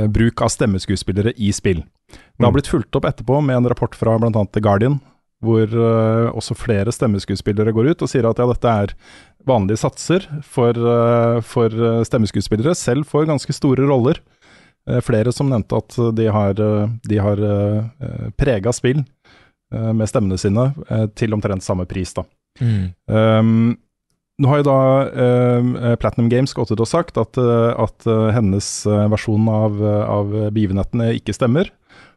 [0.10, 1.84] bruk av stemmeskuespillere i spill.
[2.14, 2.56] Det har Mm.
[2.58, 4.46] blitt fulgt opp etterpå med en rapport fra bl.a.
[4.54, 5.00] The Guardian,
[5.44, 8.94] hvor eh, også flere stemmeskuespillere går ut og sier at ja, dette er
[9.46, 14.20] vanlige satser for, eh, for eh, stemmeskuespillere, selv for ganske store roller.
[14.88, 16.54] Eh, flere som nevnte at de har,
[17.08, 17.44] de har
[18.38, 19.04] prega spill
[19.74, 22.24] eh, med stemmene sine eh, til omtrent samme pris, da.
[23.08, 23.78] Um,
[24.42, 24.78] nå har jo da
[25.14, 29.78] eh, Platinum Games gått ut og sagt at, eh, at eh, hennes eh, versjon av,
[29.84, 31.70] eh, av begivenhetene ikke stemmer.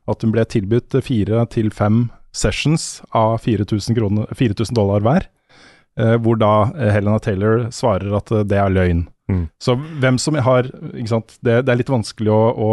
[0.08, 2.06] At hun ble tilbudt fire til fem
[2.36, 5.26] sessions av 4000, kroner, 4000 dollar hver.
[5.98, 9.06] eh, hvor da eh, Helena Taylor svarer at eh, det er løgn.
[9.26, 9.46] Mm.
[9.58, 11.32] Så hvem som har ikke sant?
[11.42, 12.68] Det, det er litt vanskelig å, å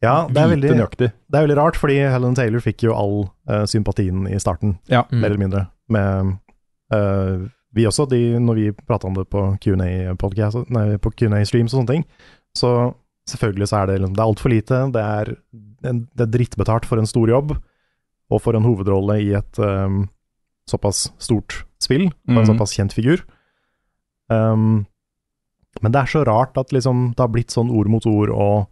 [0.00, 1.08] Ja, det er vite veldig, nøyaktig.
[1.28, 3.16] det er veldig rart, fordi Helen Taylor fikk jo all
[3.50, 4.78] uh, sympatien i starten.
[4.88, 5.02] Ja.
[5.12, 5.64] Mer eller mindre.
[5.92, 6.30] Med,
[6.96, 7.34] eh,
[7.78, 12.04] vi også, de, når vi prata om det på Q&A-streams og sånne ting,
[12.56, 12.72] så
[13.28, 15.34] selvfølgelig så er det, liksom- det er altfor lite, det er,
[15.88, 17.56] en- det er drittbetalt for en stor jobb,
[18.30, 20.08] og for en hovedrolle i et um,
[20.68, 22.50] såpass stort spill, og en Mhm.
[22.58, 23.22] såpass kjent figur.
[24.28, 24.86] Um,
[25.82, 28.66] men det er så rart at liksom, det har blitt sånn ord mot ord, og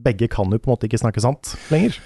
[0.00, 1.98] begge kan jo på en måte ikke snakke sant lenger.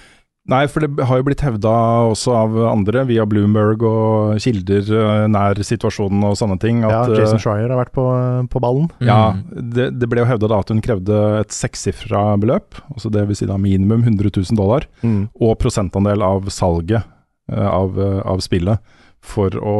[0.47, 1.71] Nei, for det har jo blitt hevda
[2.11, 6.83] også av andre, via Bloomberg og kilder eh, nær situasjonen og sånne ting.
[6.85, 8.05] Ja, Jason Shrier Schreier har vært på,
[8.53, 8.91] på ballen.
[9.01, 9.71] ja, Mm.
[9.73, 13.39] det, det ble jo hevda da at hun krevde et sekssifra beløp, altså det vil
[13.39, 15.29] si da minimum 100 000 dollar, Mm.
[15.41, 17.01] og prosentandel av salget
[17.49, 18.77] eh, av, eh, av spillet
[19.25, 19.77] for å,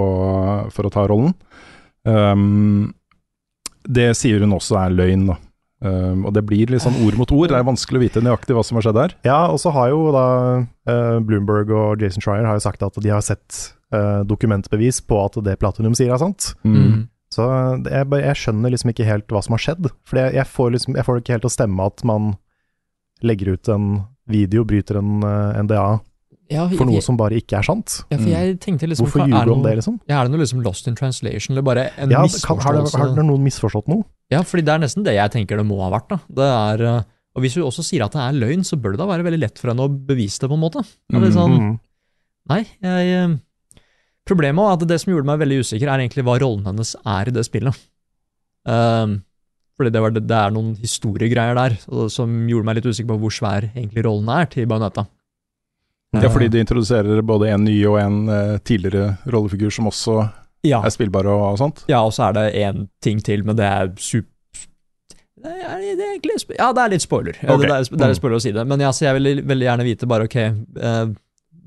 [0.74, 1.36] for å ta rollen.
[2.06, 2.94] Um,
[3.86, 5.38] det sier hun også er løgn, da.
[5.86, 7.52] Um, og det blir litt sånn ord mot ord.
[7.52, 9.16] Det er vanskelig å vite nøyaktig hva som har skjedd her.
[9.28, 10.28] Ja, og så har jo da
[10.90, 13.60] uh, Bloomberg og Jason Schreier har jo sagt at de har sett
[13.94, 16.54] uh, dokumentbevis på at det Platinum sier er sant.
[16.66, 17.06] Mm.
[17.36, 17.46] Så
[17.84, 19.92] det, jeg, jeg skjønner liksom ikke helt hva som har skjedd.
[20.08, 22.34] For jeg, jeg, får liksom, jeg får det ikke helt til å stemme at man
[23.26, 23.90] legger ut en
[24.32, 25.88] video, bryter en uh, NDA,
[26.52, 28.04] Ja, for noe jeg- som bare ikke er sant.
[28.12, 30.00] Ja, for jeg tenkte liksom Hvorfor ljuger du om det, liksom?
[30.08, 32.64] Ja, er det noe liksom lost in translation, eller bare en Ja, misforståelse?
[32.64, 34.06] har, det, har det noen misforstått noe?
[34.30, 36.08] Ja, fordi det er nesten det jeg tenker det må ha vært.
[36.10, 36.20] da.
[36.30, 37.04] Det er, eh,
[37.36, 39.40] og hvis du også sier at det er løgn, så bør det da være veldig
[39.42, 40.86] lett for henne å bevise det, på en måte.
[41.10, 41.80] Det er litt sånn, -hmm.
[42.50, 43.38] nei, jeg, eh,
[44.26, 47.28] Problemet er at det som gjorde meg veldig usikker, er egentlig hva rollen hennes er
[47.28, 47.76] i det spillet.
[48.66, 49.24] Um,
[49.78, 53.20] fordi det, var, det, det er noen historiegreier der som gjorde meg litt usikker på
[53.22, 55.06] hvor svær egentlig rollen er til Bajonetta.
[56.24, 60.22] Ja, fordi de introduserer både en ny og en uh, tidligere rollefigur som også
[60.66, 61.84] Ja, er spillbare og, og sånt.
[61.92, 64.30] ja og så er det én ting til, men det er super
[65.46, 67.36] det er, det er egentlig Ja, det er litt spoiler.
[67.38, 67.68] Okay.
[67.68, 68.64] Det, er, det er litt spoiler å si det.
[68.66, 70.38] Men ja, så jeg vil veldig gjerne vite bare, ok
[70.82, 71.12] uh,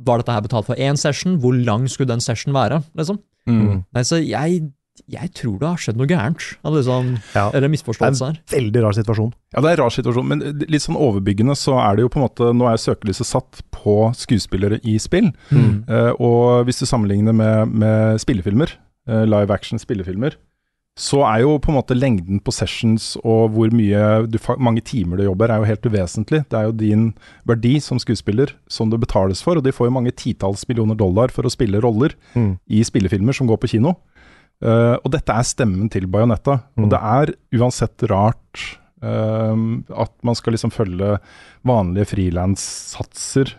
[0.09, 1.37] Var dette her betalt for én session?
[1.39, 2.81] Hvor lang skulle den session være?
[2.99, 3.21] liksom?
[3.47, 3.85] Mm.
[3.95, 4.65] Nei, så jeg,
[5.09, 6.57] jeg tror det har skjedd noe gærent.
[6.65, 7.49] At Liksom, Ja.
[7.51, 8.39] eller Det er misforståelse her.
[8.39, 9.33] en veldig rar situasjon.
[9.55, 10.39] Ja, det er en rar situasjon, men
[10.69, 14.13] litt sånn overbyggende så er det jo på en måte Nå er søkelyset satt på
[14.15, 15.85] skuespillere i spill, Mm.
[15.89, 18.73] Uh, og hvis du sammenligner med, med spillefilmer,
[19.09, 20.35] uh, live action spillefilmer,
[20.99, 25.17] så er jo på en måte lengden på sessions og hvor mye du, mange timer
[25.17, 26.41] du jobber, er jo helt uvesentlig.
[26.51, 27.15] Det er jo din
[27.47, 31.29] verdi som skuespiller som det betales for, og de får jo mange titalls millioner dollar
[31.31, 32.59] for å spille roller Mm.
[32.69, 33.95] i spillefilmer som går på kino.
[34.59, 36.59] Eh, og dette er stemmen til Bajonetta.
[36.75, 36.85] Mm.
[36.85, 38.67] Og det er uansett rart
[39.05, 39.55] uh,
[40.03, 41.17] at man skal liksom følge
[41.67, 43.55] vanlige frilanssatser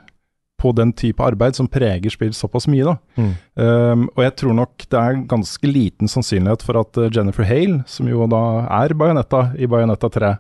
[0.60, 2.98] på den type arbeid som preger spill såpass mye, da.
[3.16, 3.30] Mm.
[3.56, 8.10] Um, og jeg tror nok det er ganske liten sannsynlighet for at Jennifer Hale, som
[8.12, 8.42] jo da
[8.82, 10.34] er Bajonetta i Bajonetta 3,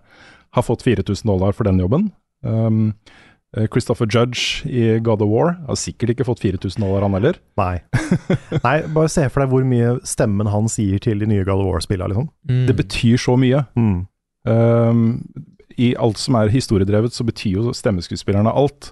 [0.57, 2.09] har fått 4000 dollar for den jobben.
[2.43, 2.91] Um,
[3.73, 7.39] Christopher Judge i God of War har sikkert ikke fått 4000 dollar, han heller.
[7.57, 7.79] Nei.
[8.65, 11.71] Nei, bare se for deg hvor mye stemmen han sier til de nye God of
[11.71, 12.29] War-spillene, liksom.
[12.49, 12.65] Mm.
[12.69, 13.63] Det betyr så mye.
[13.79, 14.03] Mm.
[14.49, 15.01] Um,
[15.81, 18.91] I alt som er historiedrevet, så betyr jo stemmeskuespillerne alt.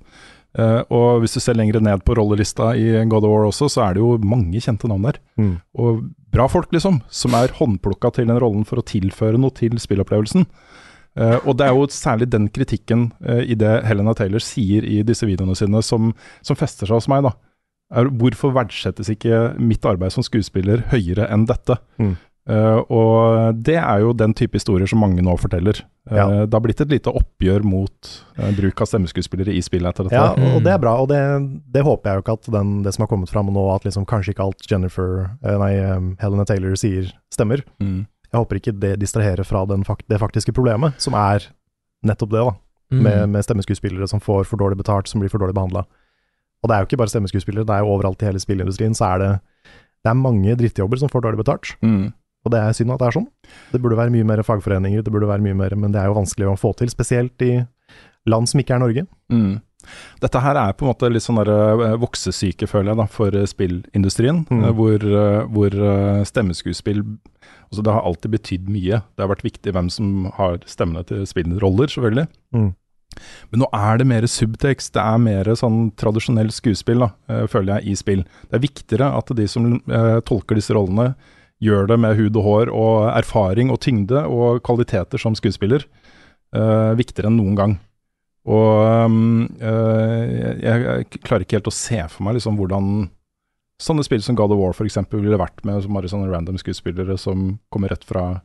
[0.57, 3.83] Uh, og hvis du ser lenger ned på rollelista i God of War også, så
[3.85, 5.21] er det jo mange kjente navn der.
[5.37, 5.53] Mm.
[5.77, 6.01] Og
[6.33, 10.47] bra folk, liksom, som er håndplukka til den rollen for å tilføre noe til spillopplevelsen.
[11.17, 15.01] Uh, og det er jo særlig den kritikken uh, i det Helena Taylor sier i
[15.07, 16.13] disse videoene sine, som,
[16.45, 17.33] som fester seg hos meg, da.
[17.97, 21.79] Er, hvorfor verdsettes ikke mitt arbeid som skuespiller høyere enn dette?
[22.01, 22.17] Mm.
[22.47, 25.81] Uh, og det er jo den type historier som mange nå forteller.
[26.07, 26.25] Uh, Ja.
[26.47, 30.15] Det har blitt et lite oppgjør mot uh, bruk av stemmeskuespillere i spillet etter dette.
[30.15, 30.45] Ja, her.
[30.47, 31.19] og og det er bra, og det,
[31.75, 34.07] det håper jeg jo ikke at den, det som har kommet fram nå, at liksom
[34.07, 35.73] kanskje ikke alt Jennifer, nei,
[36.21, 37.65] Helena Taylor sier stemmer.
[37.83, 38.05] Mm.
[38.31, 41.47] Jeg håper ikke det distraherer fra den fak det faktiske problemet, som er
[42.05, 42.55] nettopp det, da.
[42.87, 43.01] Mm.
[43.03, 45.83] Med, med stemmeskuespillere som får for dårlig betalt, som blir for dårlig behandla.
[46.63, 49.09] Og det er jo ikke bare stemmeskuespillere, det er jo overalt i hele spillindustrien, så
[49.11, 49.31] er det
[50.05, 51.73] det er mange drittjobber som får dårlig betalt.
[51.83, 52.13] Mm.
[52.47, 53.27] Og det er synd at det er sånn.
[53.73, 56.19] Det burde være mye mer fagforeninger, det burde være mye mer, men det er jo
[56.19, 57.57] vanskelig å få til, spesielt i
[58.27, 59.03] land som ikke er Norge.
[59.33, 59.57] Mm.
[60.23, 61.51] Dette her er på en måte litt sånn der,
[61.87, 64.45] eh, voksesyke, føler jeg, da, for spillindustrien.
[64.49, 64.63] Mm.
[64.63, 65.77] eh, Hvor, eh, hvor
[66.27, 67.03] stemmeskuespill
[67.67, 69.01] altså Det har alltid betydd mye.
[69.15, 72.27] Det har vært viktig hvem som har stemmene til spillroller, selvfølgelig.
[72.55, 72.69] Mm.
[73.51, 77.77] Men nå er det mer subtekst, det er mer sånn tradisjonell skuespill, da, eh, føler
[77.77, 78.21] jeg, i spill.
[78.47, 81.15] Det er viktigere at de som eh, tolker disse rollene,
[81.57, 85.87] gjør det med hud og hår og erfaring og tyngde og kvaliteter som skuespiller.
[86.55, 87.73] eh, viktigere enn noen gang.
[88.47, 93.09] Og um, eh, jeg, jeg klarer ikke helt å se for meg liksom hvordan
[93.81, 94.99] sånne spill som God of War f.eks.
[95.13, 98.39] ville vært med som bare sånne random skuespillere som kommer rett fra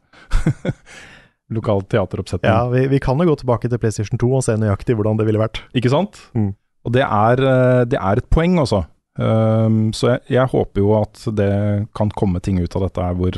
[1.57, 2.51] lokal teateroppsetning.
[2.51, 5.29] Ja, vi, vi kan jo gå tilbake til PlayStation 2 og se nøyaktig hvordan det
[5.29, 5.63] ville vært.
[5.77, 6.21] Ikke sant?
[6.37, 6.53] Mm.
[6.83, 8.85] Og det er, eh, det er et poeng, altså.
[9.21, 11.53] Um, så jeg, jeg håper jo at det
[11.93, 13.37] kan komme ting ut av dette her hvor,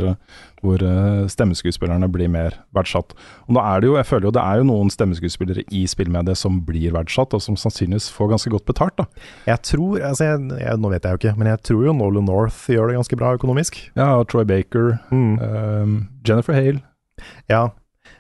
[0.65, 3.13] hvor eh, stemmeskuespillerne blir mer verdsatt.
[3.47, 6.41] Og da er det jo, jeg føler jo det er jo noen stemmeskuespillere i spillmediet
[6.41, 8.97] som blir verdsatt, og som sannsynligvis får ganske godt betalt.
[8.99, 9.07] da.
[9.53, 12.27] Jeg tror, altså jeg, jeg, Nå vet jeg jo ikke, men jeg tror jo Nolan
[12.29, 13.79] North gjør det ganske bra økonomisk.
[14.01, 15.39] Ja, Troy Baker, Mm.
[15.39, 15.95] um,
[16.27, 16.81] Jennifer Hale.
[17.49, 17.69] Ja,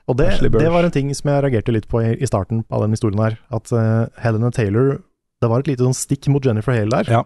[0.06, 2.84] og det, det var en ting som jeg reagerte litt på i, i starten av
[2.84, 3.38] den historien her.
[3.50, 4.98] At uh, Helena Taylor
[5.40, 7.10] Det var et lite sånn stikk mot Jennifer Hale der.
[7.10, 7.22] Ja.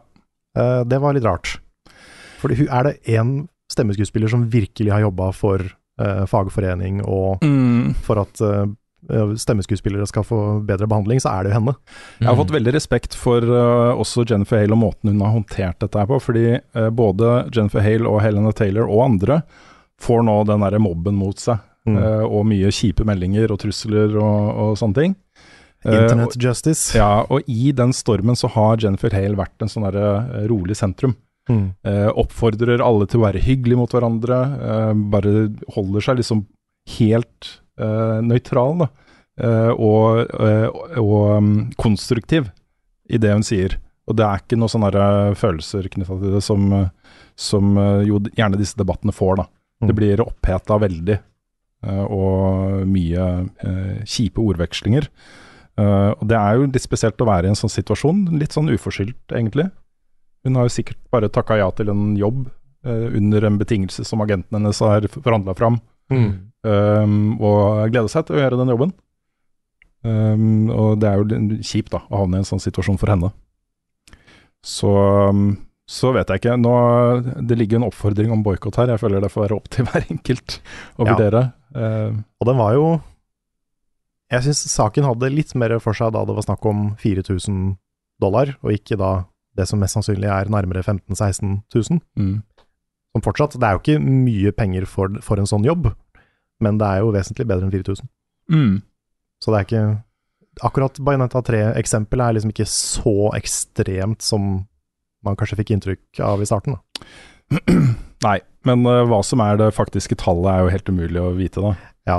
[0.59, 1.57] Uh, det var litt rart.
[2.39, 3.33] Fordi hun er det én
[3.73, 5.63] stemmeskuespiller som virkelig har jobba for
[6.01, 7.95] eh, fagforening og Mm.
[8.07, 8.67] for at eh,
[9.39, 11.75] stemmeskuespillere skal få bedre behandling, så er det jo henne.
[12.19, 15.79] Jeg har fått veldig respekt for uh, også Jennifer Hale og måten hun har håndtert
[15.79, 16.19] dette her på.
[16.21, 19.43] Fordi uh, både Jennifer Hale og Helena Taylor og andre
[20.03, 21.63] får nå den derre mobben mot seg.
[21.87, 21.95] Mm.
[21.97, 25.15] Uh, og mye kjipe meldinger og trusler og, og sånne ting.
[25.87, 26.91] Internet justice.
[26.99, 31.15] ja, og i den stormen så har Jennifer Hale vært en sånn derre rolig sentrum.
[31.49, 31.67] Mm.
[31.89, 34.39] Eh, oppfordrer alle til å være hyggelige mot hverandre.
[34.69, 35.35] eh, bare
[35.75, 36.47] holder seg liksom
[36.99, 37.51] helt
[37.81, 38.89] uh, nøytral, da.
[39.39, 40.67] Eh, og eh,
[40.99, 42.49] og um, konstruktiv
[43.09, 43.77] i det hun sier.
[44.09, 48.07] Og det er ikke noen sånne eh, følelser knytta til det som, eh, som eh,
[48.09, 49.47] jo gjerne disse debattene får, da.
[49.83, 49.91] Mm.
[49.91, 51.19] Det blir oppheta veldig,
[51.87, 53.27] eh, og mye
[53.69, 55.11] eh, kjipe ordvekslinger.
[55.79, 58.73] Eh, og det er jo litt spesielt å være i en sånn situasjon, litt sånn
[58.73, 59.69] uforskyldt, egentlig.
[60.47, 62.47] Hun har jo sikkert bare takka ja til en jobb
[62.85, 66.29] eh, under en betingelse som agenten hennes har forhandla fram, Mm.
[66.65, 68.93] um, og gleder seg til å gjøre den jobben.
[70.07, 73.29] Um, og det er jo kjipt da, å havne i en sånn situasjon for henne.
[74.65, 74.89] Så,
[75.29, 75.57] um,
[75.89, 76.55] så vet jeg ikke.
[76.61, 76.73] Nå,
[77.49, 78.93] det ligger en oppfordring om boikott her.
[78.95, 80.59] Jeg føler det får være opp til hver enkelt
[80.97, 81.13] å Ja.
[81.13, 81.43] vurdere.
[81.77, 82.87] Uh, Og den var jo
[84.33, 87.77] Jeg syns saken hadde litt mer for seg da det var snakk om 4000
[88.21, 89.11] dollar, og ikke da
[89.59, 92.01] det som mest sannsynlig er nærmere 15 000-16 000.
[92.19, 92.37] mm.
[93.17, 95.89] Som fortsatt, det er jo ikke mye penger for, for en sånn jobb,
[96.63, 98.07] men det er jo vesentlig bedre enn 4000.
[98.53, 98.75] Mm.
[99.43, 99.87] Så det er ikke
[100.67, 104.49] Akkurat Bajonetta 3-eksempelet er liksom ikke så ekstremt som
[105.23, 106.75] man kanskje fikk inntrykk av i starten.
[106.75, 107.07] Da.
[108.27, 108.37] Nei,
[108.67, 111.73] men uh, hva som er det faktiske tallet er jo helt umulig å vite, da.
[112.11, 112.19] Ja.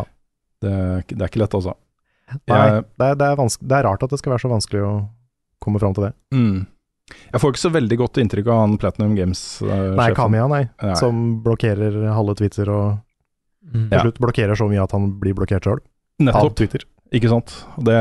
[0.63, 0.71] Det,
[1.11, 1.75] det er ikke lett, altså.
[2.31, 4.85] Nei, Jeg- det, er, det, er det er rart at det skal være så vanskelig
[4.87, 4.93] å
[5.63, 6.13] komme fram til det.
[6.35, 6.63] Mm.
[7.33, 9.95] Jeg får ikke så veldig godt inntrykk av han Platinum Games-sjefen.
[9.99, 10.95] Nei, Kamia, nei, Nei.
[10.99, 12.97] som blokkerer halve Twitter og
[13.69, 13.89] Mm.
[13.89, 14.01] til Ja.
[14.01, 15.77] slutt blokkerer så mye at han blir blokkert sjøl.
[15.77, 16.81] Av Nettopp, Twitter.
[17.13, 17.51] ikke sant.
[17.77, 17.97] Det,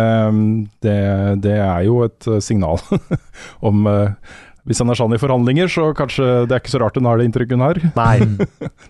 [0.80, 0.94] det,
[1.44, 2.78] det er jo et eh, signal
[3.68, 4.14] om eh,
[4.68, 7.18] Hvis han er sann i forhandlinger, så kanskje det er ikke så rart hun har
[7.18, 7.74] det inntrykket hun har.
[7.88, 8.06] Det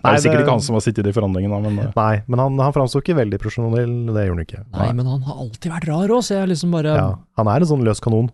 [0.05, 2.59] er er sikkert ikke han som har sittet i forhandlingene, men eh, Nei, men han,
[2.59, 4.63] han framsto ikke veldig profesjonell, det gjorde han ikke.
[4.75, 7.09] Nei, men han har alltid vært rar òg, så jeg liksom bare Ja,
[7.39, 8.29] han er en sånn løs kanon.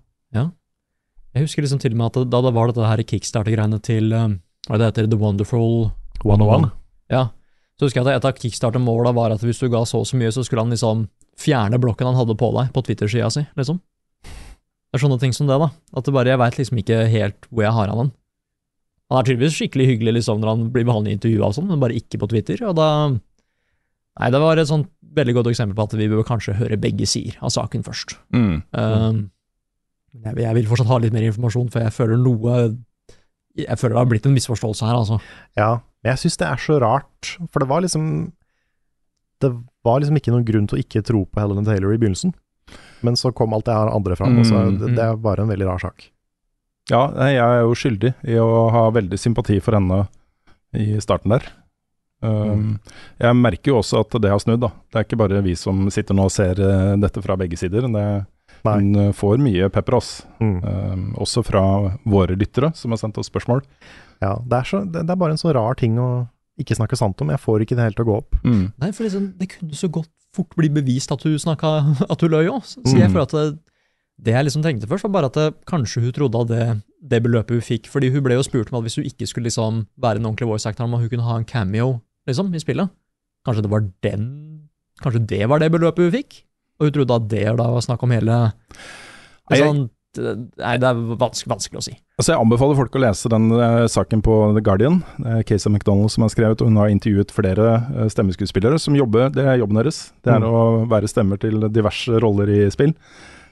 [1.36, 4.38] Jeg husker liksom til og med at da det var dette her kickstarter-greiene til um,
[4.70, 5.10] Hva er det heter?
[5.12, 5.90] The Wonderful
[6.24, 6.70] 101.
[7.12, 7.28] Ja.
[7.76, 10.16] Så husker jeg at et av kickstarter-måla var at hvis du ga så og så
[10.18, 11.10] mye, så skulle han liksom
[11.40, 13.82] fjerne blokken han hadde på deg på Twitter-sida si, liksom.
[14.24, 15.68] Det er sånne ting som det, da.
[15.92, 18.14] At det bare, jeg veit liksom ikke helt hvor jeg har han hen.
[19.12, 21.84] Han er tydeligvis skikkelig hyggelig liksom når han blir behandlet i intervjua og sånn, men
[21.84, 22.90] bare ikke på Twitter, og da
[24.16, 27.04] Nei, det var et sånt veldig godt eksempel på at vi bør kanskje høre begge
[27.04, 28.16] sider av saken først.
[28.32, 28.54] mm.
[28.72, 29.18] Um,
[30.24, 32.56] jeg, jeg vil fortsatt ha litt mer informasjon, for jeg føler noe
[33.56, 35.20] Jeg føler det har blitt en misforståelse her, altså.
[35.60, 35.70] Ja,
[36.04, 38.08] men jeg syns det er så rart, for det var liksom
[39.44, 39.52] Det
[39.86, 42.34] var liksom ikke noen grunn til å ikke tro på Helen Taylor i begynnelsen.
[43.06, 45.44] Men så kom alt det her andre fram, og så Mm, det, det er bare
[45.44, 46.08] en veldig rar sak.
[46.90, 50.08] Ja, jeg er jo skyldig i å ha veldig sympati for henne
[50.74, 51.46] i starten der.
[52.26, 52.80] Um,
[53.22, 54.72] Jeg merker jo også at det har snudd, da.
[54.90, 57.86] Det er ikke bare vi som sitter nå og ser eh, dette fra begge sider.
[57.92, 58.06] Det,
[58.66, 58.80] Nei.
[58.82, 60.10] hun eh, får mye pepper, ass.
[60.42, 60.58] Mm.
[60.64, 61.62] Um, også fra
[62.06, 63.62] våre lyttere som har sendt oss spørsmål.
[64.24, 66.28] Ja, det er, så, det, er bare en så rar ting å
[66.60, 67.30] ikke snakke sant om.
[67.34, 68.36] Jeg får ikke det helt til å gå opp.
[68.46, 68.66] Mm.
[68.80, 71.72] Nei, for liksom, det kunne så godt fort bli bevist at hun snakka
[72.12, 72.64] At hun løy òg.
[72.64, 73.14] Så så jeg Mm.
[73.16, 73.60] føler at det,
[74.26, 76.82] det jeg liksom tenkte først, var bare at det, kanskje hun trodde at det,
[77.12, 79.50] det beløpet hun fikk Fordi hun ble jo spurt om at hvis hun ikke skulle
[79.50, 82.88] liksom være en ordentlig voice actor, om hun kunne ha en cameo liksom, i spillet.
[83.46, 84.26] Kanskje det var den
[85.04, 86.38] Kanskje det var det beløpet hun fikk?
[86.80, 88.40] Og hun trodde at det da var snakk om hele
[89.52, 89.84] Nei, sånn,
[90.16, 91.94] det- Nei, det er vanskelig, vanskelig å si.
[92.18, 95.02] Altså Jeg anbefaler folk å lese den eh, saken på The Guardian.
[95.20, 97.66] Det er Casey McDonald som har skrevet, og hun har intervjuet flere
[97.96, 99.30] eh, stemmeskuespillere som jobber.
[99.36, 100.12] Det er jobben deres.
[100.24, 100.48] Det er Mm.
[100.50, 102.94] å være stemmer til diverse roller i spill.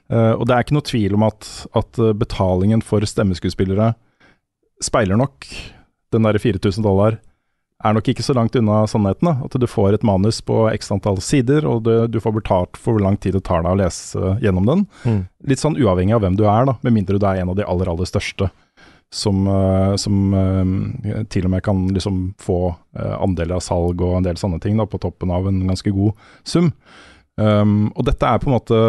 [0.09, 3.93] Eh, og det er ikke noe tvil om at, at eh, betalingen for stemmeskuespillere
[4.81, 5.45] speiler nok
[6.11, 7.19] den der 4000 dollar.
[7.83, 9.27] Er nok ikke så langt unna sannheten.
[9.27, 12.79] da, At du får et manus på x antall sider, og du, du får betalt
[12.79, 14.85] for hvor lang tid det tar deg å lese gjennom den.
[15.03, 15.23] Mm.
[15.51, 17.67] Litt sånn uavhengig av hvem du er, da, med mindre du er en av de
[17.67, 18.49] aller, aller største
[19.13, 24.17] som, eh, som eh, til og med kan liksom få eh, andeler av salg og
[24.17, 26.71] en del sånne ting da, på toppen av en ganske god sum.
[27.33, 28.79] Um, og dette er på en måte,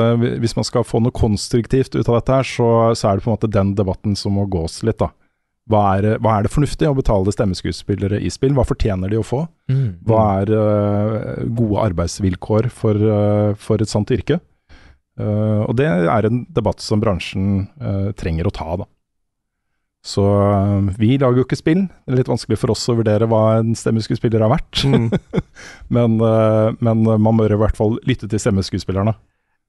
[0.42, 3.30] Hvis man skal få noe konstruktivt ut av dette, her, så, så er det på
[3.30, 4.98] en måte den debatten som må gås litt.
[5.00, 5.08] da.
[5.70, 8.52] Hva er, hva er det fornuftig å betale stemmeskuespillere i spill?
[8.56, 9.46] Hva fortjener de å få?
[9.72, 9.86] Mm.
[10.04, 14.42] Hva er uh, gode arbeidsvilkår for, uh, for et sånt yrke?
[15.16, 17.64] Uh, og det er en debatt som bransjen
[18.18, 18.88] trenger å ta, da.
[20.04, 20.20] Så
[21.00, 21.86] vi lager jo ikke spill.
[22.04, 24.82] Det er litt vanskelig for oss å vurdere hva en stemmeskuespiller har vært.
[24.84, 25.06] Mm.
[25.96, 26.18] men,
[26.84, 29.14] men man bør i hvert fall lytte til stemmeskuespillerne.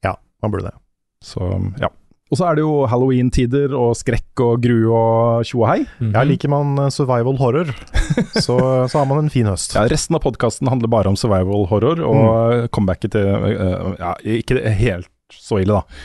[0.03, 0.75] Ja, man burde det.
[1.23, 1.39] Så
[1.79, 1.87] ja.
[2.33, 5.79] Og så er det jo halloween-tider og skrekk og gru og tjo og hei.
[5.99, 6.13] Mhm.
[6.15, 7.69] Ja, liker man eh, survival horror,
[8.45, 8.57] så,
[8.89, 9.75] så har man en fin høst.
[9.77, 14.57] Ja, resten av podkasten handler bare om survival horror, og comebacket til øh, Ja, ikke
[14.79, 16.01] helt så ille, da.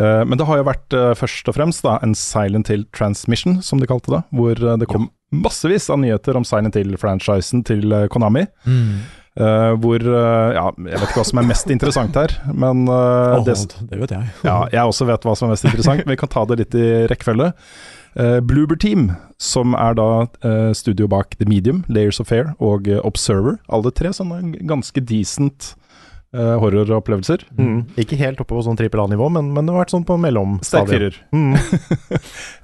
[0.00, 3.78] Eh, men det har jo vært først og fremst da, en Silent Hill Transmission, som
[3.78, 4.24] de kalte det.
[4.34, 8.48] Hvor det kom massevis av nyheter om Silent Hill-franchisen til Konami.
[8.66, 9.19] Mm.
[9.38, 13.38] Eh, hvor uh, Ja, jeg vet ikke hva som er mest interessant her, men uh,
[13.38, 13.54] oh, det,
[13.86, 14.32] det vet jeg.
[14.42, 16.74] ja, jeg også vet hva som er mest interessant, men vi kan ta det litt
[16.74, 17.52] i rekkefølge.
[18.18, 20.08] Uh, Bloober Team, som er da
[20.74, 23.60] studio bak The Medium, Layers of Fair og Observer.
[23.70, 25.74] Alle tre sånne ganske decent
[26.36, 27.44] uh, horroropplevelser.
[27.58, 27.80] Mm.
[28.00, 30.24] Ikke helt oppe på sånn trippel A-nivå, men, men det har vært sånn på Sterk
[30.26, 30.90] mellomstadiet.
[30.90, 31.18] firer.
[31.34, 31.54] Mm.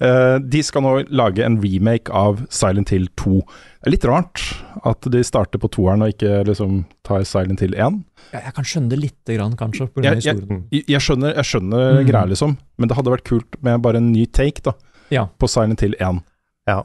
[0.03, 3.41] uh, de skal nå lage en remake av Silent Hill 2.
[3.41, 4.43] Det er litt rart
[4.87, 8.01] at de starter på toeren og ikke liksom tar Silent Hill 1.
[8.33, 10.65] Ja, jeg kan skjønne det lite grann, kanskje, på Jeg, jeg, historien.
[10.75, 12.07] jeg, skjønner, jeg skjønner Mm.
[12.09, 14.73] greia, liksom, men det hadde vært kult med bare en ny take da,
[15.15, 15.27] Ja.
[15.39, 16.19] på Silent Hill 1.
[16.67, 16.81] Ja.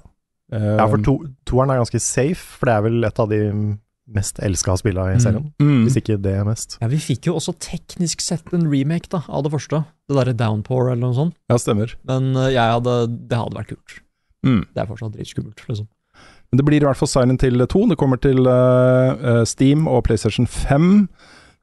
[0.54, 1.16] Eh, ja, for to,
[1.48, 3.40] toeren er ganske safe, for det er vel et av de
[4.16, 5.50] mest elska spillene i serien.
[5.62, 5.82] mm.
[5.86, 6.78] Hvis ikke det er mest.
[6.82, 9.84] Ja, vi fikk jo også teknisk sett en remake da, av det første.
[10.10, 11.38] Det derre Downpour eller noe sånt.
[11.52, 11.96] Ja, stemmer.
[12.08, 12.96] Men eh, jeg hadde,
[13.32, 13.98] det hadde vært kult.
[14.46, 14.64] Mm.
[14.74, 15.90] Det er fortsatt dritskummelt, liksom.
[16.52, 17.86] Men det blir i hvert fall Silent til 2.
[17.94, 21.08] Det kommer til eh, Steam og PlayStation 5.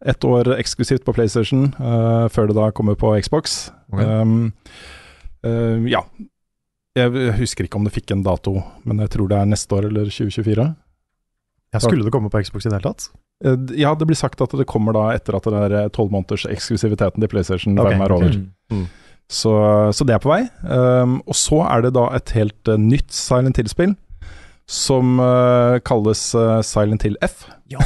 [0.06, 3.72] Ett år eksklusivt på PlayStation, uh, før det da kommer på Xbox.
[3.90, 4.06] Okay.
[4.06, 4.52] Um,
[5.42, 6.04] uh, ja.
[6.98, 9.88] Jeg husker ikke om det fikk en dato, men jeg tror det er neste år
[9.90, 10.68] eller 2024.
[11.74, 13.08] Ja, skulle det komme på Xbox i det hele tatt?
[13.44, 16.46] Eh, Ja, det blir sagt at det kommer da etter at den der tolv måneders
[16.48, 18.38] eksklusiviteten til PlayStation Ok, okay, er over.
[18.72, 18.86] Mm.
[19.28, 19.52] Så,
[19.92, 20.42] så det er på vei.
[20.64, 23.92] Um, og så er det da et helt uh, nytt Silent Hill-spill,
[24.68, 27.44] som uh, kalles uh, Silent Hill F.
[27.68, 27.84] Ja!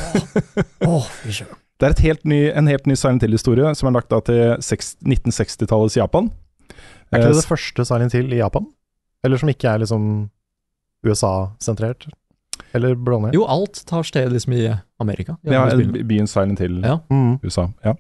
[0.83, 1.59] Søren.
[1.83, 4.55] Det er et helt ny, en helt ny Silent Hill-historie som er lagt da til
[4.63, 6.31] 1960-tallets Japan.
[7.11, 8.69] Er ikke Eh, det det første Silent Hill i Japan?
[9.27, 10.05] Eller som ikke er liksom
[11.05, 12.07] USA-sentrert?
[12.75, 13.41] Eller blander jeg?
[13.41, 14.67] Jo, alt tar sted liksom i
[15.03, 15.37] Amerika.
[15.45, 15.67] i Ja,
[16.09, 16.99] byen Silent Hill, Ja.
[17.11, 17.39] Mm.
[17.43, 17.69] USA.
[17.85, 17.95] Ja.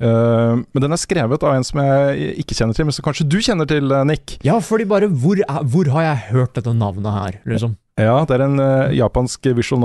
[0.00, 3.26] Uh, men den er skrevet av en som jeg ikke kjenner til, men som kanskje
[3.28, 4.38] du kjenner til, eh, Nick.
[4.42, 7.76] ja, fordi bare hvor, er, hvor har jeg hørt dette navnet her, liksom?
[8.00, 9.82] Ja, det er en uh, japansk visual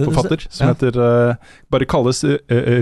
[0.00, 0.72] novel-forfatter som Ja.
[0.74, 1.34] heter uh,
[1.70, 2.36] Bare kalles uh,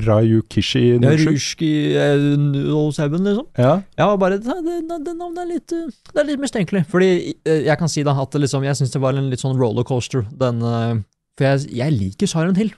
[0.06, 1.30] Rayukishi Ja, Nushu.
[1.32, 3.46] Ruski eh, 07, liksom.
[3.58, 3.82] Ja.
[3.98, 6.84] Ja, bare det, det, det navnet er litt eh, Det er litt mistenkelig.
[6.90, 7.10] Fordi
[7.44, 10.26] eh, jeg kan si da at liksom, jeg syns det var en litt sånn rollercoaster,
[10.40, 10.94] den eh,
[11.38, 12.72] For jeg, jeg liker Siren Hill.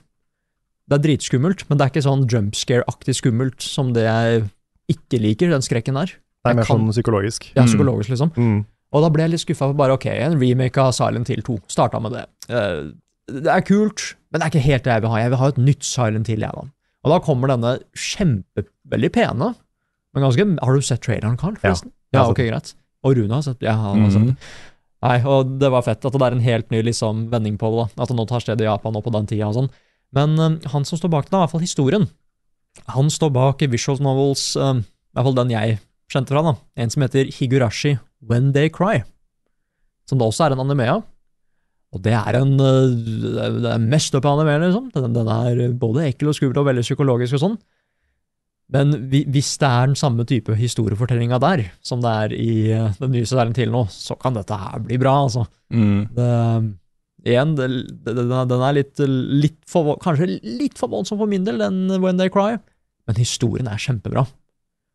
[0.91, 4.41] Det er dritskummelt, men det er ikke sånn jump scare-aktig skummelt som det jeg
[4.91, 6.11] ikke liker, den skrekken der.
[6.43, 7.45] Det er mer kan- sånn psykologisk.
[7.55, 7.69] Ja, Mm.
[7.69, 8.31] psykologisk, liksom.
[8.35, 8.65] Mm.
[8.91, 11.59] Og da ble jeg litt skuffa bare ok, en remake av Silent Hill 2.
[11.71, 12.25] Starta med det.
[12.49, 12.91] Eh,
[13.31, 15.19] det er kult, men det er ikke helt det jeg vil ha.
[15.21, 16.63] Jeg vil ha et nytt Silent Hill, jeg, da.
[17.01, 19.53] Og da kommer denne kjempe, veldig pene,
[20.13, 21.55] men ganske Har du sett traileren, Carl?
[21.59, 21.91] Forresten?
[22.13, 22.73] Ja, Ja, ok, greit.
[23.03, 24.35] Og Rune har sett Ja, han har sett det.
[24.35, 24.69] Mhm.
[25.01, 27.77] Nei, og det var fett at det er en helt ny liksom, vending på det,
[27.95, 28.03] da.
[28.03, 29.69] At det nå tar sted i Japan og på den tida og sånn.
[30.13, 32.05] Men eh, han som står bak det, er i hvert fall historien.
[32.93, 35.79] Han står bak visual novels, eh, i hvert fall den jeg
[36.11, 36.53] kjente fra, da.
[36.77, 39.01] En som heter Higurashi When They Cry.
[40.05, 41.03] Som det også er en anime av.
[41.91, 44.89] Og det er en eh, Det er- mest opp up anime, liksom.
[44.95, 47.57] Den, den er både ekkel og skummel og veldig psykologisk og sånn.
[48.71, 52.93] Men vi, hvis det er den samme type historiefortellinga der, som det er i eh,
[53.01, 55.43] den nye serien til nå, så kan dette her bli bra, altså.
[55.75, 56.05] Mm.
[56.15, 56.29] Det,
[57.27, 57.67] igjen, det,
[58.07, 59.03] det, den er- litt,
[59.43, 62.55] litt for, kanskje litt for voldsom for min del, den When They Cry,
[63.09, 64.23] men historien er kjempebra.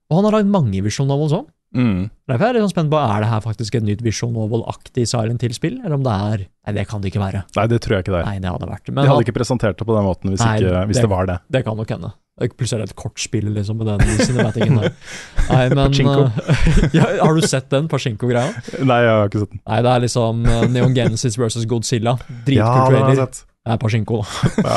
[0.09, 1.53] Og han har lagd mange visjoner visual den òg.
[1.77, 2.11] Mm.
[2.27, 5.05] Derfor er jeg litt sånn spent på er det her faktisk et nytt Vision novel-aktig
[5.11, 7.45] Silent Hill-spill, eller om det er Nei, det kan det ikke være.
[7.55, 8.27] Nei, det tror jeg ikke det er.
[8.27, 10.81] Nei, det hadde vært De hadde ikke presentert det på den måten hvis, Nei, ikke,
[10.91, 11.37] hvis det- det, var det.
[11.55, 12.11] det kan nok hende.
[12.37, 14.91] Plutselig er det et kortspill, liksom, med den cinematikken der.
[15.53, 16.41] Nei, men eh,
[16.99, 18.51] ja, Har du sett den Pachinko-greia?
[18.85, 19.63] Nei, jeg har ikke sett den.
[19.65, 22.17] Nei, det er liksom uh, Neon Genesis versus Godzilla.
[22.19, 23.23] Ja, Dritkult det har jeg trailer.
[23.23, 23.47] sett.
[23.67, 24.19] Det er Pachinko,
[24.63, 24.75] da.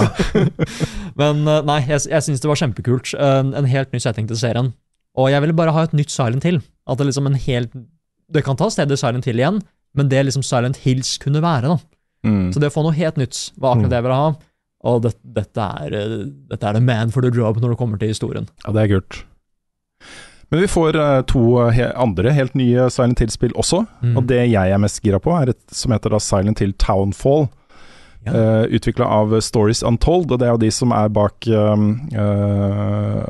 [1.19, 3.11] Men eh, nei, jeg, jeg syns det var kjempekult.
[3.19, 4.71] En, en helt ny setting til serien.
[5.19, 6.61] Og jeg ville bare ha et nytt Silent Hill.
[6.89, 7.75] At det liksom en helt
[8.29, 9.55] det kan ta stedet Silent Hill igjen,
[9.97, 11.77] men det liksom Silent Hills kunne være, da.
[12.29, 12.51] Mm.
[12.53, 13.89] Så det å få noe helt nytt var akkurat Mm.
[13.89, 14.29] det jeg ville ha.
[14.89, 17.97] Og det, dette, er, eh, dette er the man for the job når det kommer
[17.99, 18.45] til historien.
[18.65, 19.23] Ja, det er kult.
[20.51, 23.81] Men vi får eh, to eh, andre helt nye Silent Hill-spill også.
[24.05, 24.13] Mm.
[24.17, 27.49] Og det jeg er mest gira på, er et som heter da Silent Hill Townfall.
[28.27, 28.33] Ja.
[28.35, 33.23] Uh, Utvikla av Stories Untold, og det er jo de som er bak um, eh,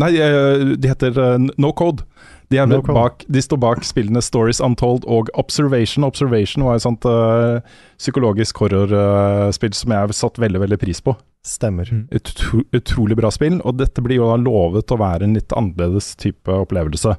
[0.00, 2.06] Nei, eh, de heter eh, No Code.
[2.50, 2.96] De, er No Code.
[2.96, 6.06] bak, de står bak spillene Stories Untold og Observation.
[6.06, 7.60] Observation var et sånt uh,
[8.00, 11.14] psykologisk horrorspill som jeg satt veldig veldig pris på.
[11.46, 11.86] Stemmer.
[11.94, 12.08] Mm.
[12.18, 16.10] Utro, utrolig bra spill, og dette blir jo da lovet å være en litt annerledes
[16.20, 17.14] type opplevelse.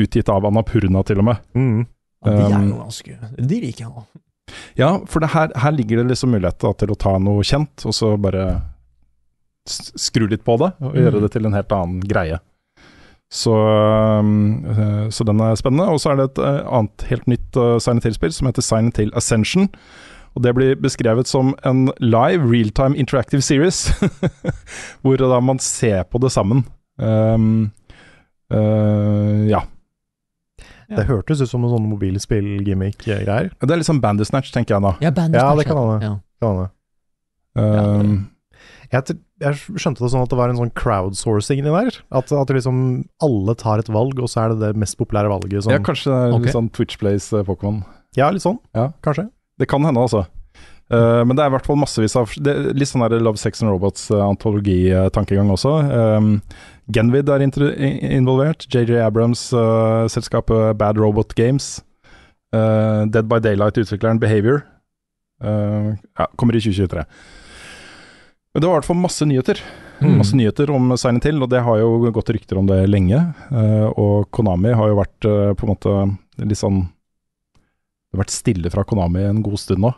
[0.00, 1.44] Utgitt av Anapurna, til og med.
[1.52, 1.84] Mm.
[2.24, 3.14] Ja, de er Um, jo ganske
[3.48, 4.02] De liker jeg nå.
[4.76, 7.84] Ja, for det her, her ligger det liksom mulighet da, til å ta noe kjent,
[7.86, 8.48] og så bare
[9.70, 11.00] skru litt på det, og Mm.
[11.04, 12.38] gjøre det til en helt annen greie.
[13.30, 15.86] Så, um, eh, så den er spennende.
[15.92, 18.90] Og så er det et eh, annet helt nytt uh, Silent Hill-spill som heter Sign
[18.92, 19.68] Til Ascension.
[20.34, 23.88] Og det blir beskrevet som en live real-time interactive series,
[25.02, 26.64] hvor da man ser på det sammen.
[26.98, 27.70] Um,
[28.52, 29.62] uh, ja.
[30.90, 33.52] Det hørtes ut som en sånn mobilspill-gimmick-greier.
[33.60, 34.96] Det er litt sånn Bandersnatch, tenker jeg da.
[34.98, 36.18] Ja, Ja, det kan hende.
[36.42, 36.68] Ja.
[37.54, 38.30] Um,
[38.90, 41.96] Jeg, jeg skjønte det sånn at det var en sånn crowdsourcing inni der.
[42.12, 42.82] At, at liksom
[43.24, 45.64] alle tar et valg, og så er det det mest populære valget.
[45.64, 46.44] Som, Ja, kanskje det er Ok.
[46.44, 47.80] litt sånn Twitch Plays eh, Pokémon.
[48.18, 48.58] Ja, litt sånn.
[48.76, 48.90] Ja.
[49.06, 49.30] Kanskje.
[49.60, 50.26] Det kan hende, altså.
[50.90, 53.38] Uh, men det er i hvert fall massevis av det, er Litt sånn der Love,
[53.38, 55.76] Sex and Robots-antologi-tankegang også.
[55.86, 56.32] Um,
[56.90, 58.66] Genvid er involvert.
[58.66, 61.82] JJ Abrams, eh, selskapet Bad Robot Games.
[62.52, 64.64] Eh, Dead by Daylight-utvikleren Behavior.
[65.42, 67.04] Eh, ja, kommer i 2023.
[68.54, 69.60] Men det var i hvert fall masse nyheter.
[70.00, 70.14] Mm.
[70.18, 73.20] Masse nyheter om Silent Hill, og det har jo gått rykter om det lenge.
[73.52, 75.94] Eh, og Konami har jo vært eh, på en måte
[76.40, 79.92] litt sånn Det har vært stille fra Konami en god stund nå.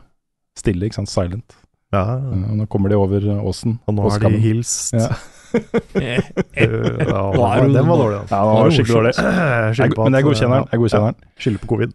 [0.59, 1.12] Stille, ikke sant.
[1.12, 1.57] Silent.
[1.93, 3.79] Ja, Eh, og nå kommer de over åsen.
[3.87, 4.93] og nå har de hilst.
[4.97, 5.12] Ja.
[5.53, 7.23] Ja,
[7.53, 8.19] er den var dårlig.
[8.23, 8.33] altså.
[8.33, 9.11] Ja, det var skikkelig dårlig.
[9.77, 10.69] Jeg men jeg godkjenner den.
[10.73, 11.19] Jeg godkjenner den.
[11.20, 11.93] Ja, skylder på covid.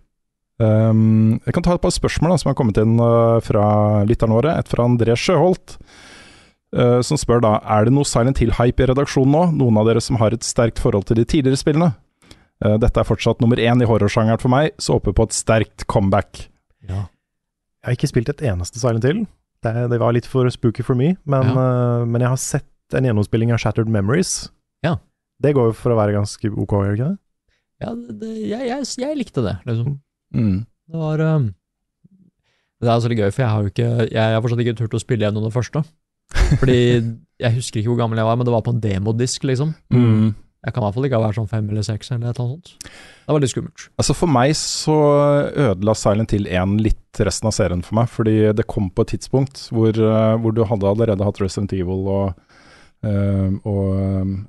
[0.62, 3.66] Um, jeg kan ta et par spørsmål da, som har kommet inn uh, fra
[4.10, 4.54] lytterne våre.
[4.62, 5.74] Et fra André Sjøholt,
[6.76, 9.44] uh, som spør da Er det noe Silent Hill-hype i redaksjonen nå.
[9.62, 11.92] Noen av dere som har et sterkt forhold til de tidligere spillene.
[12.64, 15.88] Uh, dette er fortsatt nummer én i horrorsjangeren for meg, så håper på et sterkt
[15.92, 16.48] comeback.
[16.88, 17.06] Ja.
[17.84, 19.26] Jeg har ikke spilt et eneste Silent Hill.
[19.66, 23.06] Det, det var litt for spooky for me, men, uh, men jeg har sett en
[23.08, 24.50] gjennomspilling av Shattered Memories.
[24.86, 24.98] Ja.
[25.44, 27.18] Det går jo for å være ganske ok, gjør det ikke det?
[27.84, 30.00] Ja, det, jeg, jeg, jeg likte det, liksom.
[30.34, 30.66] Mm.
[30.88, 31.46] Det var um,
[32.82, 34.96] Det er altså litt gøy, for jeg har jo ikke Jeg har fortsatt ikke turt
[34.98, 35.84] å spille gjennom det første.
[36.60, 36.82] Fordi
[37.38, 39.74] jeg husker ikke hvor gammel jeg var, men det var på en demodisk, liksom.
[39.94, 40.36] Mm.
[40.66, 42.72] Jeg kan i hvert fall ikke ha vært sånn fem eller seks eller noe sånt.
[42.82, 43.86] Det var litt skummelt.
[44.02, 44.96] Altså For meg så
[45.68, 49.14] ødela Silent Hill 1 litt resten av serien for meg, fordi det kom på et
[49.16, 52.44] tidspunkt hvor, eh, hvor du hadde allerede hatt Resident Evil og,
[53.06, 53.92] Uh, og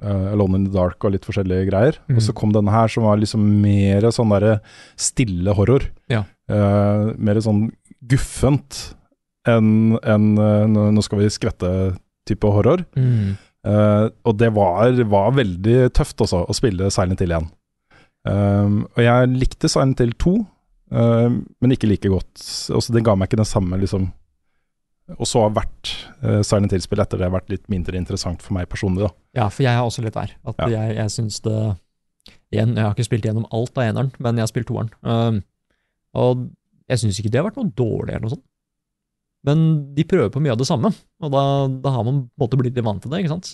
[0.01, 1.99] uh, Alone in the Dark og litt forskjellige greier.
[2.09, 2.17] Mm.
[2.17, 4.55] Og så kom denne her som var liksom mer sånn derre
[4.97, 5.85] stille horror.
[6.09, 6.23] Ja.
[6.49, 7.67] Uh, mer sånn
[8.09, 8.97] guffent
[9.49, 10.65] enn enn, eh,
[10.95, 12.85] nå skal vi skvette-type horror.
[13.69, 17.49] Eh, og det var, var veldig tøft også, å spille Silent Hill 1.
[18.29, 20.33] Um, og jeg likte Silent Hill 2,
[20.93, 21.29] uh,
[21.63, 22.43] men ikke like godt.
[22.75, 24.09] Også, det ga meg ikke den samme liksom
[25.17, 28.69] Og så har hvert uh, Silent Hill-spill etter det vært litt mindre interessant for meg
[28.69, 29.07] personlig.
[29.07, 30.35] da Ja, for jeg er også litt der.
[30.45, 30.69] At Ja.
[30.75, 31.61] jeg, jeg syns det
[32.53, 34.91] Igjen, jeg har ikke spilt gjennom alt av eneren, men jeg har spilt toeren.
[35.05, 35.43] Um,
[36.17, 36.47] og
[36.89, 38.45] jeg syns ikke det har vært noe dårlig eller noe sånt.
[39.47, 40.91] Men de prøver på mye av det samme,
[41.23, 41.43] og da,
[41.85, 43.53] da har man på en måte blitt litt vant til det, ikke sant.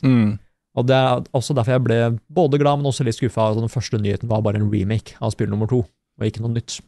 [0.74, 1.98] Og det er også derfor jeg ble
[2.34, 3.50] både glad, men også litt skuffa.
[3.52, 6.54] at Den første nyheten var bare en remake av spill nummer to, og ikke noe
[6.56, 6.80] nytt.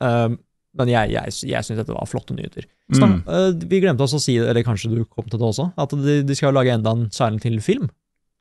[0.00, 0.38] Um,
[0.74, 2.64] men jeg, jeg, jeg syns dette var flotte nyheter.
[2.92, 3.20] Så, Mm.
[3.28, 6.22] uh, vi glemte også å si, eller kanskje du kom til det også, at de,
[6.26, 7.90] de skal lage enda en Silent Hill-film.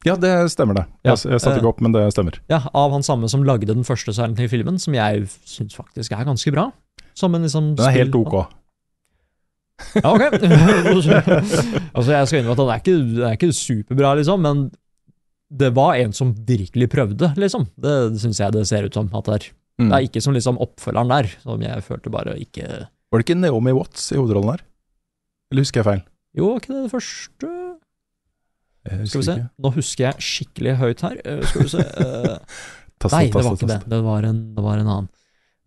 [0.04, 0.86] Ja, det stemmer det.
[1.06, 2.40] Ja, Jeg, jeg satte eh, ikke opp, men det stemmer.
[2.52, 6.26] Ja, Av han samme som lagde den første Silent Hill-filmen, som jeg syns faktisk er
[6.28, 6.72] ganske bra.
[7.16, 8.36] Som en liksom Den er helt ok.
[9.98, 10.24] Ja, ok.
[11.98, 14.64] altså, jeg skal innrømme at han er ikke, han er ikke superbra, liksom, men
[15.54, 17.68] det var en som virkelig prøvde, liksom.
[17.78, 19.48] Det syns jeg det ser ut som at det er.
[19.82, 19.88] Mm.
[19.90, 23.38] Det er ikke som liksom oppfølgeren der, som jeg følte bare ikke Var det ikke
[23.40, 24.62] Naomi Watts i hovedrollen her?
[25.50, 26.04] Eller husker jeg feil?
[26.38, 27.50] Jo, ikke det det første
[29.10, 29.34] Skal vi se.
[29.38, 29.50] ikke.
[29.66, 31.18] Nå husker jeg skikkelig høyt her.
[31.26, 31.84] Eh, Skal vi se.
[31.86, 32.38] Eh,
[33.02, 33.80] Taste, Nei, det var ikke det.
[33.90, 35.10] Det var en, det var en annen.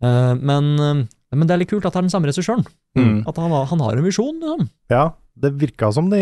[0.03, 0.71] Eh, men,
[1.35, 2.63] men det er litt kult at det er den samme regissøren.
[2.97, 3.21] Mm.
[3.29, 4.67] At han, han har en visjon, liksom.
[4.93, 5.05] Ja,
[5.37, 6.21] det virka som de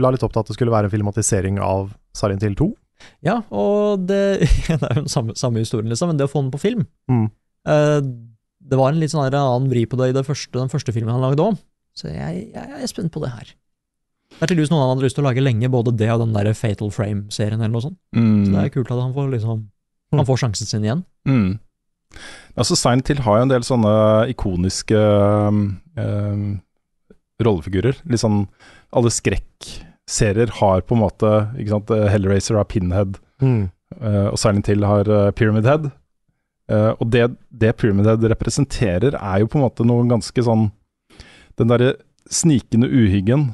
[0.00, 2.70] la litt opp til at det skulle være en filmatisering av Silent Hill 2.
[3.26, 4.22] Ja, og det,
[4.68, 6.88] det er jo den samme, samme historien, liksom, men det å få den på film
[7.10, 7.28] Mm.
[7.68, 8.00] Eh,
[8.68, 11.14] det var en litt sånn annen vri på det i det første, den første filmen
[11.14, 11.56] han lagde òg,
[11.96, 13.50] så jeg, jeg, er spent på det her.
[14.28, 16.34] Det er tydeligvis noe han hadde lyst til å lage lenge, både det og den
[16.36, 17.98] der Fatal Frame-serien eller noe sånt.
[18.16, 18.44] Mm.
[18.44, 19.64] Så det er kult at han får liksom
[20.14, 21.02] Han får sjansen sin igjen.
[21.28, 21.58] Mm.
[22.58, 23.92] Altså, Silent Hill har jo en del sånne
[24.32, 24.98] ikoniske
[25.98, 26.58] um,
[27.44, 28.00] rollefigurer.
[28.10, 28.46] Litt sånn
[28.96, 33.68] Alle skrekkserier har på en måte ikke sant, Hellraiser har Pinhead, Mm.
[34.02, 35.06] uh, og Silent Hill har
[35.38, 35.90] Pyramid Head.
[36.68, 40.66] Uh, og det, det Pyramid Head representerer, er jo på en måte noe ganske sånn
[41.56, 41.94] Den derre
[42.28, 43.52] snikende uhyggen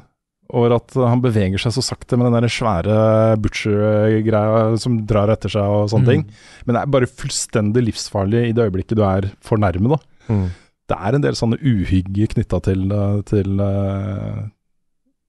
[0.52, 2.96] over at han beveger seg så sakte med den der svære
[3.40, 6.10] butcher-greia som drar etter seg og sånne Mm.
[6.12, 6.24] ting.
[6.66, 9.98] Men det er bare fullstendig livsfarlig i det øyeblikket du er for nærme, da.
[10.28, 10.48] Mm.
[10.88, 14.44] Det er en del sånne uhygge knytta til, uh, til uh,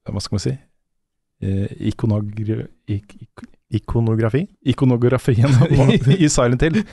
[0.06, 0.58] Hva skal man si?
[1.42, 4.48] Eh, ikonogra ik ik Ikonografi?
[4.66, 5.50] ikonografien
[6.20, 6.84] i, Silent Hill.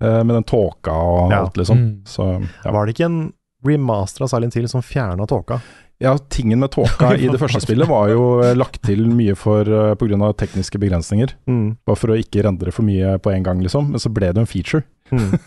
[0.00, 1.40] Eh, med den tåka og Ja.
[1.42, 1.78] alt, liksom.
[1.78, 2.02] Mm.
[2.04, 2.22] Så
[2.64, 2.70] ja.
[2.70, 3.32] Var det ikke en
[3.64, 5.60] remaster av Silent Hill som fjerna tåka?
[6.02, 9.68] Ja, tingen med tåka i det første spillet var jo eh, lagt til mye for
[9.68, 10.32] uh, pga.
[10.42, 11.34] tekniske begrensninger.
[11.50, 11.76] Mm.
[11.88, 13.92] Bare for å ikke rendre for mye på en gang, liksom.
[13.94, 14.84] Men så ble det en feature.
[15.12, 15.36] Mm.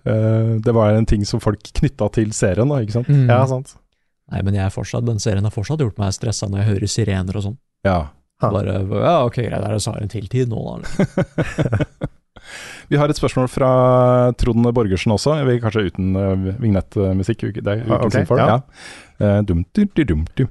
[0.00, 3.08] Eh, det var en ting som folk knytta til serien, da, ikke sant.
[3.12, 3.26] Mm.
[3.28, 3.74] Ja, sant.
[4.32, 6.92] Nei, men jeg er fortsatt, den serien har fortsatt gjort meg stressa når jeg hører
[6.94, 7.58] sirener og sånn.
[7.84, 7.98] Ja.
[8.40, 8.48] Ha.
[8.48, 11.84] Bare ja, ok, greit, er det så en til-tid nå, da?
[12.90, 13.70] Vi har et spørsmål fra
[14.40, 17.44] Trond Borgersen også, kanskje uten uh, vignettmusikk.
[17.60, 18.38] Det er Ah, ukens ok, info.
[18.40, 18.46] ja.
[18.56, 18.58] Ja.
[19.20, 20.46] Eh, dum, dum, dum, dum, du.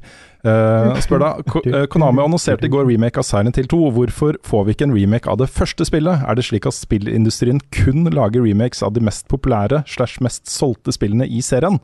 [0.45, 1.29] Eh, spør da,
[1.67, 3.79] eh, Konami annonserte i går remake av Silent Hill 2.
[3.95, 6.21] Hvorfor får vi ikke en remake av det første spillet?
[6.21, 10.93] Er det slik at spillindustrien kun lager remakes av de mest populære slash mest solgte
[10.95, 11.81] spillene i serien?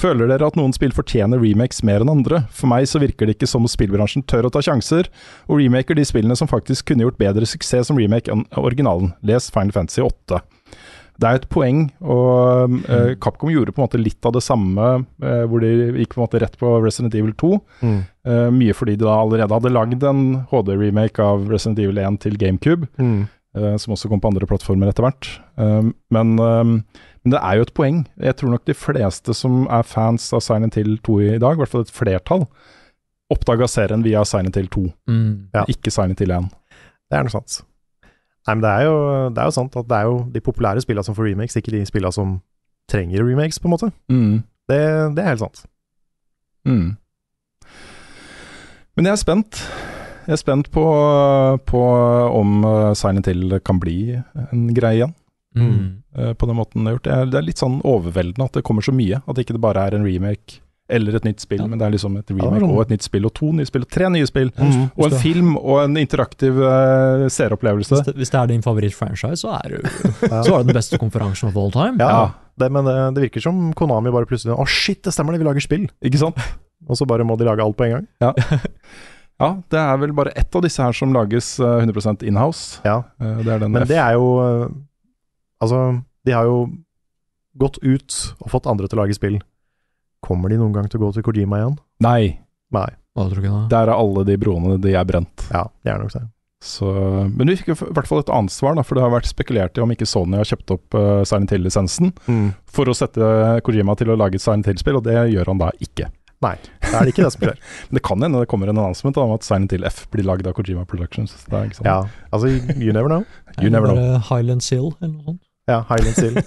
[0.00, 2.44] Føler dere at noen spill fortjener remakes mer enn andre?
[2.54, 5.10] For meg så virker det ikke som spillbransjen tør å ta sjanser,
[5.50, 9.12] og remaker de spillene som faktisk kunne gjort bedre suksess som remake enn originalen.
[9.26, 10.40] Les Final Fantasy 8.
[11.20, 14.40] Det er jo et poeng, og uh, Capcom gjorde på en måte litt av det
[14.46, 14.86] samme,
[15.20, 15.70] uh, hvor de
[16.00, 17.50] gikk på en måte rett på Resident Evil 2.
[17.84, 17.98] Mm.
[18.24, 22.38] Uh, mye fordi de da allerede hadde lagd en HD-remake av Resident Evil 1 til
[22.40, 23.28] GameCube, Mm.
[23.56, 25.28] eh, som også kom på andre plattformer etter hvert.
[25.58, 28.06] Men, men det er jo et poeng.
[28.22, 31.60] Jeg tror nok de fleste som er fans av Silent Hill 2 i dag, i
[31.60, 32.46] hvert fall et flertall,
[33.30, 35.48] oppdaga serien via Silent Hill 2, Mm.
[35.54, 35.64] Ja.
[35.68, 36.48] ikke Silent Hill 1.
[37.10, 37.60] Det er noe sant.
[38.48, 38.94] Nei, men det er, jo,
[39.34, 41.74] det er jo sant at det er jo de populære spillene som får remakes, ikke
[41.74, 42.38] de spillene som
[42.90, 43.90] trenger remakes, på en måte.
[44.10, 44.38] Mm.
[44.70, 44.80] Det,
[45.16, 45.64] det er helt sant.
[46.66, 46.96] Mm.
[48.96, 49.60] Men jeg er spent.
[50.26, 50.82] Jeg er spent på,
[51.66, 51.80] på
[52.40, 53.98] om uh, Silent Hill kan bli
[54.50, 55.16] en greie igjen,
[55.50, 55.96] Mm.
[56.14, 57.06] uh, på den måten det er gjort.
[57.08, 59.18] Det er, det er litt sånn overveldende at det kommer så mye.
[59.26, 60.60] At ikke det bare er en remake
[60.90, 61.66] eller et nytt spill, Ja.
[61.70, 62.70] men det er liksom et remake sånn.
[62.74, 64.50] og et nytt spill, og to nye spill, og tre nye spill.
[64.58, 64.90] Mm.
[64.96, 67.94] Og en film og en interaktiv uh, seeropplevelse.
[67.94, 69.82] Hvis, det, hvis det er din favoritt-franchise, så er det,
[70.32, 70.42] Ja.
[70.42, 71.96] Så er det den beste konferansen of all time.
[72.02, 75.40] Ja, Det, men det, det virker som Konami bare plutselig Å, shit, det stemmer det,
[75.40, 75.86] vi lager spill!
[76.04, 76.36] Ikke sant?
[76.88, 78.06] Og så bare må de lage alt på en gang.
[79.40, 82.82] Ja, det er vel bare ett av disse her som lages uh, 100% inhouse.
[82.84, 84.26] Ja, det er den Men F- det er jo
[85.60, 85.78] Altså,
[86.26, 86.58] de har jo
[87.60, 89.38] gått ut og fått andre til å lage spill.
[90.26, 91.78] Kommer de noen gang til å gå til Kojima igjen?
[92.04, 92.36] Nei,
[92.74, 92.88] Nei.
[93.16, 93.62] Hva tror du ikke da?
[93.72, 95.46] der er alle de broene de er brent.
[95.50, 96.20] Ja, det er nok det.
[96.62, 96.86] Så,
[97.32, 99.78] men vi fikk i hvert fall et annet svar, da, for det har vært spekulert
[99.78, 102.50] i om ikke Sony har kjøpt opp uh, Silent Hill-lisensen Mm.
[102.68, 103.24] for å sette
[103.64, 106.10] Kojima til å lage et Silent Hill-spill, og det gjør han da ikke.
[106.44, 107.58] Nei, det er det ikke det som skjer.
[107.90, 110.46] Men det kan hende det kommer en announcement om at Silent Hill F blir lagd
[110.48, 111.32] av Kojima Productions.
[111.48, 111.88] Det er ikke sant?
[111.90, 113.24] Ja, altså, you never know.
[113.60, 114.20] You never know.
[114.30, 115.42] Highland Seal eller noe sånt.
[115.68, 116.40] Ja, Highland Seal.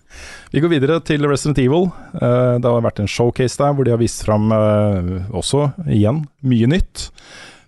[0.56, 1.90] Vi går videre til Resident Evil.
[2.16, 6.22] Uh, det har vært en showcase der hvor de har vist fram uh, også, igjen,
[6.48, 7.10] mye nytt.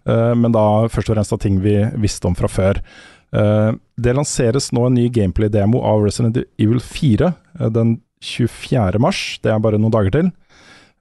[0.09, 2.81] Uh, men da først og fremst av ting vi visste om fra før.
[3.28, 7.90] Det lanseres nå en ny gameplay-demo av Resident Evil 4 eh, den
[8.24, 8.97] 24.
[9.05, 9.19] mars.
[9.44, 10.31] Det er bare noen dager til.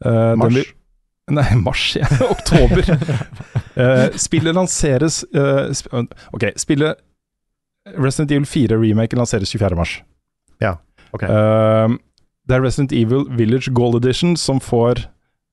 [0.03, 0.57] Mars.
[0.57, 0.73] vil-
[1.37, 2.09] Nei, mars, ja.
[2.35, 2.83] Oktober.
[4.27, 5.87] Spillet lanseres sp
[6.35, 6.99] Ok, spillet
[7.95, 9.79] Resident Evil 4 remake lanseres 24.
[9.79, 9.95] mars.
[11.15, 11.23] Ok.
[11.23, 11.97] Uh,
[12.47, 15.03] det er Resident Evil Village Gold Edition som får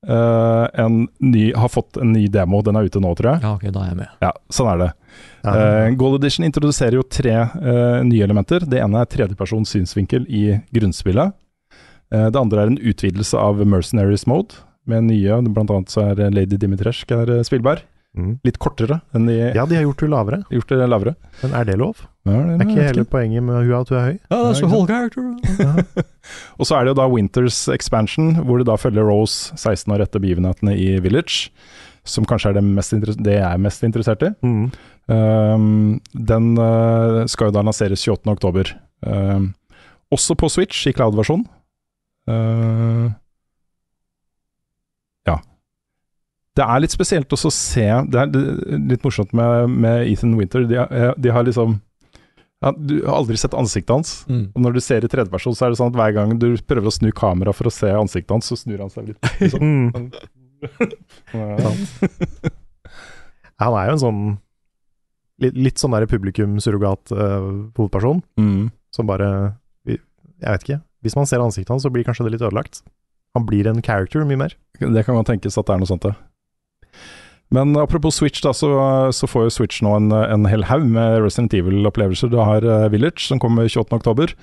[0.07, 2.61] uh, en ny, har fått en ny demo.
[2.63, 3.43] Den er ute nå, tror jeg.
[3.43, 4.13] Ja, ok, da er jeg med.
[4.23, 4.91] Ja, sånn er det.
[5.45, 5.55] Ja.
[5.85, 8.65] Eh, Gold Edition introduserer jo tre eh, nye elementer.
[8.69, 10.45] Det ene er tredjepersons synsvinkel i
[10.75, 11.35] grunnspillet.
[12.13, 16.33] Eh, det andre er en utvidelse av Mercenaries Mode, med nye, blant annet så er
[16.33, 17.81] Lady Dimitrescu er spillbar.
[18.15, 18.35] Mm.
[18.47, 21.15] Litt kortere enn de ja, de har gjort det lavere, gjort det lavere.
[21.41, 22.05] men er det lov?
[22.25, 24.15] Ja, det, Er ikke hele poenget med hun at hun er høy?
[24.31, 25.25] Ja, det er så whole character.
[26.59, 30.01] Og så er det jo da Winters Expansion, hvor det da følger Rose 16 år
[30.01, 31.51] etter begivenhetene i Village,
[32.05, 34.31] som kanskje er det, mest det jeg er mest interessert i.
[34.41, 34.71] Mm.
[35.05, 38.31] Um, den uh, skal jo da lanseres 28.
[38.33, 38.73] oktober.
[39.05, 39.53] Um,
[40.09, 41.45] også på Switch, i cloud-versjon.
[42.25, 43.13] Uh,
[45.29, 45.37] ja.
[46.57, 48.31] Det er litt spesielt også å se Det er
[48.89, 50.65] litt morsomt med, med Ethan Winter.
[50.65, 50.81] De,
[51.21, 51.83] de har liksom
[52.65, 54.15] ja, Du har aldri sett ansiktet hans.
[54.27, 54.47] Mm.
[54.55, 56.89] Og når du ser i tredjeperson, så er det sånn at hver gang du prøver
[56.89, 59.21] å snu kamera for å se ansiktet hans, så snur han seg litt.
[59.39, 59.61] Liksom.
[59.61, 60.11] Mm.
[61.35, 61.69] Ja.
[63.61, 64.21] Han er jo en sånn
[65.43, 68.71] litt, litt sånn der publikum-surrogat-hovedperson, Mm.
[68.95, 69.27] som bare
[69.85, 69.99] Jeg
[70.51, 70.79] vet ikke.
[71.05, 72.81] Hvis man ser ansiktet hans, så blir kanskje det litt ødelagt.
[73.35, 74.51] Han blir en character mye mer.
[74.79, 76.11] Det kan man tenkes at det er noe sånt, ja.
[77.53, 78.69] Men apropos Switch, da, så,
[79.13, 82.31] så får jo Switch nå en, en hel haug med Resident Evil-opplevelser.
[82.33, 84.33] Du har eh, Village, som kommer 28.10.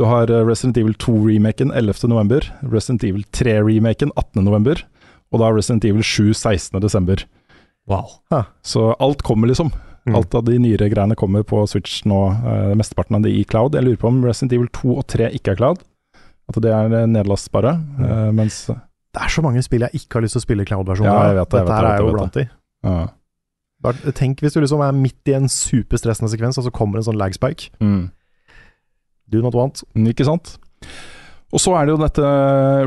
[0.00, 2.48] Du har eh, Resident Evil 2-remaken 11.11.
[2.72, 4.86] Resident Evil 3-remaken 18.11.
[5.28, 7.26] Og da Resident Evil 7 16.12.
[7.88, 8.16] Wow.
[8.64, 9.70] Så alt kommer, liksom.
[10.08, 10.16] Mm.
[10.16, 12.22] Alt av de nyere greiene kommer på Switch nå.
[12.32, 13.76] eh, mesteparten av det i cloud.
[13.76, 15.84] Jeg lurer på om Resident Evil 2 og 3 ikke er cloud.
[16.48, 17.76] At det er nedlastbare.
[17.76, 18.04] Mm.
[18.08, 18.62] eh, mens
[19.14, 21.08] Det er så mange spill jeg ikke har lyst til å spille cloud-versjonen.
[21.08, 21.48] Ja, av.
[21.48, 22.48] Dette her er jo blant de.
[22.84, 23.06] ja.
[23.80, 27.04] Bare Tenk hvis du liksom er midt i en superstressende sekvens, og så kommer en
[27.06, 27.70] sånn lag spike.
[27.80, 28.10] mm.
[29.30, 29.82] Do not want.
[29.94, 30.54] Ikke sant?
[31.52, 32.22] Og så er det jo dette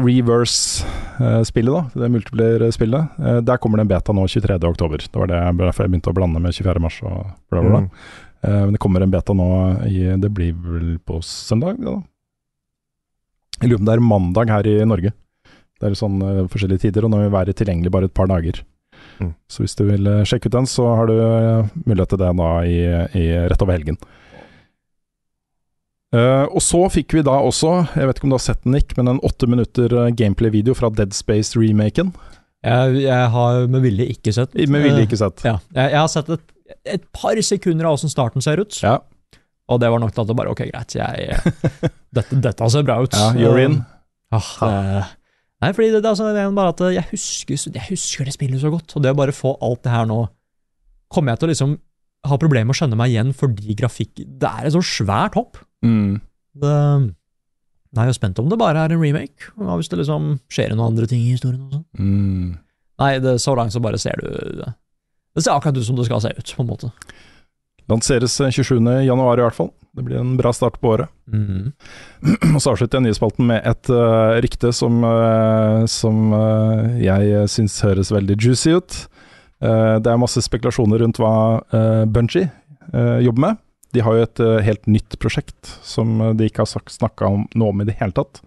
[0.01, 2.01] reverse-spillet, da.
[2.01, 3.19] Det multiplayer-spillet.
[3.19, 5.09] Eh, Der kommer det en beta nå 23.10.
[5.11, 6.79] Det var det derfor jeg begynte å blande med 24.
[6.81, 7.79] mars og bla, bla, bla.
[7.79, 7.89] Mm.
[8.43, 9.47] Eh, Men det kommer en beta nå
[9.87, 12.01] i Det blir vel på søndag, det da?
[13.61, 15.13] Jeg lurer på om det er mandag her i Norge.
[15.81, 18.61] Det er sånn eh, forskjellige tider, og nå vil være tilgjengelig bare et par dager.
[19.21, 19.33] Mm.
[19.49, 22.33] Så hvis du vil eh, sjekke ut den, så har du eh, mulighet til det
[22.37, 22.81] da i,
[23.17, 23.97] i rett over helgen.
[26.11, 28.73] Uh, og så fikk vi da også, jeg vet ikke om du har sett den,
[28.75, 32.09] Nick, men en åtte minutter gameplay-video fra Dead Space-remaken.
[32.67, 34.57] Jeg, jeg har med vilje ikke sett.
[34.69, 35.39] Med vilje ikke sett.
[35.47, 36.43] Ja, jeg, jeg har sett et,
[36.97, 38.99] et par sekunder av åssen starten ser ut, Ja,
[39.71, 41.39] og det var nok til at det bare ok, greit, jeg,
[42.17, 43.15] dette, dette ser bra ut.
[43.15, 43.81] ja you're in.
[44.31, 45.05] Ah, det,
[45.61, 48.63] nei, fordi det, det, altså, det er bare at jeg husker, jeg husker det spillet
[48.63, 50.23] så godt, og det å bare få alt det her nå
[51.11, 51.71] Kommer jeg til å liksom
[52.29, 55.57] ha problemer med å skjønne meg igjen fordi grafikk Det er et så svært hopp.
[55.83, 56.21] Mm.
[56.61, 56.75] Det,
[57.91, 60.71] jeg er jo spent om det bare er en remake, hva hvis det liksom skjer
[60.71, 61.65] noen andre ting i historien.
[61.67, 61.87] og sånn.
[61.99, 62.53] Mm.
[63.01, 64.29] Nei, det, så langt så bare ser du
[64.61, 64.69] Det
[65.35, 66.91] Det ser akkurat ut som det skal se ut, på en måte.
[67.91, 68.79] Lanseres eh, 27.
[69.07, 69.71] januar i hvert fall.
[69.91, 71.11] Det blir en bra start på året.
[71.27, 71.71] Mm.
[72.55, 77.75] Og så avslutter jeg nyhetsspalten med et uh, rykte som, uh, som uh, jeg syns
[77.83, 79.01] høres veldig juicy ut.
[79.61, 83.59] Det er masse spekulasjoner rundt hva uh, Bungie eh, jobber med.
[83.93, 87.83] De har jo et helt nytt prosjekt som de ikke har snakka om noe om
[87.83, 88.39] i det hele tatt.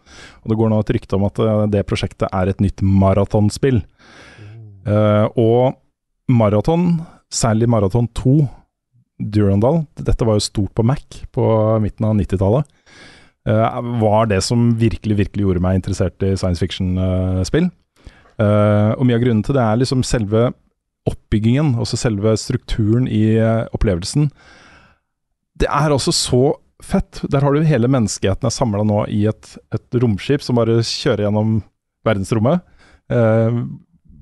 [0.42, 1.38] Og det går nå et rykte om at
[1.70, 3.84] det prosjektet er et nytt maratonspill.
[4.84, 5.76] Eh, og
[6.28, 7.00] maraton,
[7.32, 8.36] særlig Maraton 2,
[9.18, 11.44] Durandal, dette var jo stort på Mac på
[11.82, 12.66] midten av 90-tallet.
[13.46, 17.70] eh, var det som virkelig, virkelig gjorde meg interessert i science fiction-spill.
[18.40, 20.48] Eh, og mye av grunnen til det er liksom selve
[21.08, 24.30] oppbyggingen, også selve strukturen i eh, opplevelsen.
[25.60, 26.44] Det er altså så
[26.82, 27.20] fett.
[27.30, 31.28] Der har du hele menneskeheten er samla nå i et, et romskip som bare kjører
[31.28, 31.58] gjennom
[32.08, 32.64] verdensrommet.
[33.12, 33.60] Eh,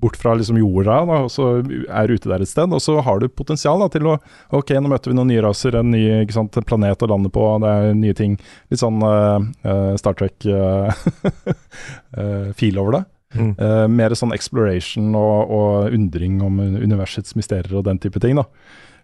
[0.02, 2.68] bort fra liksom jorda, da, og så er ute der et sted.
[2.74, 4.12] Og så har du potensial da, til å
[4.52, 7.42] Ok, nå møter vi noen nye raser, en ny ikke sant, planet å lande på,
[7.62, 8.32] det er nye ting.
[8.72, 13.04] Litt sånn uh, eh, Star Trek-feel over det.
[13.32, 13.52] Mm.
[13.56, 18.34] Uh, mer sånn exploration og, og undring om universets mysterier og den type ting.
[18.40, 18.46] da.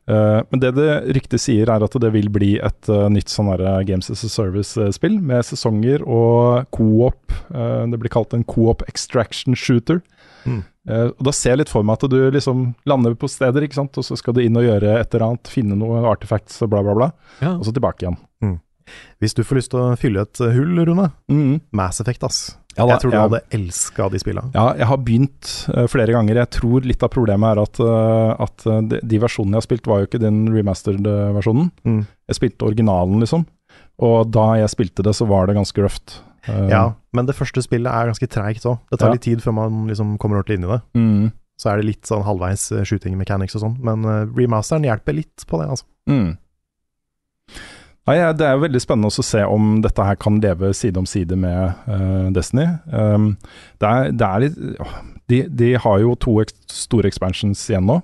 [0.09, 3.51] Uh, men det det ryktet sier, er at det vil bli et uh, nytt sånn
[3.85, 7.35] Games as a Service-spill, med sesonger og co-op.
[7.53, 10.01] Eh, det blir kalt en co-op extraction shooter.
[10.47, 10.63] Mm.
[10.89, 13.75] Eh, og Da ser jeg litt for meg at du liksom lander på steder, ikke
[13.81, 13.99] sant?
[13.99, 16.83] og så skal du inn og gjøre et eller annet, finne noe artifacts og bla,
[16.83, 17.11] bla, bla,
[17.43, 17.57] Ja.
[17.57, 18.19] og så tilbake igjen.
[19.21, 21.61] Hvis du får lyst til å fylle et eh, hull, Rune, Mm.
[21.77, 22.57] Mass Effect, ass.
[22.79, 23.23] Ja da, jeg tror du ja.
[23.27, 24.51] hadde elska de spillene.
[24.55, 26.39] Ja, jeg har begynt uh, flere ganger.
[26.39, 29.87] Jeg tror litt av problemet er at, uh, at de, de versjonene jeg har spilt,
[29.91, 31.73] var jo ikke den remastered-versjonen.
[31.85, 32.01] Mm.
[32.31, 33.45] Jeg spilte originalen, liksom.
[33.99, 36.21] Og da jeg spilte det, så var det ganske røft.
[36.47, 38.79] Eh, Ja, men det første spillet er ganske treigt òg.
[38.91, 39.13] Det tar Ja.
[39.13, 40.81] litt tid før man liksom kommer ordentlig inn i det.
[40.95, 44.85] Mm, Så er det litt sånn halvveis eh, shooting mechanics og sånn, men uh, remasteren
[44.87, 45.85] hjelper litt på det, altså.
[46.09, 46.37] mm.
[48.09, 51.05] Ja, Det er jo veldig spennende å se om dette her kan leve side om
[51.05, 52.65] side med uh, Destiny.
[52.93, 53.37] Um,
[53.81, 54.57] det, er, det er litt
[55.29, 57.99] de, de har jo to ek store expansions igjen nå,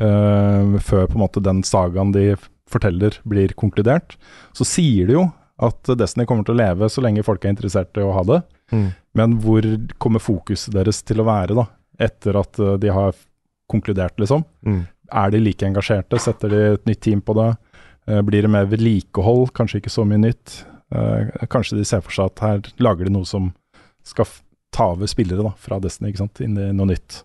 [0.00, 2.30] uh, før på en måte den sagaen de
[2.72, 4.16] forteller blir konkludert.
[4.56, 5.26] Så sier de jo
[5.62, 8.40] at Destiny kommer til å leve så lenge folk er interessert i å ha det.
[8.72, 8.88] Mm.
[9.18, 9.66] Men hvor
[10.00, 11.66] kommer fokuset deres til å være, da?
[12.02, 13.16] Etter at eh, de har
[13.70, 14.44] konkludert, liksom?
[14.66, 14.82] Mm.
[15.22, 16.20] Er de like engasjerte?
[16.20, 17.50] Setter de et nytt team på det?
[18.08, 19.52] Eh, Blir det mer vedlikehold?
[19.56, 20.62] Kanskje ikke så mye nytt?
[20.94, 23.52] Eh, kanskje de ser for seg at her lager de noe som
[24.08, 24.28] skal
[24.72, 27.20] ta over spillere da, fra Destiny, ikke sant, inn i noe nytt.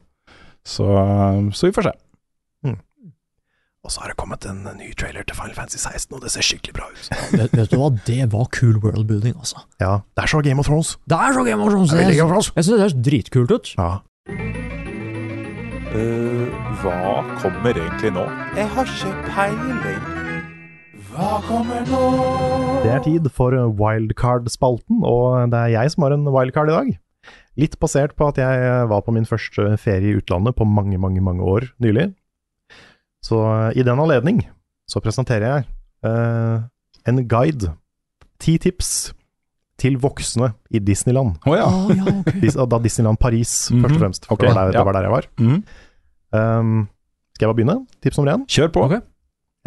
[0.67, 0.83] Så,
[1.55, 1.93] så vi får se.
[3.87, 6.43] Og så har det kommet en ny trailer til Final Fantasy 16, og det ser
[6.43, 7.05] skikkelig bra ut.
[7.31, 9.63] Vet, vet du hva, det var cool worldbuilding, altså.
[9.79, 10.89] Ja, det er så Game of Thrones.
[11.07, 11.93] Det er så Game of Thrones!
[11.95, 12.51] Jeg, Game of Thrones.
[12.57, 13.71] jeg synes det ser dritkult ut.
[13.77, 13.87] Ja.
[15.95, 16.51] Uh,
[16.83, 18.27] hva kommer egentlig nå?
[18.59, 20.03] Jeg har ikke peiling.
[21.07, 22.03] Hva kommer nå?
[22.83, 26.93] Det er tid for wildcard-spalten, og det er jeg som har en wildcard i dag.
[27.55, 31.23] Litt basert på at jeg var på min første ferie i utlandet på mange, mange,
[31.23, 32.11] mange år nylig.
[33.27, 33.37] Så
[33.75, 34.41] i den anledning
[34.87, 35.65] så presenterer jeg
[36.07, 36.61] eh,
[37.11, 37.73] en guide.
[38.39, 38.91] Ti tips
[39.77, 41.35] til voksne i Disneyland.
[41.45, 41.65] Å ja.
[41.69, 42.49] oh, ja, okay.
[42.71, 43.81] Da Disneyland Paris, Mhm.
[43.83, 44.25] først og fremst.
[44.29, 44.77] For Ok, det, var der, ja.
[44.79, 45.27] det var der jeg var.
[45.39, 45.59] Mhm.
[46.37, 46.87] Um,
[47.35, 47.77] skal jeg bare begynne?
[48.03, 48.45] Tips nummer én.
[48.49, 48.85] Kjør på.
[48.87, 49.01] Okay.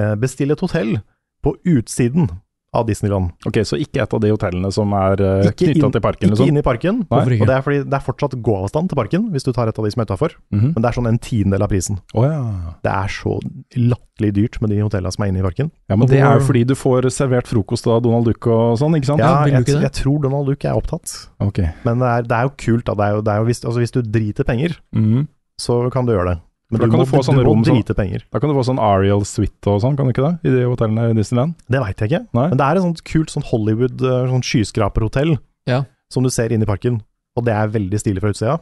[0.01, 0.97] Eh, bestill et hotell
[1.45, 2.31] på utsiden
[2.73, 3.33] av Disneyland.
[3.49, 6.29] Ok, så ikke et av de hotellene som er uh, Ikke knytta til parken?
[6.29, 6.51] Ikke Liksom.
[6.53, 7.01] inne i parken.
[7.11, 7.39] Nei.
[7.41, 9.85] Og det er fordi det er fortsatt gåavstand til parken, hvis du tar et av
[9.85, 10.37] de som er utafor.
[10.55, 10.69] Mhm.
[10.77, 11.99] Men det er sånn en tiendedel av prisen.
[12.15, 12.39] Oh, ja.
[12.87, 13.35] Det er så
[13.75, 15.71] latterlig dyrt med de hotellene som er inne i parken.
[15.91, 15.97] ja.
[15.97, 18.95] Men Og det er jo fordi du får servert frokost av Donald Duck og sånn,
[18.99, 19.21] ikke sant?
[19.25, 21.29] Ja, jeg, jeg tror Donald Duck er opptatt.
[21.41, 21.73] Okay.
[21.85, 22.95] Men det er, det er jo kult, da.
[22.95, 25.27] Det er jo, det er jo hvis, altså hvis du driter penger, Mhm.
[25.61, 26.41] så kan du gjøre det.
[26.71, 28.23] Men da du kan må, du få sånne rom penger.
[28.31, 30.35] Da kan du få sånn Ariel Suite og sånn, kan du ikke det?
[30.47, 31.57] I de hotellene i Disneyland?
[31.67, 32.21] Det veit jeg ikke.
[32.39, 32.45] Nei.
[32.53, 35.33] Men det er et sånt kult sånn Hollywood eh, sånn skyskraperhotell
[35.71, 35.81] Ja.
[36.15, 37.01] som du ser inne i parken.
[37.35, 38.59] Og det er veldig stilig fra utsida.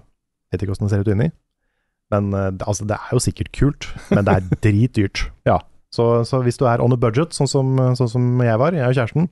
[0.53, 1.29] Vet ikke åssen det ser ut inni.
[2.11, 5.27] Men eh, det, altså, det er jo sikkert kult, men det er dritdyrt.
[5.49, 5.59] Ja.
[5.93, 8.89] Så, så hvis du er on a budget, sånn som, sånn som jeg var, jeg
[8.89, 9.29] og kjæresten,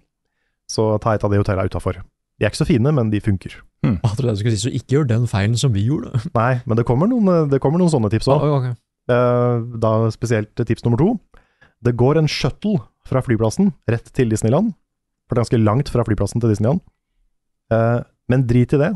[0.69, 2.03] så ta et av de hotellene utafor.
[2.37, 3.57] De er ikke så fine, men de funker.
[3.85, 6.17] Jeg trodde jeg skulle si, så ikke gjør den feilen som vi gjorde.
[6.39, 8.43] Nei, men det kommer noen, det kommer noen sånne tips òg.
[8.43, 8.75] Ah, okay.
[9.07, 11.13] Da spesielt tips nummer to.
[11.85, 14.73] Det går en shuttle fra flyplassen rett til Disneyland.
[15.27, 16.83] For det er ganske langt fra flyplassen til Disneyland.
[17.75, 18.01] Eh,
[18.31, 18.93] men drit i det.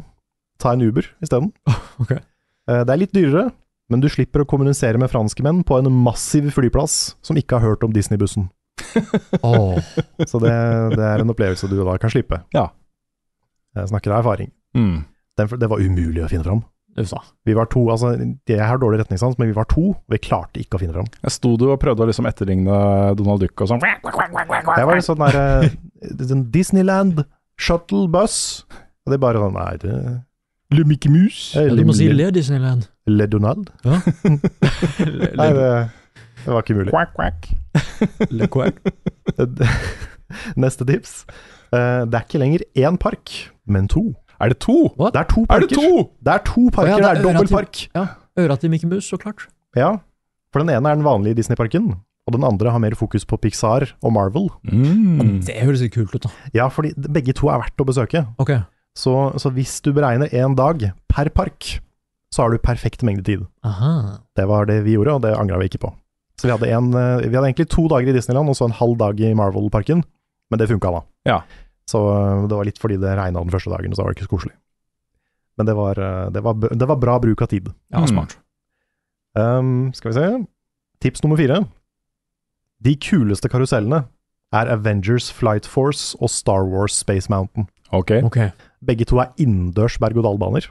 [0.62, 1.50] Ta en Uber isteden.
[2.02, 2.12] Ok.
[2.14, 3.50] Eh, det er litt dyrere,
[3.90, 7.86] men du slipper å kommunisere med franskmenn på en massiv flyplass som ikke har hørt
[7.86, 8.50] om Disney-bussen.
[9.46, 9.78] oh.
[10.26, 10.54] Så det,
[10.94, 12.42] det er en opplevelse du da kan slippe.
[12.54, 12.68] Ja.
[13.76, 14.52] Jeg snakker av erfaring.
[14.76, 15.00] Mm.
[15.38, 16.62] Den, det var umulig å finne fram.
[16.98, 17.20] Usa.
[17.46, 18.10] Vi var to, altså
[18.50, 21.06] jeg har dårlig retningssans, men vi var to, og vi klarte ikke å finne fram.
[21.22, 22.80] Jeg sto du og prøvde å liksom etterligne
[23.18, 23.84] Donald Duck og sånn.
[23.84, 27.22] Jeg var litt sånn der eh, Disneyland
[27.60, 28.66] shuttle bus.
[29.06, 29.94] Og det er bare sånn Nei, det
[30.70, 31.54] Le Mickey Mouse.
[31.58, 32.86] Ja, du må si Le, Le Disneyland.
[33.10, 33.70] Le Donald?
[33.86, 33.98] Ja.
[35.40, 35.70] Nei, det,
[36.44, 36.90] det var ikke mulig.
[36.92, 37.48] Quack, quack.
[38.38, 38.78] Le Quack.
[40.62, 41.24] Neste tips.
[41.74, 43.34] Eh, det er ikke lenger én park,
[43.66, 44.12] men to.
[44.40, 44.76] Er det to?
[44.98, 45.14] What?
[45.14, 45.64] Det er to parker!
[45.64, 46.04] Er det to?
[46.24, 47.80] Det er to parker, oh, ja, det det er er dobbel park.
[47.94, 48.04] Ja,
[48.40, 49.46] øra til Mickey Mouse, så klart.
[49.76, 49.90] Ja,
[50.52, 51.92] for den ene er den vanlige Disney-parken,
[52.26, 54.48] og den andre har mer fokus på Pixar og Marvel.
[54.64, 55.40] Mm.
[55.46, 56.32] Det høres litt kult ut, da.
[56.56, 58.24] Ja, fordi begge to er verdt å besøke.
[58.42, 58.56] Ok.
[58.96, 61.76] Så, så hvis du beregner én dag per park,
[62.34, 63.44] så har du perfekt mengde tid.
[63.66, 64.20] Aha.
[64.38, 65.92] Det var det vi gjorde, og det angra vi ikke på.
[66.40, 68.76] Så vi hadde, en, eh, vi hadde egentlig to dager i Disneyland, og så en
[68.78, 70.02] halv dag i Marvel-parken.
[70.50, 71.02] Men det funka da.
[71.28, 71.40] Ja.
[71.90, 74.28] Så eh, det var litt fordi det regna den første dagen, så var det ikke
[74.30, 74.54] så koselig.
[75.58, 77.68] Men det var, eh, det var, det var bra bruk av tid.
[77.92, 78.08] Ja, Mm.
[78.14, 78.36] smart.
[79.38, 80.46] Um, skal vi se.
[81.00, 81.60] Tips nummer fire.
[82.82, 84.04] De kuleste karusellene
[84.56, 87.68] er Avengers Flight Force og Star Wars Space Mountain.
[87.92, 88.22] Okay.
[88.26, 88.50] okay.
[88.84, 90.66] Begge to er innendørs berg-og-dal-baner.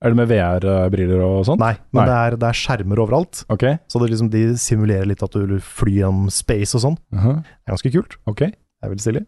[0.00, 1.60] Er det med VR-briller og sånt?
[1.60, 2.06] Nei, men Nei.
[2.08, 3.42] Det, er, det er skjermer overalt.
[3.52, 3.76] Okay.
[3.90, 6.96] Så det liksom, de simulerer litt at du flyr gjennom space og sånn.
[7.12, 7.42] Mhm.
[7.44, 8.16] Det er ganske kult.
[8.32, 8.50] Okay.
[8.54, 9.24] Det er veldig stilig.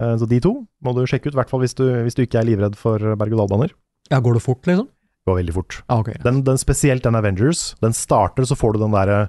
[0.00, 0.54] Eh, Så de to
[0.84, 2.98] må du sjekke ut, i hvert fall hvis du, hvis du ikke er livredd for
[2.98, 3.74] berg-og-dal-baner.
[4.10, 4.88] Ja, går det fort, liksom?
[5.28, 5.82] Går veldig fort.
[5.88, 6.00] Ja.
[6.24, 7.74] Den, den Spesielt den Avengers.
[7.80, 9.28] Den starter, så får du den derre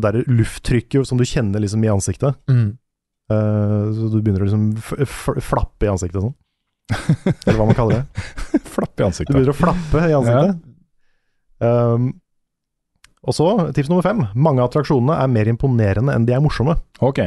[0.00, 2.38] der lufttrykket som du kjenner liksom i ansiktet.
[2.48, 2.78] Mm.
[3.30, 4.70] Uh, så du begynner å liksom
[5.42, 6.34] flappe i ansiktet sånn.
[7.46, 8.24] Eller hva man kaller det.
[8.70, 9.34] flappe i ansiktet.
[9.34, 10.62] Du begynner å flappe i ansiktet.
[11.60, 12.08] Um,
[13.20, 13.46] og så,
[13.76, 14.22] tips nummer fem.
[14.34, 16.78] Mange av attraksjonene er mer imponerende enn de er morsomme.
[17.04, 17.20] Ok.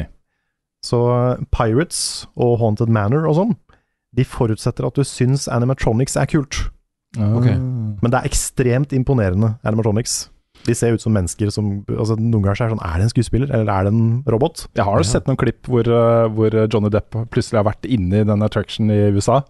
[0.83, 3.55] Så uh, Pirates og Haunted Manor og sånn,
[4.13, 6.65] de forutsetter at du syns animatronics er kult.
[7.17, 7.55] Okay.
[7.57, 10.29] Men det er ekstremt imponerende animatronics.
[10.65, 13.11] De ser ut som mennesker som altså Noen ganger er det sånn Er det en
[13.11, 14.61] skuespiller, eller er det en robot?
[14.77, 15.09] Jeg har jo Ja.
[15.11, 18.89] sett noen klipp hvor, uh, hvor Johnny Depp plutselig har vært inne i den attraction
[18.93, 19.41] i USA,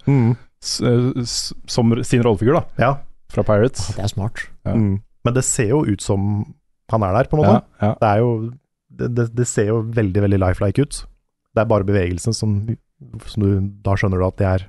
[0.63, 2.91] s s som sin rollefigur, da, Ja.
[3.29, 3.93] fra Pirates.
[3.95, 4.47] Det er smart.
[4.65, 4.73] Ja.
[4.73, 5.01] Mm.
[5.23, 6.53] Men det ser jo ut som
[6.91, 7.63] han er der, på en måte.
[7.81, 7.93] Ja, ja.
[8.01, 8.51] Det er jo
[8.95, 11.05] det, det, det ser jo veldig, veldig lifelike ut.
[11.53, 12.55] Det er bare bevegelsen som,
[13.29, 13.49] som du
[13.85, 14.67] Da skjønner du at det er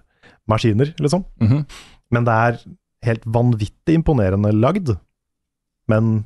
[0.51, 1.25] maskiner, liksom.
[1.41, 1.65] Mhm.
[2.13, 2.59] Men det er
[3.09, 4.95] helt vanvittig imponerende lagd.
[5.91, 6.25] Men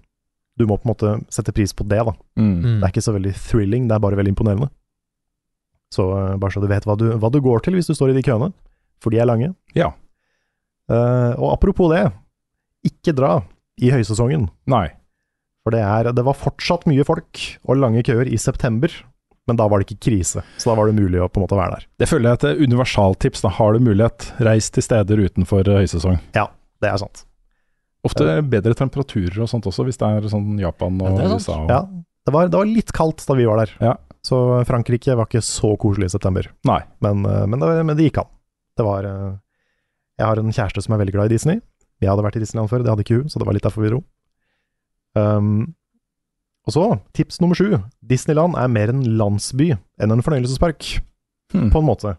[0.58, 2.14] du må på en måte sette pris på det, da.
[2.38, 2.50] Mm.
[2.50, 2.66] Mm.
[2.66, 4.68] Det er ikke så veldig thrilling, det er bare veldig imponerende.
[5.94, 8.12] Så eh, bare så du vet hva du, hva du går til hvis du står
[8.12, 8.50] i de køene,
[9.02, 9.52] for de er lange.
[9.78, 9.92] Ja.
[10.88, 12.06] Uh, og apropos det,
[12.88, 13.42] ikke dra
[13.78, 14.48] i høysesongen.
[14.70, 14.88] Nei.
[15.62, 18.90] For det, er, det var fortsatt mye folk og lange køer i september,
[19.48, 20.42] men da var det ikke krise.
[20.60, 21.86] Så da var det mulig å på en måte være der.
[22.02, 23.42] Det føler jeg er et universaltips.
[23.44, 26.18] Da har du mulighet, reis til steder utenfor eh, høysesong.
[26.36, 26.46] Ja,
[26.84, 27.24] det er sant.
[28.06, 31.32] Ofte bedre temperaturer og sånt også, hvis det er sånn Japan og Ja.
[31.34, 31.56] USA.
[31.64, 31.80] Og, Ja,
[32.28, 33.72] det var, det var litt kaldt da vi var der.
[33.82, 33.94] Ja.
[34.28, 34.36] Så
[34.68, 36.46] Frankrike var ikke så koselig i september.
[36.68, 36.82] Nei.
[37.00, 38.30] Men, eh, men, det, men det gikk an.
[38.78, 39.32] Det var eh,
[40.20, 41.60] Jeg har en kjæreste som er veldig glad i Disney.
[42.02, 43.82] Jeg hadde vært i Disneyland før, det hadde ikke hun, så det var litt derfor
[43.82, 44.04] vi dro.
[45.18, 45.74] Um,
[46.68, 46.84] og så,
[47.16, 47.78] tips nummer sju.
[48.04, 50.98] Disneyland er mer en landsby enn en fornøyelsespark,
[51.54, 51.70] Hmm.
[51.72, 52.10] på en måte.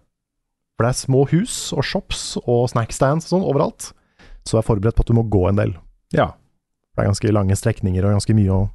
[0.73, 3.91] For det er små hus og shops og snackstands og sånn overalt,
[4.47, 5.75] så vær forberedt på at du må gå en del.
[6.15, 6.31] Ja.
[6.97, 8.71] Det er ganske lange strekninger og ganske mye å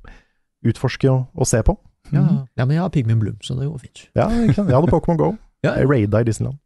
[0.64, 1.74] utforske og, og se på.
[2.12, 2.22] Ja,
[2.54, 4.04] ja, men jeg har Pigmin Bloom, så det går fint.
[4.14, 4.68] Ja, sant?
[4.70, 5.32] jeg hadde Pokémon Go.
[5.64, 6.58] Ja, Jeg raida i Disneyland.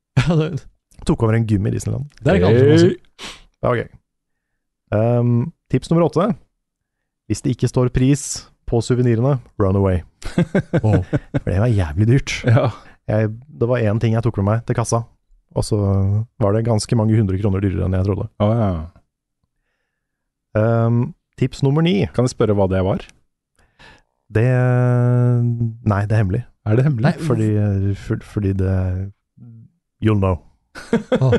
[1.06, 2.08] Tok over en gym i Disneyland.
[2.20, 2.96] det er ikke alt som må si.
[3.62, 3.88] Det var gøy.
[4.90, 6.24] Um, tips nummer åtte.
[7.30, 8.24] Hvis det ikke står pris
[8.68, 10.02] på suvenirene, run away.
[10.82, 12.36] For det var jævlig dyrt.
[12.48, 12.68] ja.
[13.08, 14.98] Jeg, det var én ting jeg tok med meg til kassa,
[15.56, 15.78] og så
[16.44, 18.26] var det ganske mange hundre kroner dyrere enn jeg trodde.
[18.44, 18.68] Oh, ja.
[20.58, 20.98] Um,
[21.40, 22.02] tips nummer ni.
[22.12, 23.06] Kan jeg spørre hva det var?
[24.28, 26.42] Det Nei, det er hemmelig.
[26.68, 27.06] Er det hemmelig?
[27.08, 27.48] Nei, Fordi,
[27.96, 28.74] for, fordi det
[30.04, 30.36] You'll know.
[31.24, 31.32] Åh.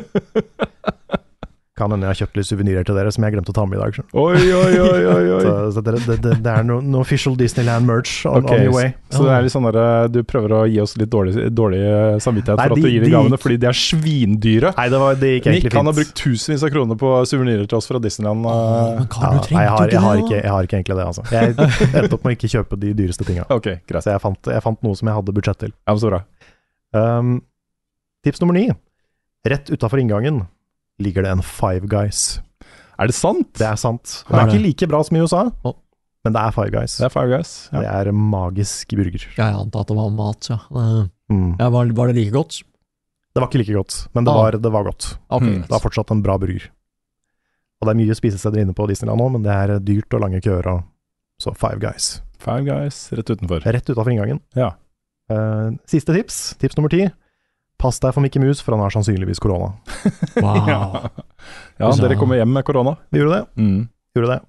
[1.79, 3.79] Kan hende jeg har kjøpt litt suvenirer til dere som jeg glemte å ta med
[3.79, 3.99] i dag.
[4.13, 5.41] Oi, oi, oi, oi, oi.
[5.49, 8.65] Så, så det, det, det, det er noe no official Disneyland merch on, okay, on
[8.67, 8.93] your way.
[9.13, 9.79] Så det er litt sånn der,
[10.11, 11.81] du prøver å gi oss litt dårlig, dårlig
[12.23, 14.73] samvittighet Nei, for at de- du gir de gavene, fordi de er svindyre.
[14.77, 15.77] Nei, det, var, det gikk Nick fint.
[15.79, 18.45] han har brukt tusenvis av kroner på suvenirer til oss fra Disneyland.
[18.49, 18.51] Eh.
[18.53, 21.25] Ja, nei, jeg, har, jeg, har ikke ikke, jeg har ikke egentlig det, altså.
[21.33, 21.55] Jeg
[21.99, 23.45] endte opp med å ikke kjøpe de dyreste tinga.
[23.53, 24.05] Okay, greit.
[24.05, 25.73] Så jeg fant, jeg fant noe som jeg hadde budsjett til.
[25.73, 26.21] Ja, men så bra.
[26.95, 27.33] Um,
[28.25, 28.67] tips nummer ni.
[29.49, 30.43] Rett utafor inngangen
[30.99, 32.39] ligger det en Five Guys.
[32.99, 33.53] Er det sant?
[33.57, 34.23] Det er sant.
[34.27, 35.43] Og det er ikke like bra som i USA,
[36.25, 36.97] men det er Five Guys.
[36.99, 37.51] Det er Five Guys.
[37.71, 37.79] Ja.
[37.79, 39.23] Det er magisk burger.
[39.37, 40.59] Jeg antar at det var mat, ja.
[40.75, 41.55] Eh, Mm.
[41.59, 42.63] ja var, var det like godt?
[43.35, 44.37] Det var ikke like godt, men det Ah.
[44.43, 45.17] var, det var godt.
[45.29, 45.61] Okay, Mm.
[45.61, 46.65] Det var fortsatt en bra burger.
[47.79, 50.41] Og det er mye spisesteder inne på Disneyland nå, men det er dyrt og lange
[50.41, 50.83] køer og
[51.39, 52.21] Så Five Guys.
[52.39, 53.61] Five Guys rett utenfor.
[53.63, 54.41] Rett utafor inngangen.
[54.55, 54.71] Ja.
[55.31, 57.05] Uh, siste tips, tips nummer ti.
[57.79, 59.71] Pass deg for Mikke Mus, for han har sannsynligvis korona.
[60.43, 60.67] Wow.
[60.67, 61.09] Ja.
[61.79, 62.97] ja, dere kommer hjem med korona.
[63.11, 63.61] Vi gjorde det.
[63.63, 63.87] Mm.
[64.15, 64.39] Gjorde det.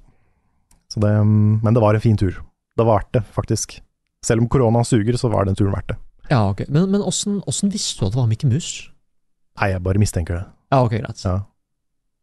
[0.90, 1.12] Så det.
[1.22, 2.40] mm, Men det var en fin tur.
[2.76, 3.76] Det var verdt det, faktisk.
[4.26, 5.98] Selv om korona suger, så var den turen verdt det.
[6.30, 6.64] Ja, ok.
[6.68, 8.90] Men, men åssen åssen visste du at det var Mikke Mus?
[9.60, 10.44] Nei, jeg bare mistenker det.
[10.70, 11.22] Ja, ok, greit.
[11.26, 11.38] Ja.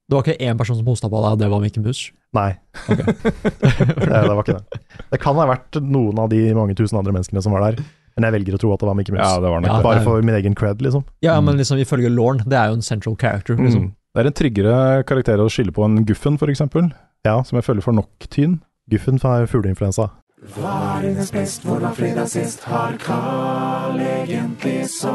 [0.08, 2.06] Det var ikke én person som hosta på deg, det var Mikke Mus?
[2.36, 2.52] Nei,
[2.88, 4.80] det, det var ikke det.
[5.12, 7.82] Det kan ha vært noen av de mange tusen andre menneskene som var der,
[8.18, 9.30] men jeg velger å tro at det var Mickey Mouse.
[9.30, 9.85] Ja, det var nok Ja, det.
[9.85, 11.03] Bare for min egen cred, liksom.
[11.22, 13.91] Ja, men liksom ifølge Lorne, det er jo en central character, liksom.
[13.91, 13.91] Mm.
[14.18, 16.89] Det er en tryggere karakter å skylde på enn Guffen, for eksempel.
[17.27, 17.44] Ja.
[17.45, 18.57] Som jeg føler får nok tyn.
[18.89, 20.10] Guffen har fugleinfluensa.
[20.57, 22.64] er hennes best, hvor var fredag sist?
[22.65, 25.07] Har Carl egentlig sopp?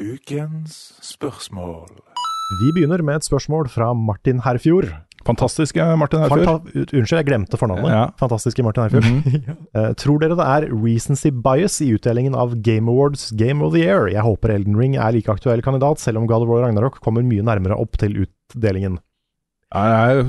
[0.00, 1.92] Ukens spørsmål.
[2.60, 4.88] Vi begynner med et spørsmål fra Martin Herfjord.
[5.24, 6.44] Fantastisk, ja, Martin Herfjord.
[6.44, 7.90] Fanta Unnskyld, jeg glemte fornavnet.
[7.92, 8.02] Ja.
[8.20, 9.06] Fantastiske Martin Herfjord.
[9.08, 9.56] Mm -hmm.
[9.78, 13.80] uh, tror dere det er recency bias i utdelingen av Game Awards Game of the
[13.80, 14.08] Year?
[14.12, 17.22] Jeg håper Elden Ring er like aktuell kandidat, selv om God of War Ragnarok kommer
[17.22, 18.98] mye nærmere opp til utdelingen.
[19.74, 20.24] Jeg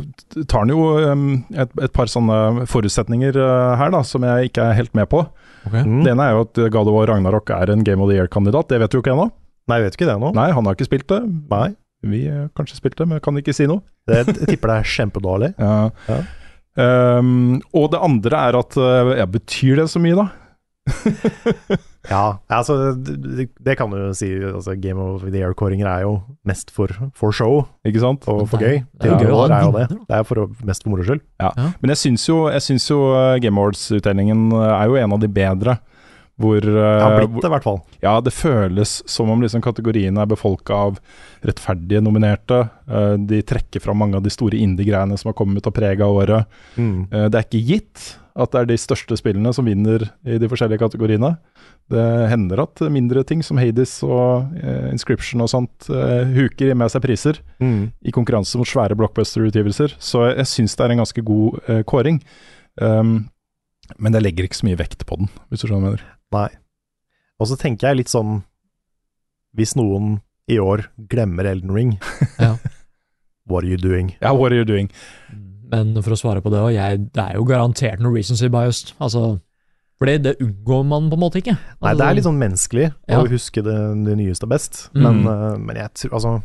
[0.47, 4.61] tar den jo um, et, et par sånne forutsetninger uh, her, da, som jeg ikke
[4.61, 5.26] er helt med på.
[5.69, 6.03] Mm.
[6.03, 8.69] Det ene er jo at God of War Ragnarok er en Game of the Year-kandidat.
[8.69, 9.30] Det vet du jo ikke ennå.
[9.69, 10.31] Nei, jeg vet ikke det nå.
[10.38, 11.22] Nei, han har ikke spilt det.
[11.49, 11.76] Nei.
[12.06, 13.82] Vi har kanskje spilt det, men kan ikke si noe.
[14.07, 15.52] Det, jeg tipper det er kjempedårlig.
[15.57, 15.90] Ja.
[16.10, 16.19] Ja.
[16.76, 20.26] Um, og det andre er at uh, ja, Betyr det så mye, da?
[22.06, 24.27] Ja, altså det, det kan du jo si.
[24.45, 26.11] Altså, Game of the Year-kåringer er jo
[26.45, 28.27] mest for, for show Ikke sant?
[28.30, 28.84] og for Det er- gøy.
[29.02, 29.88] det er Det gøy det er jo det.
[30.11, 31.23] Det er for mest for moro skyld.
[31.82, 35.27] Men jeg syns jo, jeg syns jo uh, Game Awards-utdelingen er jo en av de
[35.40, 35.80] bedre.
[36.36, 37.78] Hvor, uh, Det har blitt det, i hvert fall.
[38.03, 40.98] Ja, det føles som om liksom kategoriene er befolka av
[41.48, 42.57] rettferdige nominerte.
[42.90, 46.49] Uh, de trekker fram mange av de store indie-greiene som har kommet og prega året.
[46.76, 47.06] Mm.
[47.07, 48.03] Uh, det er ikke gitt
[48.36, 51.38] at det er de største spillene som vinner i de forskjellige kategoriene.
[51.88, 54.52] Det hender at mindre ting som Hades og
[54.91, 57.94] Inscription og sånt huker med seg priser Mm.
[58.03, 59.95] i konkurranse mot svære blockbuster-utgivelser.
[60.03, 62.20] Så jeg syns det er en ganske god kåring.
[62.82, 63.30] Um,
[64.02, 66.14] men jeg legger ikke så mye vekt på den, hvis du skjønner hva jeg mener.
[66.36, 66.49] Nei.
[67.40, 68.41] Og så tenker jeg litt sånn
[69.56, 70.20] Hvis noen
[70.52, 71.94] i år glemmer Elden Ring,
[72.40, 72.57] Ja.
[73.48, 74.14] what are you doing?
[74.22, 74.90] Ja, what are you doing?
[75.72, 76.76] Men for å svare på det òg,
[77.16, 78.91] det er jo garantert noe recency biased.
[79.02, 79.40] Altså,
[79.98, 81.56] Fordi det unngår man på en måte ikke.
[81.82, 83.22] Nei, det er litt sånn menneskelig Ja.
[83.24, 85.02] å huske det, det nyeste best, Mm.
[85.02, 86.44] men, eh, men jeg tror altså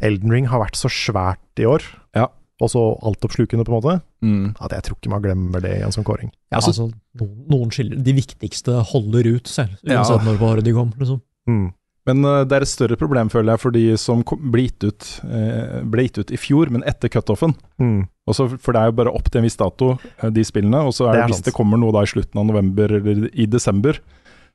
[0.00, 1.82] Elden Ring har vært så svært i år,
[2.16, 2.28] Ja.
[2.60, 4.54] Og så altoppslukende, på en måte, Mm.
[4.60, 6.30] at jeg tror ikke man glemmer det i en sånn kåring.
[6.52, 10.02] Ja, altså, noen, noen skiller De viktigste holder ut selv, Ja.
[10.02, 10.92] uansett når på året de kom.
[10.98, 11.20] Liksom.
[11.48, 11.72] Mm.
[12.06, 14.84] Men uh, det er et større problem, føler jeg, for de som kom, ble, gitt
[14.84, 17.54] ut, eh, ble gitt ut i fjor, men etter cutoffen.
[17.78, 18.08] Mm.
[18.28, 20.80] Også, for det er jo bare opp til en viss dato, eh, de spillene.
[20.86, 21.44] Og så er Det det, er hvis sant.
[21.44, 23.98] det kommer noe da i slutten av november eller i desember,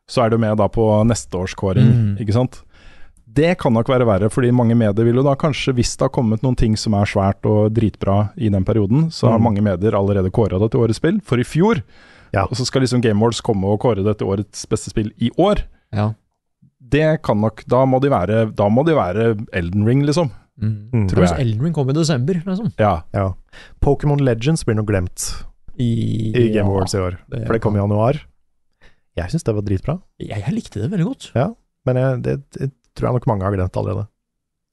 [0.10, 2.18] så er det med da på neste års kåring, Mm.
[2.20, 2.62] ikke sant.
[3.36, 6.14] Det kan nok være verre, fordi mange medier vil jo da kanskje, hvis det har
[6.16, 9.44] kommet noen ting som er svært og dritbra i den perioden, så har Mm.
[9.50, 11.82] mange medier allerede kåra det til årets spill, for i fjor.
[12.34, 12.44] Ja.
[12.46, 15.30] Og så skal liksom Game Awards komme og kåre det til årets beste spill i
[15.38, 15.66] år.
[15.94, 16.14] Ja.
[16.80, 20.30] Det kan nok Da må de være, da må de være Elden Ring, liksom.
[20.62, 20.90] Mm.
[20.94, 21.08] Mm.
[21.10, 21.40] Tror jeg.
[21.40, 22.72] Elden Ring kom i desember, liksom.
[22.80, 23.02] Ja.
[23.14, 23.34] Ja.
[23.84, 25.44] Pokémon Legends blir nok glemt
[25.78, 28.22] I, i Game ja, Awards i år, det for det kom i januar.
[29.18, 31.32] Jeg syns det var dritbra, Jeg, jeg likte det veldig godt.
[31.36, 31.50] Ja,
[31.86, 34.08] men jeg, det, det tror jeg nok mange har glemt allerede.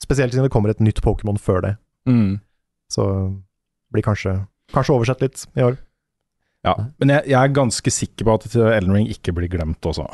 [0.03, 1.77] Spesielt siden det kommer et nytt Pokémon før det,
[2.09, 2.41] Mm.
[2.91, 3.05] så
[3.93, 5.77] blir kanskje, kanskje oversett litt i år.
[6.65, 10.05] Ja, men jeg, jeg er ganske sikker på at Elden Ring ikke blir glemt også.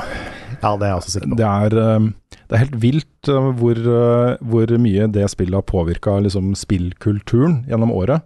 [0.63, 1.37] Ja, det er jeg også sikker på.
[1.37, 5.67] Det er, eh, det er helt vilt eh, hvor, eh, hvor mye det spillet har
[5.69, 8.25] påvirka liksom, spillkulturen gjennom året.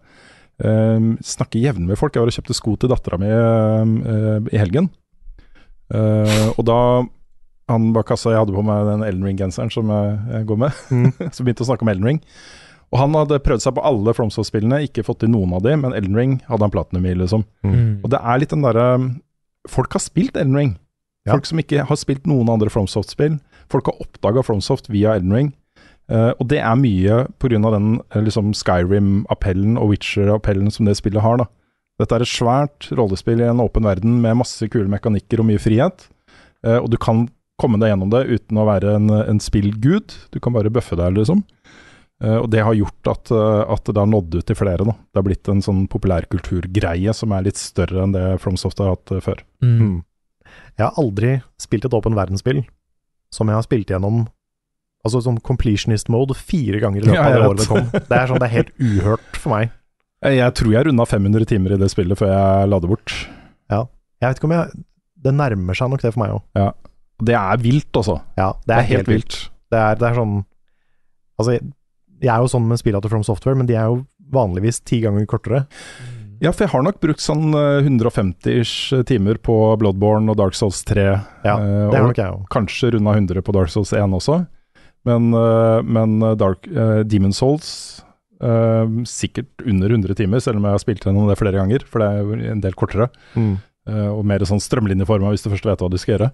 [0.63, 2.15] Um, snakker jevnlig med folk.
[2.15, 4.87] Jeg var og kjøpte sko til dattera mi um, i helgen.
[5.91, 6.77] Uh, og da
[7.73, 10.82] han bak kassa, jeg hadde på meg den Elden Ring-genseren som jeg, jeg går med,
[10.93, 11.09] Mm.
[11.35, 12.20] som begynte å snakke om Elden Ring.
[12.93, 15.94] Og han hadde prøvd seg på alle FromSoft-spillene, ikke fått til noen av de, men
[15.97, 17.47] Elden Ring hadde han platinum i, liksom.
[17.65, 18.03] Mm.
[18.05, 18.89] Og det er litt den derre
[19.70, 20.70] Folk har spilt Elden Ring.
[21.24, 21.36] Ja.
[21.36, 23.36] Folk som ikke har spilt noen andre FromSoft-spill.
[23.70, 25.51] Folk har oppdaga FromSoft via Elden Ring.
[26.11, 27.61] Uh, og det er mye pga.
[27.62, 31.39] den eh, liksom Skyrim-appellen og Witcher-appellen som det spillet har.
[31.39, 31.47] da.
[32.03, 35.62] Dette er et svært rollespill i en åpen verden med masse kule mekanikker og mye
[35.62, 36.09] frihet.
[36.66, 37.28] Uh, og du kan
[37.61, 40.15] komme deg gjennom det uten å være en, en spillgud.
[40.33, 41.45] Du kan bare bøffe deg, liksom.
[42.23, 44.87] Eh, og det har gjort at, eh, at det har nådd ut til flere.
[44.87, 44.95] Da.
[45.11, 49.15] Det har blitt en sånn populærkulturgreie som er litt større enn det FromSoft har hatt
[49.15, 49.43] eh, før.
[49.65, 49.74] Mm.
[49.81, 49.99] Mm.
[50.79, 52.62] Jeg har aldri spilt et åpen verdensspill
[53.33, 54.27] som jeg har spilt gjennom
[55.03, 57.89] Altså sånn completionist mode fire ganger i løpet Ja, av det året det kom.
[58.07, 59.73] Det er sånn, det er helt uhørt for meg.
[60.31, 63.15] Jeg tror jeg runda 500 timer i det spillet før jeg la det bort.
[63.73, 63.81] Ja.
[64.23, 64.85] Jeg vet ikke om jeg
[65.27, 66.45] Det nærmer seg nok det for meg òg.
[67.23, 68.19] Det er vilt, altså.
[68.39, 69.39] Ja, det er, helt vilt.
[69.73, 70.40] Det er, det er sånn
[71.40, 74.82] Altså, jeg, er jo sånn med spillene til From Software, men de er jo vanligvis
[74.86, 75.65] ti ganger kortere.
[76.43, 80.82] Ja, for jeg har nok brukt sånn eh, 150-ish timer på Bloodborne og Dark Souls
[80.86, 81.07] 3.
[81.47, 82.49] Ja, eh, Det har nok jeg også.
[82.53, 84.43] kanskje runda 100 på Dark Souls 1 også.
[85.09, 88.03] Men, eh, men Dark, uh, Demon Souls
[88.43, 92.03] uh, sikkert under 100 timer, selv om jeg har spilt gjennom det flere ganger, for
[92.03, 93.09] det er jo en del kortere.
[93.35, 93.55] Mm.
[93.89, 96.32] Uh, og mer sånn strømlinjeforma hvis du først vet hva du skal gjøre.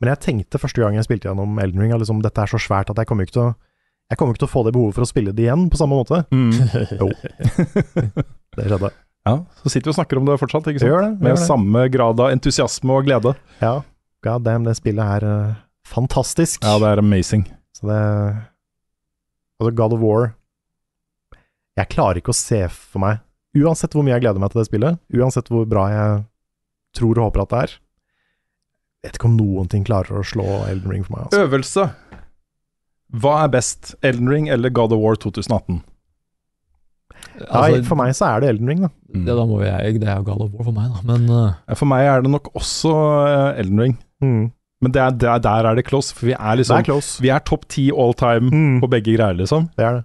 [0.00, 2.60] Men jeg tenkte første gang jeg spilte gjennom Elden Ring, at liksom, dette er så
[2.60, 3.52] svært at jeg kommer ikke til å
[4.12, 5.96] jeg kommer ikke til å få det behovet for å spille det igjen på samme
[5.96, 6.18] måte.
[7.00, 7.06] Jo.
[8.58, 8.90] Det skjedde.
[9.24, 10.90] Ja, Så sitter vi og snakker om det fortsatt, ikke sant?
[10.90, 11.10] gjør det.
[11.14, 11.44] gjør Med det.
[11.46, 13.32] samme grad av entusiasme og glede.
[13.62, 13.70] Ja,
[14.26, 15.54] god damn, det spillet er uh,
[15.88, 16.60] fantastisk.
[16.66, 17.46] Ja, det er amazing.
[17.78, 18.00] Så det
[19.62, 20.24] Altså, God of War
[21.78, 23.20] Jeg klarer ikke å se for meg
[23.56, 26.20] Uansett hvor mye jeg gleder meg til det spillet, uansett hvor bra jeg
[26.96, 27.74] tror og håper at det er
[29.02, 31.24] Vet ikke om noen ting klarer å slå Elden Ring for meg.
[31.26, 31.40] Altså.
[31.46, 31.86] Øvelse.
[33.22, 35.82] Hva er best, Elden Ring eller God of War 2018?
[37.42, 38.90] Nei, Altså, for meg så er det Elden Ring, da.
[39.12, 41.02] det, da må jeg, det er jo God of War for meg, da.
[41.10, 41.52] Men uh...
[41.68, 42.92] Ja, For meg er det nok også
[43.28, 43.96] eh, Elden Ring.
[44.82, 47.10] Men det er, det er, der er det close, for vi er liksom er.
[47.22, 48.80] Vi er topp ti all time Mm.
[48.82, 49.68] på begge greier, liksom.
[49.78, 50.04] Det er det.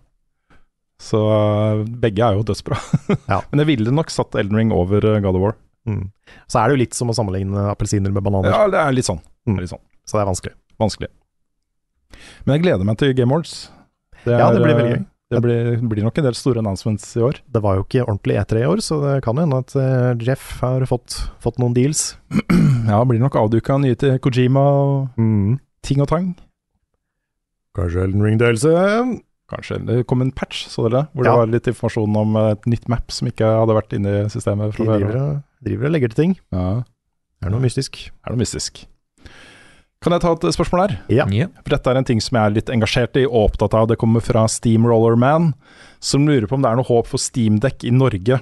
[1.02, 2.78] Så eh, begge er jo dødsbra.
[3.32, 3.40] Ja.
[3.52, 5.56] Men jeg ville nok satt Elden Ring over God of War.
[5.88, 6.06] Mm.
[6.52, 9.08] Så er det jo litt som å sammenligne appelsiner med bananer, Ja, det er litt
[9.08, 9.22] sånn.
[9.48, 9.62] Mm.
[9.64, 9.84] Litt sånn.
[10.08, 10.56] så det er vanskelig.
[10.82, 11.12] Vanskelig.
[12.46, 13.70] Men jeg gleder meg til Game Awards.
[14.28, 15.06] Ja, det blir eh, veldig gøy.
[15.28, 17.42] Det blir, blir nok en del store announcements i år.
[17.52, 20.62] Det var jo ikke ordentlig E3 i år, så det kan hende at eh, Jeff
[20.64, 22.14] har fått, fått noen deals.
[22.88, 25.18] Ja, blir nok avduka nye til Kojima og
[25.84, 26.30] ting og tang.
[27.76, 28.72] Kanskje Elden Ring-delelse?
[29.52, 31.04] Kanskje det kom en patch, så dere det?
[31.20, 31.26] ja.
[31.28, 34.72] det var litt informasjon om et nytt map som ikke hadde vært inne i systemet.
[34.78, 35.20] Fra før.
[35.64, 36.38] Driver, og- legger til ting.
[36.52, 36.84] Ja,
[37.42, 38.10] Det er noe mystisk.
[38.26, 38.86] er det mystisk.
[40.00, 41.00] Kan jeg ta et spørsmål her?
[41.10, 41.26] Ja.
[41.34, 41.48] ja.
[41.64, 43.88] For dette er en ting som jeg er litt engasjert i og opptatt av.
[43.90, 45.54] Det kommer fra Steamrollerman,
[46.00, 48.38] som lurer på om det er noe håp for Steamdekk i Norge.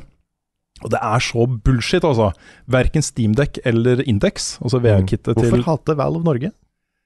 [0.84, 2.34] Og det er så bullshit, altså.
[2.68, 6.52] Verken Steamdekk eller Index, altså VR-kittet til Hvorfor hater Valve Norge?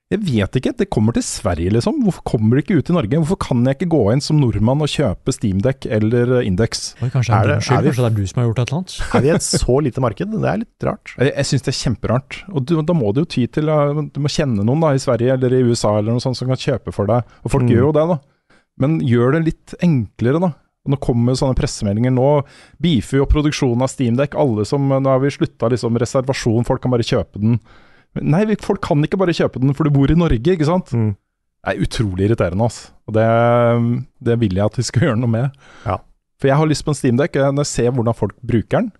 [0.09, 1.99] Jeg vet ikke, det kommer til Sverige liksom.
[2.01, 3.17] Hvorfor kommer det ikke ut i Norge?
[3.21, 6.95] Hvorfor kan jeg ikke gå inn som nordmann og kjøpe Steamdeck eller eh, Index?
[7.03, 8.59] Oi, kanskje Er det- er, skyld, er vi- kanskje det er du som har gjort
[8.63, 8.95] et eller annet?
[9.13, 10.31] Er vi i et så lite marked?
[10.33, 11.13] Det er litt rart.
[11.19, 12.39] Jeg, jeg syns det er kjemperart.
[12.49, 15.03] Og du, da må du jo ty til uh, Du må kjenne noen da i
[15.03, 17.21] Sverige eller i USA eller noe sånt som kan kjøpe for deg.
[17.45, 17.69] Og folk Mm.
[17.75, 18.17] gjør jo det, da.
[18.81, 20.51] Men gjør det litt enklere, da.
[20.89, 22.09] Nå kommer sånne pressemeldinger.
[22.17, 22.31] Nå
[22.81, 24.33] beefer jo produksjonen av Steamdeck.
[24.33, 27.59] Alle som, Nå har vi slutta liksom reservasjon, folk kan bare kjøpe den.
[28.17, 30.89] Nei, vi- folk kan ikke bare kjøpe den, for du bor i Norge, ikke sant?
[30.91, 31.11] Mm.
[31.65, 32.89] Det er utrolig irriterende, altså.
[33.07, 33.25] Og det,
[34.23, 35.51] det vil jeg at vi skal gjøre noe med.
[35.85, 35.97] Ja.
[36.39, 37.35] For jeg har lyst på en steamdekk.
[37.51, 38.91] Når jeg ser hvordan folk bruker den,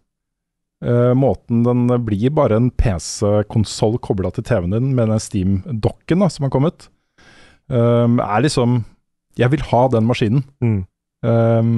[0.80, 6.46] Uh, måten den blir bare en PC-konsoll kobla til TV-en din med den Steam-dokken som
[6.46, 6.86] har kommet,
[7.68, 8.86] um, er liksom
[9.36, 10.46] Jeg vil ha den maskinen.
[10.64, 10.78] Mm.
[11.28, 11.74] Um,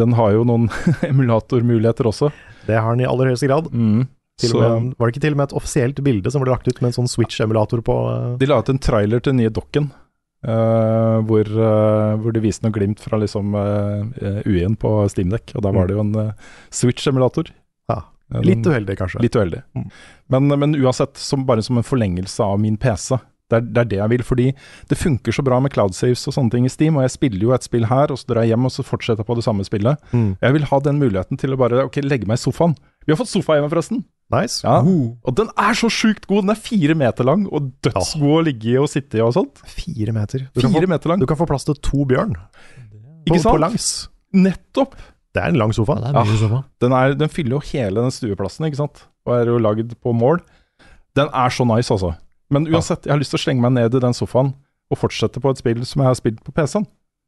[0.00, 0.70] den har jo noen
[1.10, 2.30] emulatormuligheter også.
[2.64, 3.68] Det har den i aller høyeste grad.
[3.76, 4.06] Mm.
[4.38, 6.76] Så med, var det ikke til og med et offisielt bilde som ble lagt ut
[6.78, 9.90] med en sånn Switch-emulator på eh, de la ut en trailer til den nye dokken.
[10.46, 14.04] uh, hvor, uh, hvor de viste noe glimt fra liksom uh,
[14.46, 15.56] UI-en på Steamdeck.
[15.58, 16.30] Og da var det jo en
[16.70, 17.50] Switch-emulator.
[17.90, 18.04] Ja,
[18.44, 19.24] Litt uheldig, kanskje.
[19.24, 19.64] Litt uheldig.
[19.74, 19.88] Mm.
[20.34, 23.16] Men, men uansett, som, bare som en forlengelse av min PC.
[23.48, 24.46] Det er, det er det jeg vil, fordi
[24.90, 26.98] det funker så bra med cloud saves og sånne ting i Steam.
[26.98, 29.24] Og jeg spiller jo et spill her, og så drar jeg hjem og så fortsetter
[29.24, 30.10] jeg på det samme spillet.
[30.12, 30.30] Mm.
[30.44, 32.76] Jeg vil ha den muligheten til å bare ok, legge meg i sofaen.
[33.06, 34.04] Vi har fått sofa hjemme, forresten.
[34.30, 34.60] Nice.
[34.60, 36.42] Ja, Og den er så sjukt god!
[36.44, 39.62] Den er fire meter lang og dødsgod å ligge i og sitte i og sånt.
[39.64, 40.42] Fire meter.
[40.52, 41.22] Du kan, Fire få, meter lang.
[41.22, 42.34] du kan få plass til to bjørn
[43.24, 43.54] Ikke sant?
[43.54, 43.86] på langs.
[44.36, 44.98] Nettopp!
[45.32, 45.96] Det er en lang sofa.
[45.96, 46.42] Ja, det er mye Ah.
[46.42, 46.60] sofa.
[46.80, 49.02] Den, er, den fyller jo hele den stueplassen, ikke sant?
[49.28, 50.40] Og er jo lagd på mål.
[51.16, 52.14] Den er så nice, altså.
[52.50, 54.54] Men uansett, jeg har lyst til å slenge meg ned i den sofaen
[54.88, 56.86] og fortsette på et spill som jeg har spilt på PC-en.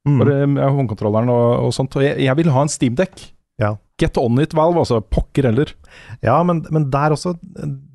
[0.09, 0.18] Mm.
[0.22, 1.93] Bare med håndkontrolleren og, og sånt.
[1.97, 3.24] Og jeg, jeg vil ha en steamdekk.
[3.60, 3.74] Ja.
[4.01, 5.01] Get on it, Valve, altså.
[5.05, 5.72] Pokker heller.
[6.24, 7.35] Ja, men, men der, også,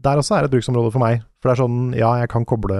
[0.05, 1.23] der også er et bruksområde for meg.
[1.41, 2.79] For det er sånn, ja, jeg kan koble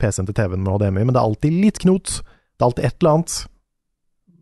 [0.00, 2.20] PC-en til TV-en med HDMI, men det er alltid litt knot.
[2.24, 3.36] Det er alltid et eller annet.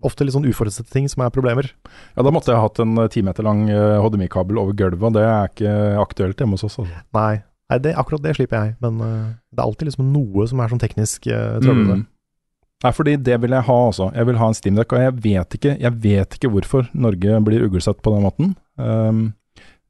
[0.07, 1.73] Ofte litt sånn uforutsette ting som er problemer.
[2.15, 5.51] Ja, da måtte jeg hatt en timeter lang eh, HDMI-kabel over gulvet, og det er
[5.51, 5.75] ikke
[6.05, 6.79] aktuelt hjemme hos oss.
[6.85, 7.03] Altså.
[7.19, 7.33] Nei,
[7.73, 10.71] nei det, akkurat det slipper jeg, men eh, det er alltid liksom noe som er
[10.71, 11.99] sånn teknisk uh, trøblete.
[12.05, 12.07] Mm.
[12.85, 14.07] Nei, fordi det vil jeg ha, altså.
[14.15, 17.65] Jeg vil ha en Steamdeck, og jeg vet ikke, jeg vet ikke hvorfor Norge blir
[17.67, 18.53] uglesett på den måten.
[18.79, 19.25] Um,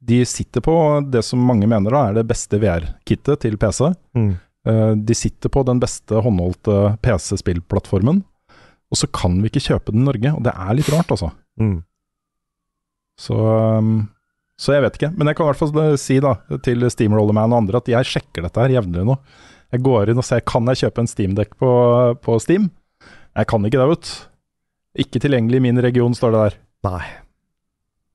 [0.09, 0.73] de sitter på
[1.11, 3.91] det som mange mener da er det beste VR-kittet til PC.
[4.17, 4.31] Mm.
[4.65, 8.23] Uh, de sitter på den beste håndholdte PC-spillplattformen,
[8.89, 11.29] og så kan vi ikke kjøpe den i Norge, og det er litt rart, altså.
[11.61, 11.77] Mm.
[13.21, 14.07] Så, um,
[14.57, 15.11] så jeg vet ikke.
[15.13, 16.33] Men jeg kan i hvert fall si da,
[16.65, 19.19] til Steamrollerman og andre at jeg sjekker dette her jevnlig nå.
[19.69, 21.71] Jeg går inn og ser kan jeg kjøpe en Steamdekk på,
[22.25, 22.71] på Steam.
[23.39, 24.13] Jeg kan ikke det, vet du.
[25.05, 26.59] Ikke tilgjengelig i min region, står det der.
[26.89, 27.01] Nei.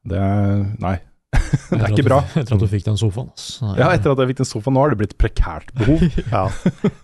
[0.04, 0.94] Det er Nei.
[1.34, 2.18] det er ikke ikke du- bra.
[2.38, 3.30] Etter at du fikk den sofaen.
[3.32, 3.70] Altså.
[3.78, 6.04] Ja, etter at jeg fikk den sofaen, nå har det blitt prekært behov.
[6.34, 6.44] Ja.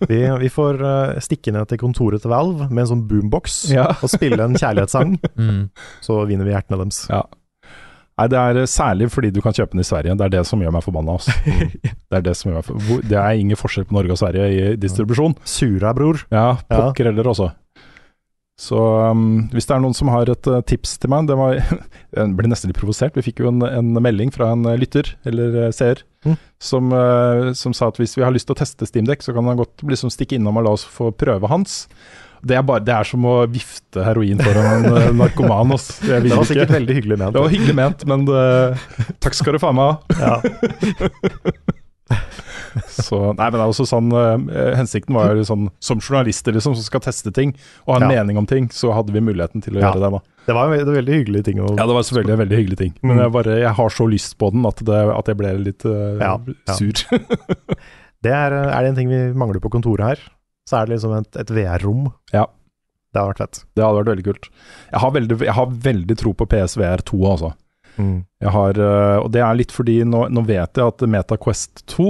[0.07, 3.89] Vi, vi får eh, stikke ned til kontoret til Valve med en sånn boombox Ja.
[3.97, 5.65] og spille en kjærlighetssang, Mm.
[6.05, 7.01] så vinner vi hjertene deres.
[7.11, 7.23] Ja.
[8.21, 10.15] Nei, det er eh, særlig fordi du kan kjøpe den i Sverige.
[10.19, 11.17] Det er det som gjør meg forbanna.
[11.17, 11.33] Altså.
[11.81, 13.01] Det er det som gjør meg for...
[13.11, 15.35] Det er ingen forskjell på Norge og Sverige i distribusjon.
[15.47, 16.21] Sura, bror.
[16.31, 17.49] Ja, pokker heller også.
[18.61, 21.55] Så um, hvis det er noen som har et uh, tips til meg det var,
[22.17, 23.15] Jeg ble nesten litt provosert.
[23.17, 26.35] Vi fikk jo en, en melding fra en uh, lytter, eller uh, seer, Mm.
[26.61, 29.47] som, uh, som sa at hvis vi har lyst til å teste Steamdeck, så kan
[29.49, 31.79] han godt liksom stikke innom og la oss få prøve hans.
[32.45, 35.73] Det er, bare, det er som å vifte heroin foran en narkoman.
[35.73, 36.45] Jeg Det var ikke.
[36.51, 37.33] sikkert veldig hyggelig ment.
[37.33, 38.29] Det var hyggelig ment, men
[39.17, 39.97] takk skal du faen meg ha.
[40.21, 40.37] Ja.
[42.87, 44.35] Så, nei, men det er også sånn uh,
[44.77, 47.51] Hensikten var jo sånn Som journalister liksom som skal teste ting
[47.85, 48.21] og ha en Ja.
[48.21, 49.89] mening om ting, så hadde vi muligheten til å Ja.
[49.91, 50.11] gjøre det.
[50.11, 52.77] da Det var en veldig, veldig hyggelig ting Ja, det var selvfølgelig en veldig hyggelig
[52.77, 53.23] ting, men Mm.
[53.23, 56.17] jeg, bare, jeg har så lyst på den at, det, at jeg ble litt uh,
[56.19, 56.37] Ja,
[56.75, 56.93] sur.
[58.21, 60.19] Det er, er det en ting vi mangler på kontoret her,
[60.69, 62.11] så er det liksom et, et VR-rom.
[62.31, 62.45] Ja.
[63.11, 63.63] Det hadde vært fett.
[63.75, 64.45] Det hadde vært veldig kult.
[64.93, 67.49] Jeg har veldig, jeg har veldig tro på PSVR 2, altså.
[67.97, 68.19] Mm.
[68.53, 72.05] Har, eh, og det er litt fordi nå, nå vet jeg at MetaQuest 2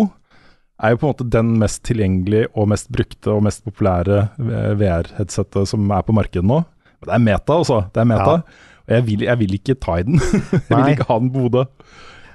[0.82, 4.72] er jo på en måte den mest tilgjengelige og mest brukte og mest populære eh,
[4.80, 6.62] VR-headsetet som er på markedet nå.
[7.02, 7.84] Men det er meta, altså.
[7.94, 8.40] Det er meta.
[8.88, 10.20] Og jeg vil, jeg vil ikke ta i den.
[10.70, 11.68] jeg vil ikke ha den på hodet.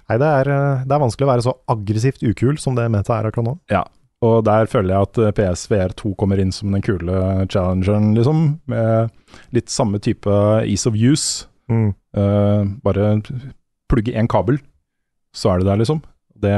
[0.07, 3.19] Nei, det er, eh, det er vanskelig å være så aggressivt ukul som det Meta
[3.19, 3.57] er akkurat nå.
[3.73, 3.83] Ja.
[4.25, 8.47] Og der føler jeg at PSVR2 kommer inn som den kule challengeren, liksom.
[8.71, 9.13] Med
[9.55, 10.33] litt samme type
[10.65, 11.45] ease of use.
[11.69, 11.91] Mm.
[12.17, 13.19] Uh, bare
[13.91, 14.57] plugge én kabel,
[15.35, 16.01] så er det der, liksom.
[16.43, 16.57] Det,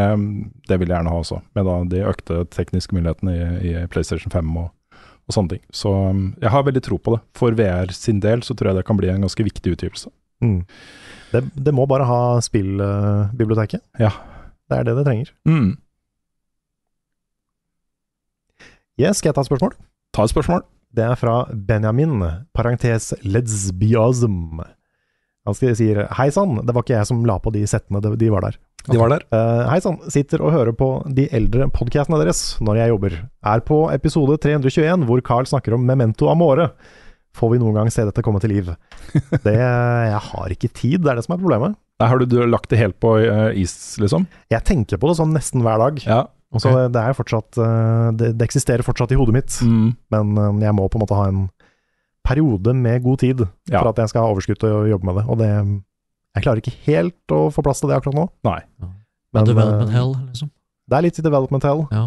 [0.69, 4.33] det vil jeg gjerne ha også, med da de økte tekniske mulighetene i, i PlayStation
[4.35, 4.71] 5 og,
[5.29, 5.63] og sånne ting.
[5.75, 7.21] Så um, jeg har veldig tro på det.
[7.39, 10.11] For VR sin del så tror jeg det kan bli en ganske viktig utgivelse.
[10.45, 10.63] Mm.
[11.33, 13.85] Det, det må bare ha spillbiblioteket.
[14.01, 14.13] Ja.
[14.69, 15.31] Det er det det trenger.
[15.49, 15.77] Mm.
[18.99, 19.77] Yes, skal jeg ta et spørsmål?
[20.17, 20.65] Ta et spørsmål.
[20.97, 22.23] Det er fra Benjamin,
[22.57, 24.63] parentes lesbiasm.
[25.49, 28.45] Han sier Hei sann, det var ikke jeg som la på de settene, de var
[28.45, 28.59] der.
[28.89, 29.25] De var der.
[29.33, 33.19] Uh, Hei sann, sitter og hører på de eldre podkastene deres når jeg jobber.
[33.53, 36.71] Er på episode 321 hvor Carl snakker om Memento Amore.
[37.37, 38.73] Får vi noen gang se dette komme til liv?
[39.47, 41.77] Det Jeg har ikke tid, det er det som er problemet.
[41.99, 44.29] Nei, har du, du lagt det helt på uh, is, liksom?
[44.53, 46.03] Jeg tenker på det sånn nesten hver dag.
[46.07, 46.21] Ja.
[46.53, 46.63] okay.
[46.63, 49.57] Så det er fortsatt uh, det, det eksisterer fortsatt i hodet mitt.
[49.67, 49.97] Mm.
[50.15, 51.49] Men jeg må på en måte ha en
[52.29, 53.81] periode med god tid Ja.
[53.81, 55.27] for at jeg skal ha overskudd til å jobbe med det.
[55.29, 55.51] Og det
[56.37, 58.27] Jeg klarer ikke helt å få plass til det akkurat nå.
[58.47, 58.61] Nei.
[59.35, 60.51] Men, Development eh, hell, liksom.
[60.89, 61.87] Det er litt i development hell.
[61.93, 62.05] Ja.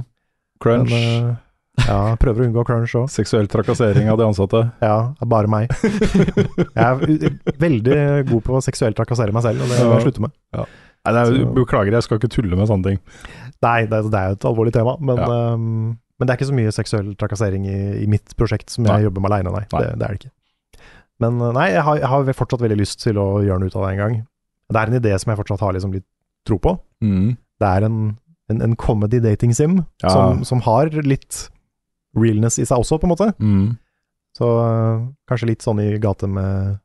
[0.62, 0.90] Crunch.
[0.94, 3.10] Men, eh, ja, prøver å unngå crunch òg.
[3.12, 4.62] Seksuell trakassering av de ansatte.
[4.86, 5.70] Ja, bare meg.
[5.82, 7.98] jeg er veldig
[8.30, 10.32] god på å seksuelt trakassere meg selv, og det må jeg slutte med.
[11.02, 13.00] Nei, det er, beklager, jeg skal ikke tulle med sånne ting.
[13.66, 15.30] Nei, det, det er jo et alvorlig tema, men, Ja.
[15.56, 19.08] ehm, men det er ikke så mye seksuell trakassering i, i mitt prosjekt som jeg
[19.08, 19.64] jobber med aleine, nei.
[19.74, 19.82] Nei.
[19.82, 20.34] Det, det er det ikke.
[21.26, 23.78] Men eh, nei, jeg har, jeg har fortsatt veldig lyst til å gjøre noe ut
[23.80, 24.18] av det en gang.
[24.72, 26.06] Det er en idé som jeg fortsatt har liksom litt
[26.48, 26.76] tro på.
[27.04, 27.32] Mm.
[27.62, 27.98] Det er en,
[28.54, 30.14] en, en comedy dating sim Ja.
[30.14, 31.48] som, som har litt
[32.18, 33.32] realness i seg også, på en måte.
[33.42, 33.74] Mm.
[34.38, 36.78] Så øh, kanskje litt sånn i gate med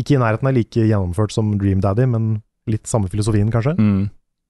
[0.00, 2.34] Ikke i nærheten av like gjennomført som Dream Daddy, men
[2.70, 3.74] litt samme filosofien, kanskje.
[3.78, 4.02] Mm.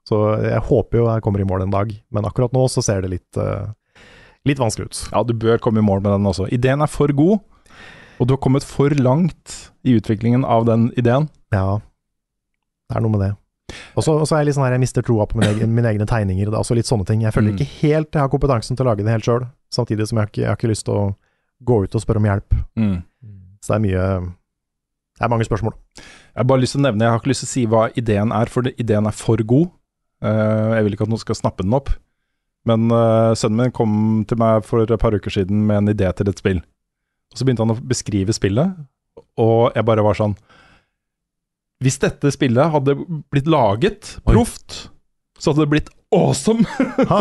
[0.07, 3.05] Så jeg håper jo jeg kommer i mål en dag, men akkurat nå så ser
[3.05, 3.71] det litt, øh,
[4.49, 5.01] litt vanskelig ut.
[5.13, 6.49] Ja, du bør komme i mål med den også.
[6.53, 7.41] Ideen er for god,
[8.21, 11.29] og du har kommet for langt i utviklingen av den ideen.
[11.55, 11.79] Ja,
[12.91, 13.31] det er noe med det.
[13.97, 16.51] Og så er jeg litt sånn her, jeg mister troa på mine, mine egne tegninger.
[16.51, 17.23] Det er også litt sånne ting.
[17.25, 17.57] Jeg føler Mm.
[17.59, 20.31] ikke helt jeg har kompetansen til å lage det helt sjøl, samtidig som jeg har,
[20.31, 21.17] ikke, jeg har ikke lyst til å
[21.65, 22.55] gå ut og spørre om hjelp.
[22.77, 23.03] Mm.
[23.63, 24.35] Så det er mye
[25.19, 25.75] Det er mange spørsmål.
[25.97, 27.83] Jeg har bare lyst til å nevne, jeg har ikke lyst til å si hva
[27.95, 29.69] ideen er, for ideen er for god.
[30.23, 31.91] Eh, jeg vil ikke at noen skal snappe den opp.
[32.69, 33.95] Men uh, sønnen min kom
[34.29, 36.63] til meg for et par uker siden med en idé til et spill.
[37.33, 38.77] Og så begynte han å beskrive spillet,
[39.41, 40.35] og jeg bare var sånn
[41.83, 42.95] Hvis dette spillet hadde
[43.33, 44.91] blitt laget proft,
[45.41, 46.67] så hadde det blitt awesome!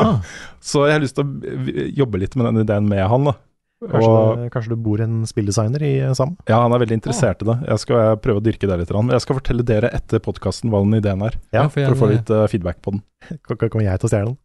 [0.72, 3.32] Så jeg har lyst til å jobbe litt med den ideen med han.
[3.32, 3.34] da.
[3.82, 6.36] Kanskje, Og, det, kanskje det bor en spilldesigner i eh, Sam?
[6.48, 7.56] ja, han er veldig interessert i det.
[7.72, 8.92] Jeg skal prøve å dyrke det litt.
[8.94, 12.12] Jeg skal fortelle dere etter podkasten hva den ideen er, Ja, for for å få
[12.14, 13.02] litt uh, feedback på den.
[13.42, 14.38] K- k- Kommer jeg til å stjele den?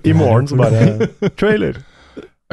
[0.10, 1.08] I morgen så bare
[1.40, 1.80] Trailer!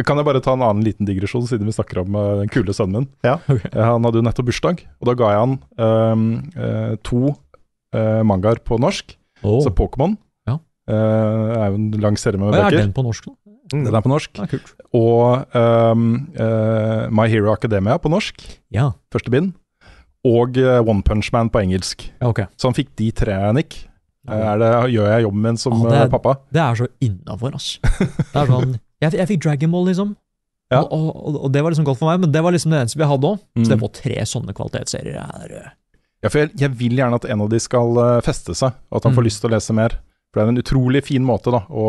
[0.07, 2.73] Kan jeg bare ta en annen liten digresjon, siden vi snakker om uh, den kule
[2.73, 3.07] sønnen min?
[3.27, 3.35] Ja.
[3.52, 3.65] Ok.
[3.69, 6.23] Eh, Han hadde jo nettopp bursdag, og da ga jeg han ehm,
[6.56, 9.14] eh, to uh, mangaer på norsk.
[9.43, 9.60] Oh.
[9.61, 10.15] Så Pokémon
[10.48, 10.56] Ja.
[10.89, 12.72] eh, er jo en lang serie med bøker.
[12.72, 13.27] er den på norsk,
[13.72, 13.84] da?
[13.88, 14.31] Den er på norsk.
[14.38, 14.73] Ja, kult.
[14.93, 18.43] Og um, uh, My Hero Academia på norsk,
[18.76, 19.53] Ja, første bind.
[20.27, 22.03] Og uh, One Punch Man på engelsk.
[22.22, 22.45] ja okay.
[22.60, 23.88] Så han fikk de tre, Nick.
[24.30, 26.35] Er det, gjør jeg jobben min som ah, det er- eh, pappa?
[26.53, 27.80] Det er så innafor, ass.
[27.81, 30.11] Det er sånn Jeg, jeg fikk Dragon Ball, liksom.
[30.72, 30.84] Ja.
[30.84, 32.99] Og, og, og det var liksom godt for meg, men det var liksom det eneste
[33.02, 33.39] vi hadde òg.
[33.57, 33.64] Mm.
[33.65, 35.56] Så det å få tre sånne kvalitetsserier er
[36.22, 39.07] Ja, for jeg, jeg vil gjerne at en av de skal feste seg, og at
[39.10, 39.27] han får Mm.
[39.31, 39.98] lyst til å lese mer.
[40.31, 41.88] For det er en utrolig fin måte da, å,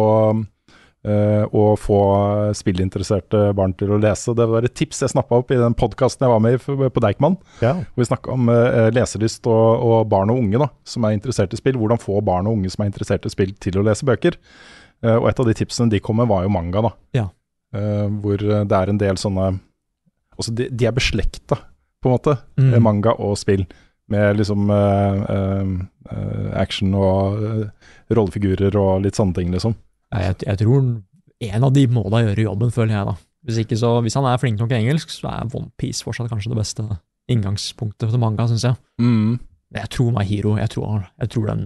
[1.04, 1.98] eh, å få
[2.56, 4.34] spillinteresserte barn til å lese.
[4.38, 7.02] Det var et tips jeg snappa opp i den podkasten jeg var med i på
[7.04, 7.36] Deichman.
[7.62, 7.74] Ja.
[7.94, 11.54] Hvor vi snakka om eh, leselyst og, og barn og unge da, som er interessert
[11.56, 11.78] i spill.
[11.80, 14.38] Hvordan få barn og unge som er interessert i spill, til å lese bøker.
[15.02, 16.82] Eh, og et av de tipsene de kom med, var jo manga.
[16.88, 16.94] da.
[17.18, 17.26] Ja.
[17.74, 19.52] Eh, hvor eh, det er en del sånne
[20.32, 21.58] Altså, de, de er beslekta,
[22.02, 22.70] på en måte, Mm.
[22.72, 23.66] eh, manga og spill.
[24.10, 25.72] Med liksom eh, eh,
[26.10, 29.74] eh, action og eh, rollefigurer og litt sånne ting, liksom.
[30.12, 30.82] Ja, jeg, jeg tror
[31.42, 33.14] en av de må da gjøre jobben, føler jeg, da.
[33.42, 36.52] Hvis, ikke så, hvis han er flink nok i engelsk, så er OnePiece fortsatt kanskje
[36.52, 36.84] det beste
[37.32, 38.78] inngangspunktet til manga, syns jeg.
[39.02, 39.40] Mm.
[39.72, 41.64] Men jeg tror My Hero, jeg tror, jeg tror den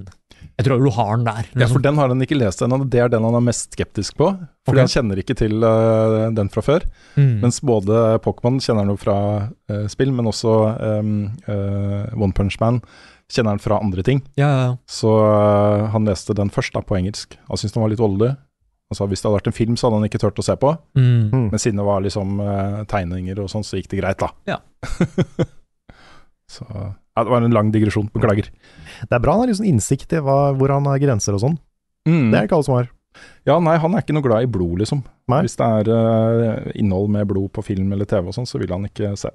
[0.56, 1.48] Jeg tror du har den der.
[1.52, 1.82] Ja, for liksom.
[1.84, 2.78] den har han ikke lest ennå.
[2.88, 4.30] Det er den han er mest skeptisk på.
[4.64, 4.86] Fordi okay.
[4.86, 6.86] han kjenner ikke til uh, den fra før.
[7.18, 7.42] Mm.
[7.42, 9.18] Mens både Pokémon kjenner han jo fra
[9.52, 10.54] uh, spill, men også
[11.02, 11.12] um,
[11.44, 12.80] uh, One Punch Man
[13.28, 14.24] kjenner han fra andre ting.
[14.40, 14.74] Ja, ja, ja.
[14.88, 15.12] Så
[15.92, 17.36] han leste den først da på engelsk.
[17.50, 18.32] Han syntes den var litt voldelig.
[18.86, 20.70] Altså, hvis det hadde vært en film, så hadde han ikke turt å se på.
[20.96, 21.24] Mm.
[21.34, 21.48] Mm.
[21.50, 22.38] Men siden det var liksom
[22.88, 24.30] tegninger og sånn, så gikk det greit, da.
[24.54, 24.60] Ja.
[26.56, 26.68] så
[27.16, 28.10] ja, det var en lang digresjon.
[28.12, 28.50] Beklager.
[29.00, 31.56] Det er bra han har liksom innsikt i hva, hvor han har grenser og sånn.
[32.06, 32.28] Mm.
[32.30, 32.90] Det er ikke alle som har.
[33.48, 35.00] Ja, nei, han er ikke noe glad i blod, liksom.
[35.32, 35.40] Nei.
[35.46, 38.74] Hvis det er uh, innhold med blod på film eller TV og sånn, så vil
[38.74, 39.32] han ikke se.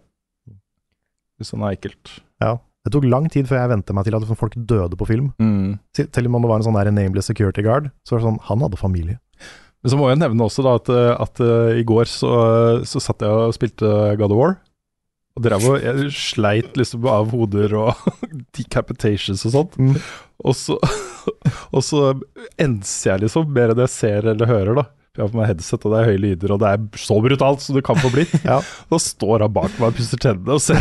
[1.42, 2.14] Hvis det er ekkelt.
[2.44, 2.60] Ja.
[2.86, 5.32] Det tok lang tid før jeg vente meg til at folk døde på film.
[5.42, 5.78] Mm.
[5.98, 8.28] Til og med om det var en sånn der nameless security guard, så var det
[8.30, 9.20] sånn Han hadde familie.
[9.82, 12.32] Men så må jeg nevne også da at, eh, at uh, i går så,
[12.86, 14.58] så satt jeg og spilte God of War.
[15.38, 18.08] Og drev og sleit liksom av hoder og
[18.58, 19.78] decapitations og sånt.
[19.80, 19.96] Mm.
[20.44, 20.78] Og så,
[21.76, 22.02] og så
[22.60, 24.88] enser jeg liksom mer enn jeg ser eller hører, da.
[25.12, 27.64] Jeg har på meg headset, og det er høye lyder, og det er så brutalt
[27.64, 28.32] som det kan få blitt.
[28.48, 28.62] Ja.
[28.64, 30.80] Da står han bak meg og pusser tennene og ser.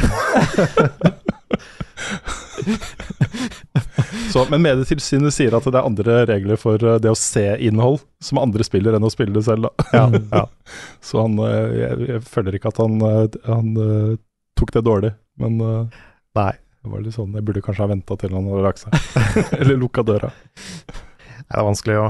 [4.30, 7.98] så, men Medietilsynet sier at det er andre regler for eh, det å se innhold
[8.22, 9.70] som andre spiller, enn å spille det selv.
[9.90, 10.46] Ja, ja.
[11.02, 13.74] Så han, eh, jeg, jeg føler ikke at han, eh, han
[14.60, 16.00] tok det dårlig, men uh,
[16.38, 16.52] Nei.
[16.84, 18.94] det var litt sånn, jeg burde kanskje ha venta til han hadde lagt seg.
[19.60, 20.30] Eller lukka døra.
[21.50, 22.06] Det er vanskelig å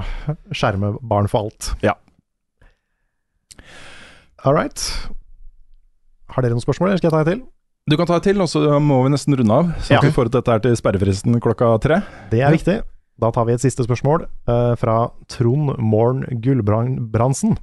[0.53, 1.71] skjerme barn for alt.
[1.87, 1.95] Ja.
[4.45, 4.83] All right.
[6.31, 7.41] Har dere noen spørsmål, eller skal jeg ta et til?
[7.91, 9.73] Du kan ta et til, og så må vi nesten runde av.
[9.83, 10.01] Så Ja.
[10.05, 12.03] vi får ut dette her til sperrefristen klokka tre.
[12.31, 12.77] Det er viktig.
[13.21, 17.59] Da tar vi et siste spørsmål uh, fra Trond Morn Gulbrandsen.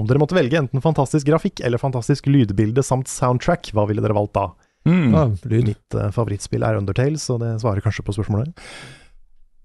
[0.00, 4.16] Om dere måtte velge enten fantastisk grafikk eller fantastisk lydbilde samt soundtrack, hva ville dere
[4.16, 4.48] valgt da?
[4.88, 5.10] Mm.
[5.12, 5.66] Ja, lyd.
[5.68, 8.56] Mitt uh, favorittspill er Undertale, så det svarer kanskje på spørsmålet.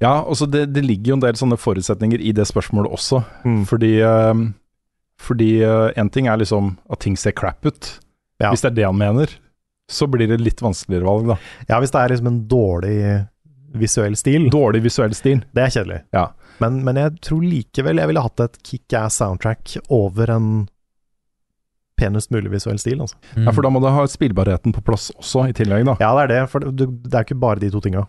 [0.04, 3.22] Ja, og det, det ligger jo en del sånne forutsetninger i det spørsmålet også.
[3.48, 3.62] Mm.
[3.70, 3.94] Fordi
[5.24, 5.50] Fordi
[5.96, 7.94] én ting er liksom at ting ser crap ut.
[8.44, 8.50] Ja.
[8.52, 9.32] Hvis det er det han mener,
[9.88, 11.38] så blir det litt vanskeligere valg, da.
[11.70, 12.98] Ja, hvis det er liksom en dårlig
[13.76, 15.42] visuell stil, Dårlig visuell stil.
[15.56, 16.02] det er kjedelig.
[16.16, 16.26] Ja.
[16.64, 20.50] Men, men jeg tror likevel jeg ville hatt et kickass soundtrack over en
[22.00, 23.16] penest mulig visuell stil, altså.
[23.40, 25.96] Ja, For da må du ha spillbarheten på plass også, i tillegg, da.
[26.04, 28.04] Ja, det er det, for det, det er ikke bare de to tinga.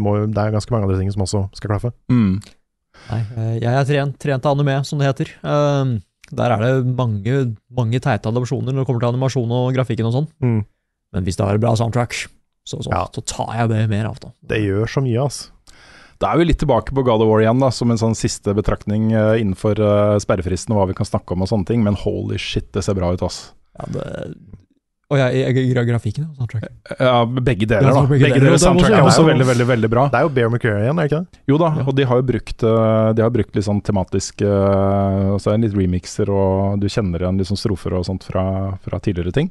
[0.00, 1.90] Må, det er ganske mange andre ting som også skal klaffe.
[2.08, 2.38] Mm.
[3.10, 5.32] Nei, eh, jeg er trent, trent av anime, som det heter.
[5.44, 5.98] Um,
[6.32, 7.34] der er det mange,
[7.76, 10.28] mange teite adopsjoner når det kommer til animasjon og grafikken og sånn.
[10.40, 10.60] Mm.
[11.12, 12.16] Men hvis det har et bra soundtrack,
[12.64, 13.02] så, så, Ja.
[13.12, 14.16] så tar jeg det mer av.
[14.22, 14.32] da.
[14.48, 15.51] Det gjør så mye, altså.
[16.22, 18.54] Da er vi litt tilbake på God of War igjen, da, som en sånn siste
[18.54, 21.98] betraktning uh, innenfor uh, sperrefristen og hva vi kan snakke om og sånne ting, men
[21.98, 23.48] holy shit, det ser bra ut, ass.
[23.80, 24.06] Ja, det...
[25.12, 26.70] Og jeg, jeg, gra- grafikken, og soundtrack.
[26.96, 28.04] Ja, begge deler, da.
[28.08, 28.54] begge Begge, deler.
[28.56, 28.78] deler.
[28.78, 29.28] Og er også- ja.
[29.28, 30.04] veldig, veldig veldig bra.
[30.08, 31.40] Det er jo Bear McCreary igjen, er det ikke det?
[31.52, 31.84] Jo da, Ja.
[31.84, 35.66] og de har jo brukt, eh, de har brukt litt sånn tematisk også er det
[35.66, 38.46] litt remixer, og du kjenner igjen litt sånn strofer og sånt fra,
[38.86, 39.50] fra tidligere ting.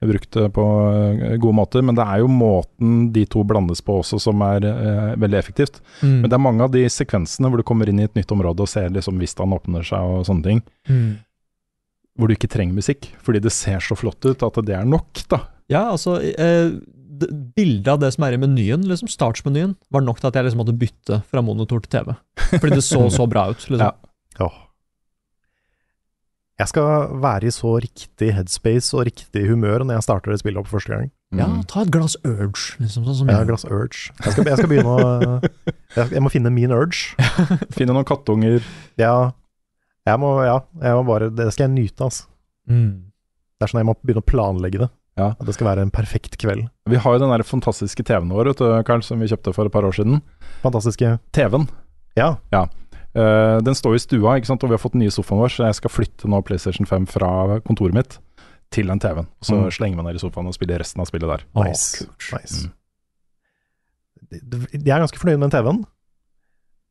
[0.00, 0.62] Brukt på
[0.96, 4.64] eh, gode måter, men det er jo måten de to blandes på også som er
[4.64, 5.82] eh, veldig effektivt.
[6.00, 6.14] Mm.
[6.22, 8.64] Men det er mange av de sekvensene hvor du kommer inn i et nytt område
[8.64, 11.18] og ser liksom vistaen åpner seg og sånne ting, Mm.
[12.18, 15.20] hvor du ikke trenger musikk, fordi det ser så flott ut at det er nok,
[15.28, 15.42] da.
[15.70, 16.72] Ja, altså eh,
[17.20, 20.62] Bildet av det som er i menyen, liksom startsmenyen, var nok til at jeg liksom
[20.62, 22.14] måtte bytte fra monitor til TV.
[22.56, 23.60] Fordi det så så bra ut.
[23.68, 23.84] liksom.
[23.84, 23.92] Ja.
[24.46, 24.56] Åh.
[26.60, 30.60] Jeg skal være i så riktig headspace og riktig humør når jeg starter det spillet
[30.60, 31.08] opp første gang.
[31.38, 33.04] Ja, ta et glass Urge, liksom.
[33.06, 33.52] Sånn som ja, har jeg.
[33.52, 34.10] glass Urge.
[34.18, 35.36] Jeg skal, jeg skal begynne å
[35.96, 37.14] jeg, jeg må finne min Urge.
[37.78, 38.66] Finne noen kattunger.
[39.00, 39.30] Ja,
[40.08, 42.26] jeg må, ja, jeg må bare Det skal jeg nyte, altså.
[42.70, 43.12] Mm.
[43.56, 44.90] Det er sånn jeg må begynne å planlegge det.
[45.20, 45.30] Ja.
[45.36, 46.66] At det skal være en perfekt kveld.
[46.88, 49.68] Vi har jo den der fantastiske TV-en vår, vet du, Karl, som vi kjøpte for
[49.68, 50.20] et par år siden.
[50.64, 51.68] Fantastiske TV-en.
[52.18, 52.34] Ja.
[52.54, 52.66] Ja.
[53.14, 54.62] Eh, den står i stua, ikke sant?
[54.62, 57.08] og vi har fått den nye sofaen vår, så jeg skal flytte nå PlayStation 5
[57.10, 58.18] fra kontoret mitt
[58.70, 59.26] til den TV-en.
[59.26, 59.70] Og så Mm.
[59.74, 61.42] slenger vi den der i sofaen og spiller resten av spillet der.
[61.64, 62.04] Nice.
[62.04, 62.40] kult.
[62.40, 62.66] nice.
[62.66, 62.72] Mm.
[64.30, 65.86] Det- det- Jeg er ganske fornøyd med den TV-en.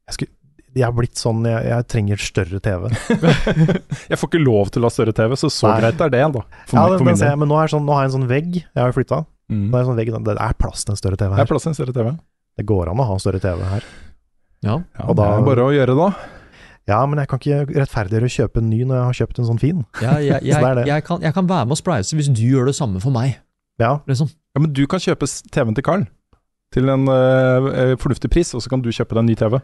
[0.10, 0.32] Jeg, skulle,
[0.76, 2.90] jeg har blitt sånn jeg, jeg trenger større TV.
[4.10, 5.80] Jeg får ikke lov til å ha større TV, så så Nei.
[5.82, 6.42] greit er det, da.
[6.68, 8.54] For ja, meg, for jeg, men nå, er sånn, nå har jeg en sånn vegg.
[8.60, 9.26] Jeg har jo flytta.
[9.50, 9.70] Mm.
[9.70, 11.42] Nå er det, sånn vegg, det er plass til en større TV Det her.
[11.46, 12.20] er plass til en større TV.
[12.58, 13.84] Det går an å ha en større TV her.
[14.66, 14.76] Ja.
[14.98, 16.10] Ja, Og da- det er bare å gjøre, da.
[16.90, 19.46] Ja, men jeg kan ikke rettferdiggjøre å kjøpe en ny når jeg har kjøpt en
[19.46, 19.86] sånn fin.
[20.02, 20.86] Ja, jeg, jeg, Så det er det.
[20.88, 23.38] jeg, kan, jeg kan være med og spleise hvis du gjør det samme for meg.
[23.80, 24.28] Ja, Liksom.
[24.56, 26.08] Ja, Men du kan kjøpe TV-en til Carl
[26.74, 29.60] til en eh, fornuftig pris, og så kan du kjøpe deg en ny TV.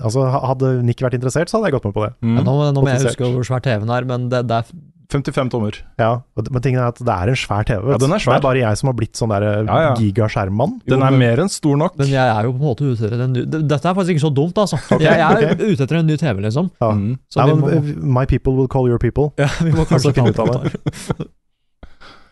[0.00, 2.12] altså Hadde Nick vært interessert, så hadde jeg gått med på det.
[2.24, 2.36] Mm.
[2.38, 4.70] Ja, nå, nå må jeg huske hvor svær TV-en er, men det, det er
[5.10, 5.76] 55 tommer.
[5.98, 7.90] Ja, og det- Men tingen er at det er en svær TV.
[7.90, 8.34] Ja, den er svær.
[8.34, 9.94] Det er bare jeg som har blitt sånn der Ja, ja.
[9.96, 10.80] gigaskjermmann.
[10.86, 11.96] Den er mer enn stor nok.
[11.98, 14.26] Men jeg er jo på en måte ute etter en ny Dette er faktisk ikke
[14.28, 14.78] så dumt, altså.
[14.92, 15.04] Okay.
[15.04, 15.72] jeg, jeg er okay.
[15.72, 16.70] ute etter en ny TV, liksom.
[16.80, 16.90] Ja.
[16.92, 17.18] Mm.
[17.28, 19.32] Så Nei, men, må, eh, My people will call your people.
[19.38, 20.72] ja, vi må Altså, kanskje finne ut av det.
[21.18, 21.26] det.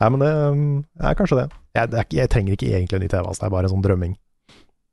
[0.01, 1.51] Nei, men det um, er kanskje det.
[1.77, 3.41] Jeg, det er jeg trenger ikke egentlig en ny TV, altså.
[3.43, 4.17] det er bare en sånn drømming.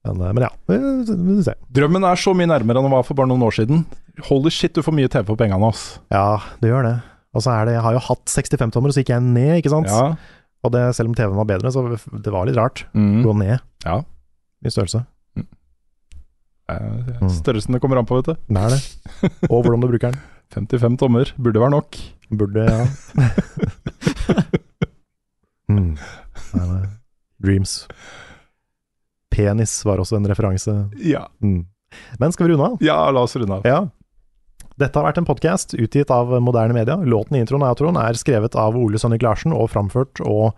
[0.07, 1.55] Men, eh, men ja, vi får se.
[1.73, 3.85] Drømmen er så mye nærmere enn den var for bare noen år siden.
[4.27, 5.99] Holy shit, du får mye TV for pengene, ass.
[6.11, 6.95] Ja, det gjør det.
[7.37, 9.91] Og så er det, jeg har jo hatt 65-tommer, så gikk jeg ned, ikke sant?
[9.93, 10.07] Ja.
[10.65, 11.83] Og det, selv om TV-en var bedre, så
[12.25, 12.81] det var litt rart.
[12.97, 13.19] Mm.
[13.27, 13.99] Gå ned Ja.
[14.65, 15.03] i størrelse.
[15.37, 15.45] Eh,
[17.21, 17.29] Mm.
[17.31, 18.35] Størrelsen det kommer an på, vet du.
[18.51, 18.81] Det er det.
[19.47, 20.19] Og hvordan du bruker den.
[20.51, 21.95] 55 tommer burde være nok.
[22.31, 22.83] Burde, ja.
[25.71, 25.93] mm.
[26.57, 26.81] Nei, nei.
[27.43, 27.77] Dreams.
[29.31, 30.73] Penis var også en referanse.
[31.03, 31.27] Ja.
[31.43, 31.65] Mm.
[32.19, 32.77] Men skal vi runde av?
[32.83, 33.67] ja, la oss runde av.
[33.67, 33.85] Ja.
[34.77, 36.97] Dette har vært en podkast utgitt av moderne media.
[37.01, 40.53] Låten i introen og outroen er skrevet av Ole Sønnik Larsen og framført og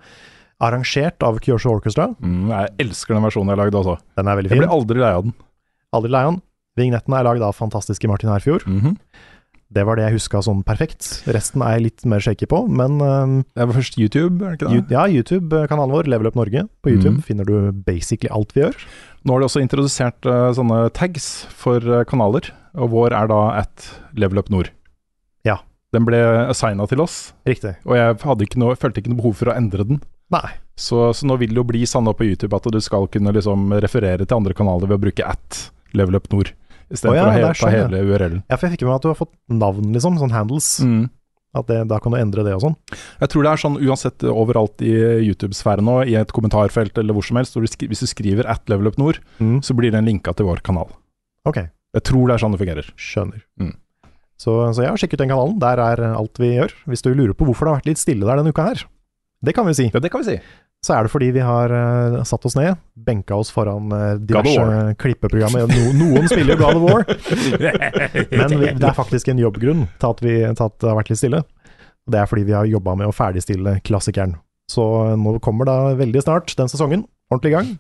[0.60, 2.10] arrangert av Kyosho Orchestra.
[2.20, 3.96] Mm, jeg elsker den versjonen jeg har lagd altså.
[4.20, 4.60] Den er veldig fin.
[4.60, 5.36] Jeg blir aldri lei av den.
[5.96, 6.42] Aldri lei av den.
[6.80, 8.68] Vignetten er lagd av fantastiske Martin Herfjord.
[8.68, 8.98] Mhm.
[9.70, 11.06] Det var det jeg huska sånn perfekt.
[11.30, 14.58] Resten er jeg litt mer shaky på, men um, Det var først YouTube, er det
[14.58, 14.96] ikke det?
[14.96, 17.24] ja, YouTube-kanalen vår, Level Up Norge, på YouTube Mhm.
[17.28, 18.74] finner du basically alt vi gjør.
[19.24, 23.40] Nå har de også introdusert uh, sånne tags for uh, kanaler, og vår er da
[23.62, 23.90] at
[24.20, 24.72] Level Up Nord.
[25.48, 25.60] Ja.
[25.94, 26.20] Den ble
[26.50, 27.76] assigna til oss, Riktig.
[27.86, 30.02] og jeg ikke noe, følte ikke noe behov for å endre den.
[30.30, 30.46] Nei.
[30.80, 33.72] Så, så nå vil det jo bli sanna på YouTube at du skal kunne liksom
[33.82, 35.64] referere til andre kanaler ved å bruke at
[35.98, 36.52] Level Up Nord,
[36.94, 38.44] istedenfor oh, ja, å he ta hele URL-en.
[38.48, 40.70] Ja, for jeg fikk med meg at du har fått navn, liksom, sånn handles.
[40.86, 41.08] Mm.
[41.58, 42.76] At det, da kan du endre det og sånn.
[43.24, 44.92] Jeg tror det er sånn uansett overalt i
[45.26, 48.92] YouTube-sfæren nå, i et kommentarfelt eller hvor som helst, du hvis du skriver at Level
[48.92, 49.58] Up Nord, Mm.
[49.66, 50.94] så blir den linka til vår kanal.
[51.50, 51.64] Ok,
[51.98, 52.90] Jeg tror det er sånn det fungerer.
[53.00, 53.44] skjønner.
[53.62, 53.76] Mm.
[54.40, 55.60] Så, så ja, sjekk ut den kanalen.
[55.60, 56.74] Der er alt vi gjør.
[56.88, 58.84] Hvis du lurer på hvorfor det har vært litt stille der denne uka her,
[59.44, 59.88] det kan vi si.
[59.92, 60.40] Ja, det kan vi si.
[60.86, 64.94] Så er det fordi vi har uh, satt oss ned, benka oss foran uh, diverse
[65.02, 65.68] klippeprogrammer.
[65.68, 67.04] No, noen spiller God of War,
[68.40, 71.12] men vi, det er faktisk en jobbgrunn til at, vi, til at det har vært
[71.12, 71.44] litt stille.
[72.10, 74.38] Det er fordi vi har jobba med å ferdigstille klassikeren.
[74.72, 74.86] Så
[75.20, 77.76] nå kommer da veldig snart den sesongen ordentlig i gang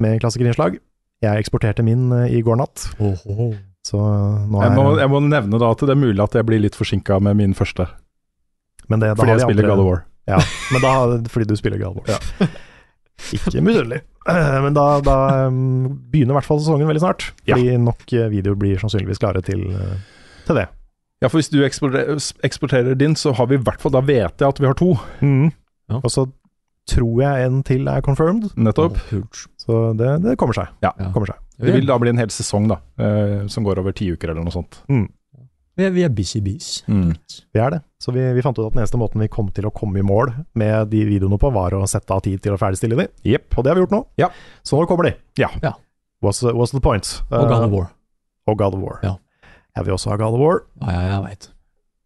[0.00, 0.80] med klassikerinnslag.
[1.24, 2.86] Jeg eksporterte min eh, i går natt,
[3.84, 6.46] så nå Jeg er må, jeg må nevne da at det er mulig at jeg
[6.48, 7.88] blir litt forsinka med min første,
[8.88, 10.04] men det, da fordi jeg spiller andre- God of War.
[10.28, 10.38] Ja,
[10.72, 10.92] men da,
[11.32, 12.48] fordi du spiller God of War.
[13.36, 14.00] Ikke misunnelig.
[14.26, 15.14] Eh, Men da, da
[15.52, 17.28] begynner i hvert fall sesongen veldig snart.
[17.46, 17.54] Ja.
[17.54, 20.00] Fordi nok eh, videoer blir sannsynligvis klare til, eh,
[20.48, 20.64] til det.
[21.22, 24.42] Ja, for hvis du eksporterer, eksporterer din, så har vi i hvert fall Da vet
[24.42, 24.90] jeg at vi har to.
[25.22, 26.00] Ja.
[26.00, 26.26] Og så
[26.90, 28.98] tror jeg en til er confirmed, Nettopp.
[29.58, 30.68] så det, det kommer seg.
[30.84, 30.92] Ja.
[31.14, 31.40] Kommer seg.
[31.58, 32.80] Det vil da bli en hel sesong, da.
[32.98, 34.80] eh, som går over ti uker eller noe sånt.
[35.76, 36.84] Vi er, vi er busy bees.
[36.86, 37.14] Mm.
[37.54, 37.80] Vi er det.
[37.98, 40.04] Så vi, vi fant ut at den eneste måten vi kom til å komme i
[40.06, 43.08] mål med de videoene på, var å sette av tid til å ferdigstille de.
[43.26, 43.56] Yep.
[43.58, 44.02] Og det har vi gjort nå.
[44.22, 44.28] Ja.
[44.62, 45.14] Så nå kommer de.
[45.40, 45.48] Ja.
[45.64, 45.72] Ja.
[46.22, 47.08] What's, the- what's the point?
[47.30, 47.88] Og God Eh, of War.
[48.46, 49.00] Og God of War.
[49.02, 49.16] Ja.
[49.74, 50.60] Jeg vil også ha God of War.
[50.84, 51.48] Ja, ja, jeg veit.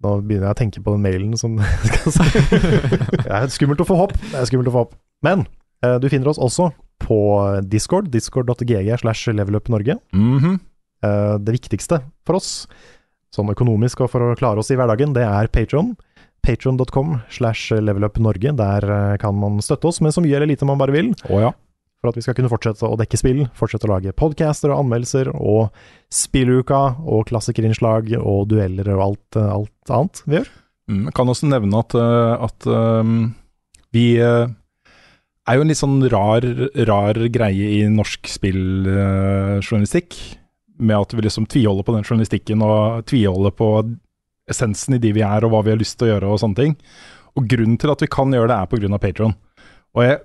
[0.05, 1.57] Nå begynner jeg å tenke på den mailen som
[1.89, 2.27] skal si
[3.19, 4.15] Det er skummelt å få hopp.
[4.31, 4.95] Det er skummelt å få hopp.
[5.27, 5.47] Men
[5.83, 6.71] eh, du finner oss også
[7.03, 7.19] på
[7.71, 9.99] Discord, discord.gg slash levelupnorge.
[10.15, 10.59] Mhm.
[11.07, 12.67] Eh, det viktigste for oss,
[13.35, 15.93] sånn økonomisk og for å klare oss i hverdagen, det er Patron.
[16.47, 18.55] Patron.com slash levelupnorge.
[18.59, 21.41] Der eh, kan man støtte oss med så mye eller lite man bare vil, Oh,
[21.43, 21.53] ja.
[21.99, 25.33] For at vi skal kunne fortsette å dekke spill, fortsette å lage podcaster og anmeldelser,
[25.35, 25.75] og
[26.15, 30.49] spilluka, og klassikerinnslag, og dueller og alt, eh, alt annet vi gjør.
[30.89, 33.15] Mm, jeg kan også nevne at, eh, at um,
[33.93, 34.47] vi eh,
[35.49, 36.47] er jo en litt sånn rar,
[36.89, 40.21] rar greie i norsk spilljournalistikk.
[40.79, 43.69] med at vi liksom tviholder på den journalistikken og tviholder på
[44.47, 46.55] essensen i de vi er og hva vi har lyst til å gjøre og sånne
[46.55, 46.77] ting.
[47.35, 49.01] Og grunnen til at vi kan gjøre det, er pga.
[49.03, 49.35] Patron.
[49.97, 50.21] Og jeg,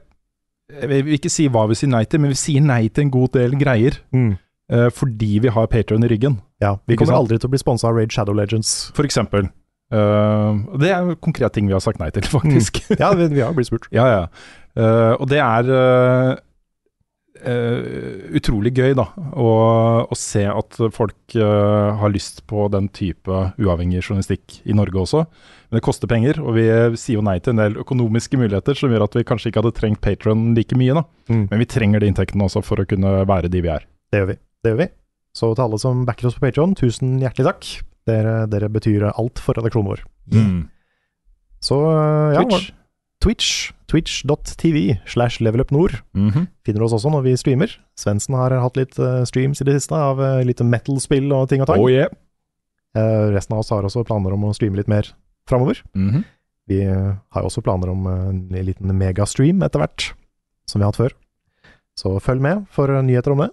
[0.81, 3.13] jeg vil ikke si hva vi sier nei til, men vi sier nei til en
[3.13, 3.99] god del greier.
[4.71, 6.39] eh, fordi vi har Patrion i ryggen.
[6.63, 8.91] Ja, vi kommer aldri til å bli sponsa av Raid Shadow Legends.
[8.97, 9.49] For eksempel.
[9.93, 12.81] Uh, det er en konkret ting vi har sagt nei til, faktisk.
[12.97, 13.89] Ja, vi, vi har blitt spurt.
[13.93, 14.23] Ja, ja.
[14.73, 16.37] Uh, og det er eh, eh,
[18.37, 19.49] utrolig gøy, da, å,
[20.07, 25.23] å se at folk eh, har lyst på den type uavhengig journalistikk i Norge også.
[25.69, 26.67] Men det koster penger, og vi
[26.99, 29.75] sier jo nei til en del økonomiske muligheter som gjør at vi kanskje ikke hadde
[29.79, 31.05] trengt Patron like mye, da.
[31.31, 31.47] Mm.
[31.51, 33.87] Men vi trenger de inntektene også for å kunne være de vi er.
[34.13, 34.37] Det gjør vi.
[34.63, 34.89] Det gjør vi.
[35.33, 37.71] Så til alle som backer oss på Patron, tusen hjertelig takk.
[38.09, 40.05] Dere, dere betyr alt for redaksjonen vår.
[41.63, 42.73] Så øh, ja, Twitch.
[43.23, 43.71] Twitch.
[43.87, 45.99] Twitch.tv slash levelupnord.
[46.17, 46.47] Mhm.
[46.65, 47.71] Finner oss også når vi streamer.
[47.99, 51.63] Svendsen har hatt litt øh, streams i det siste av øh, litt metal-spill og ting
[51.63, 51.83] og tang.
[51.83, 52.09] Oh yeah.
[52.97, 55.11] Eh, resten av oss har også planer om å streame litt mer
[55.49, 55.83] framover.
[55.95, 56.23] Mhm.
[56.71, 60.13] Vi øh, har jo også planer om en liten megastream etter hvert,
[60.65, 61.15] som vi har hatt før.
[61.99, 63.51] Så følg med for nyheter om det.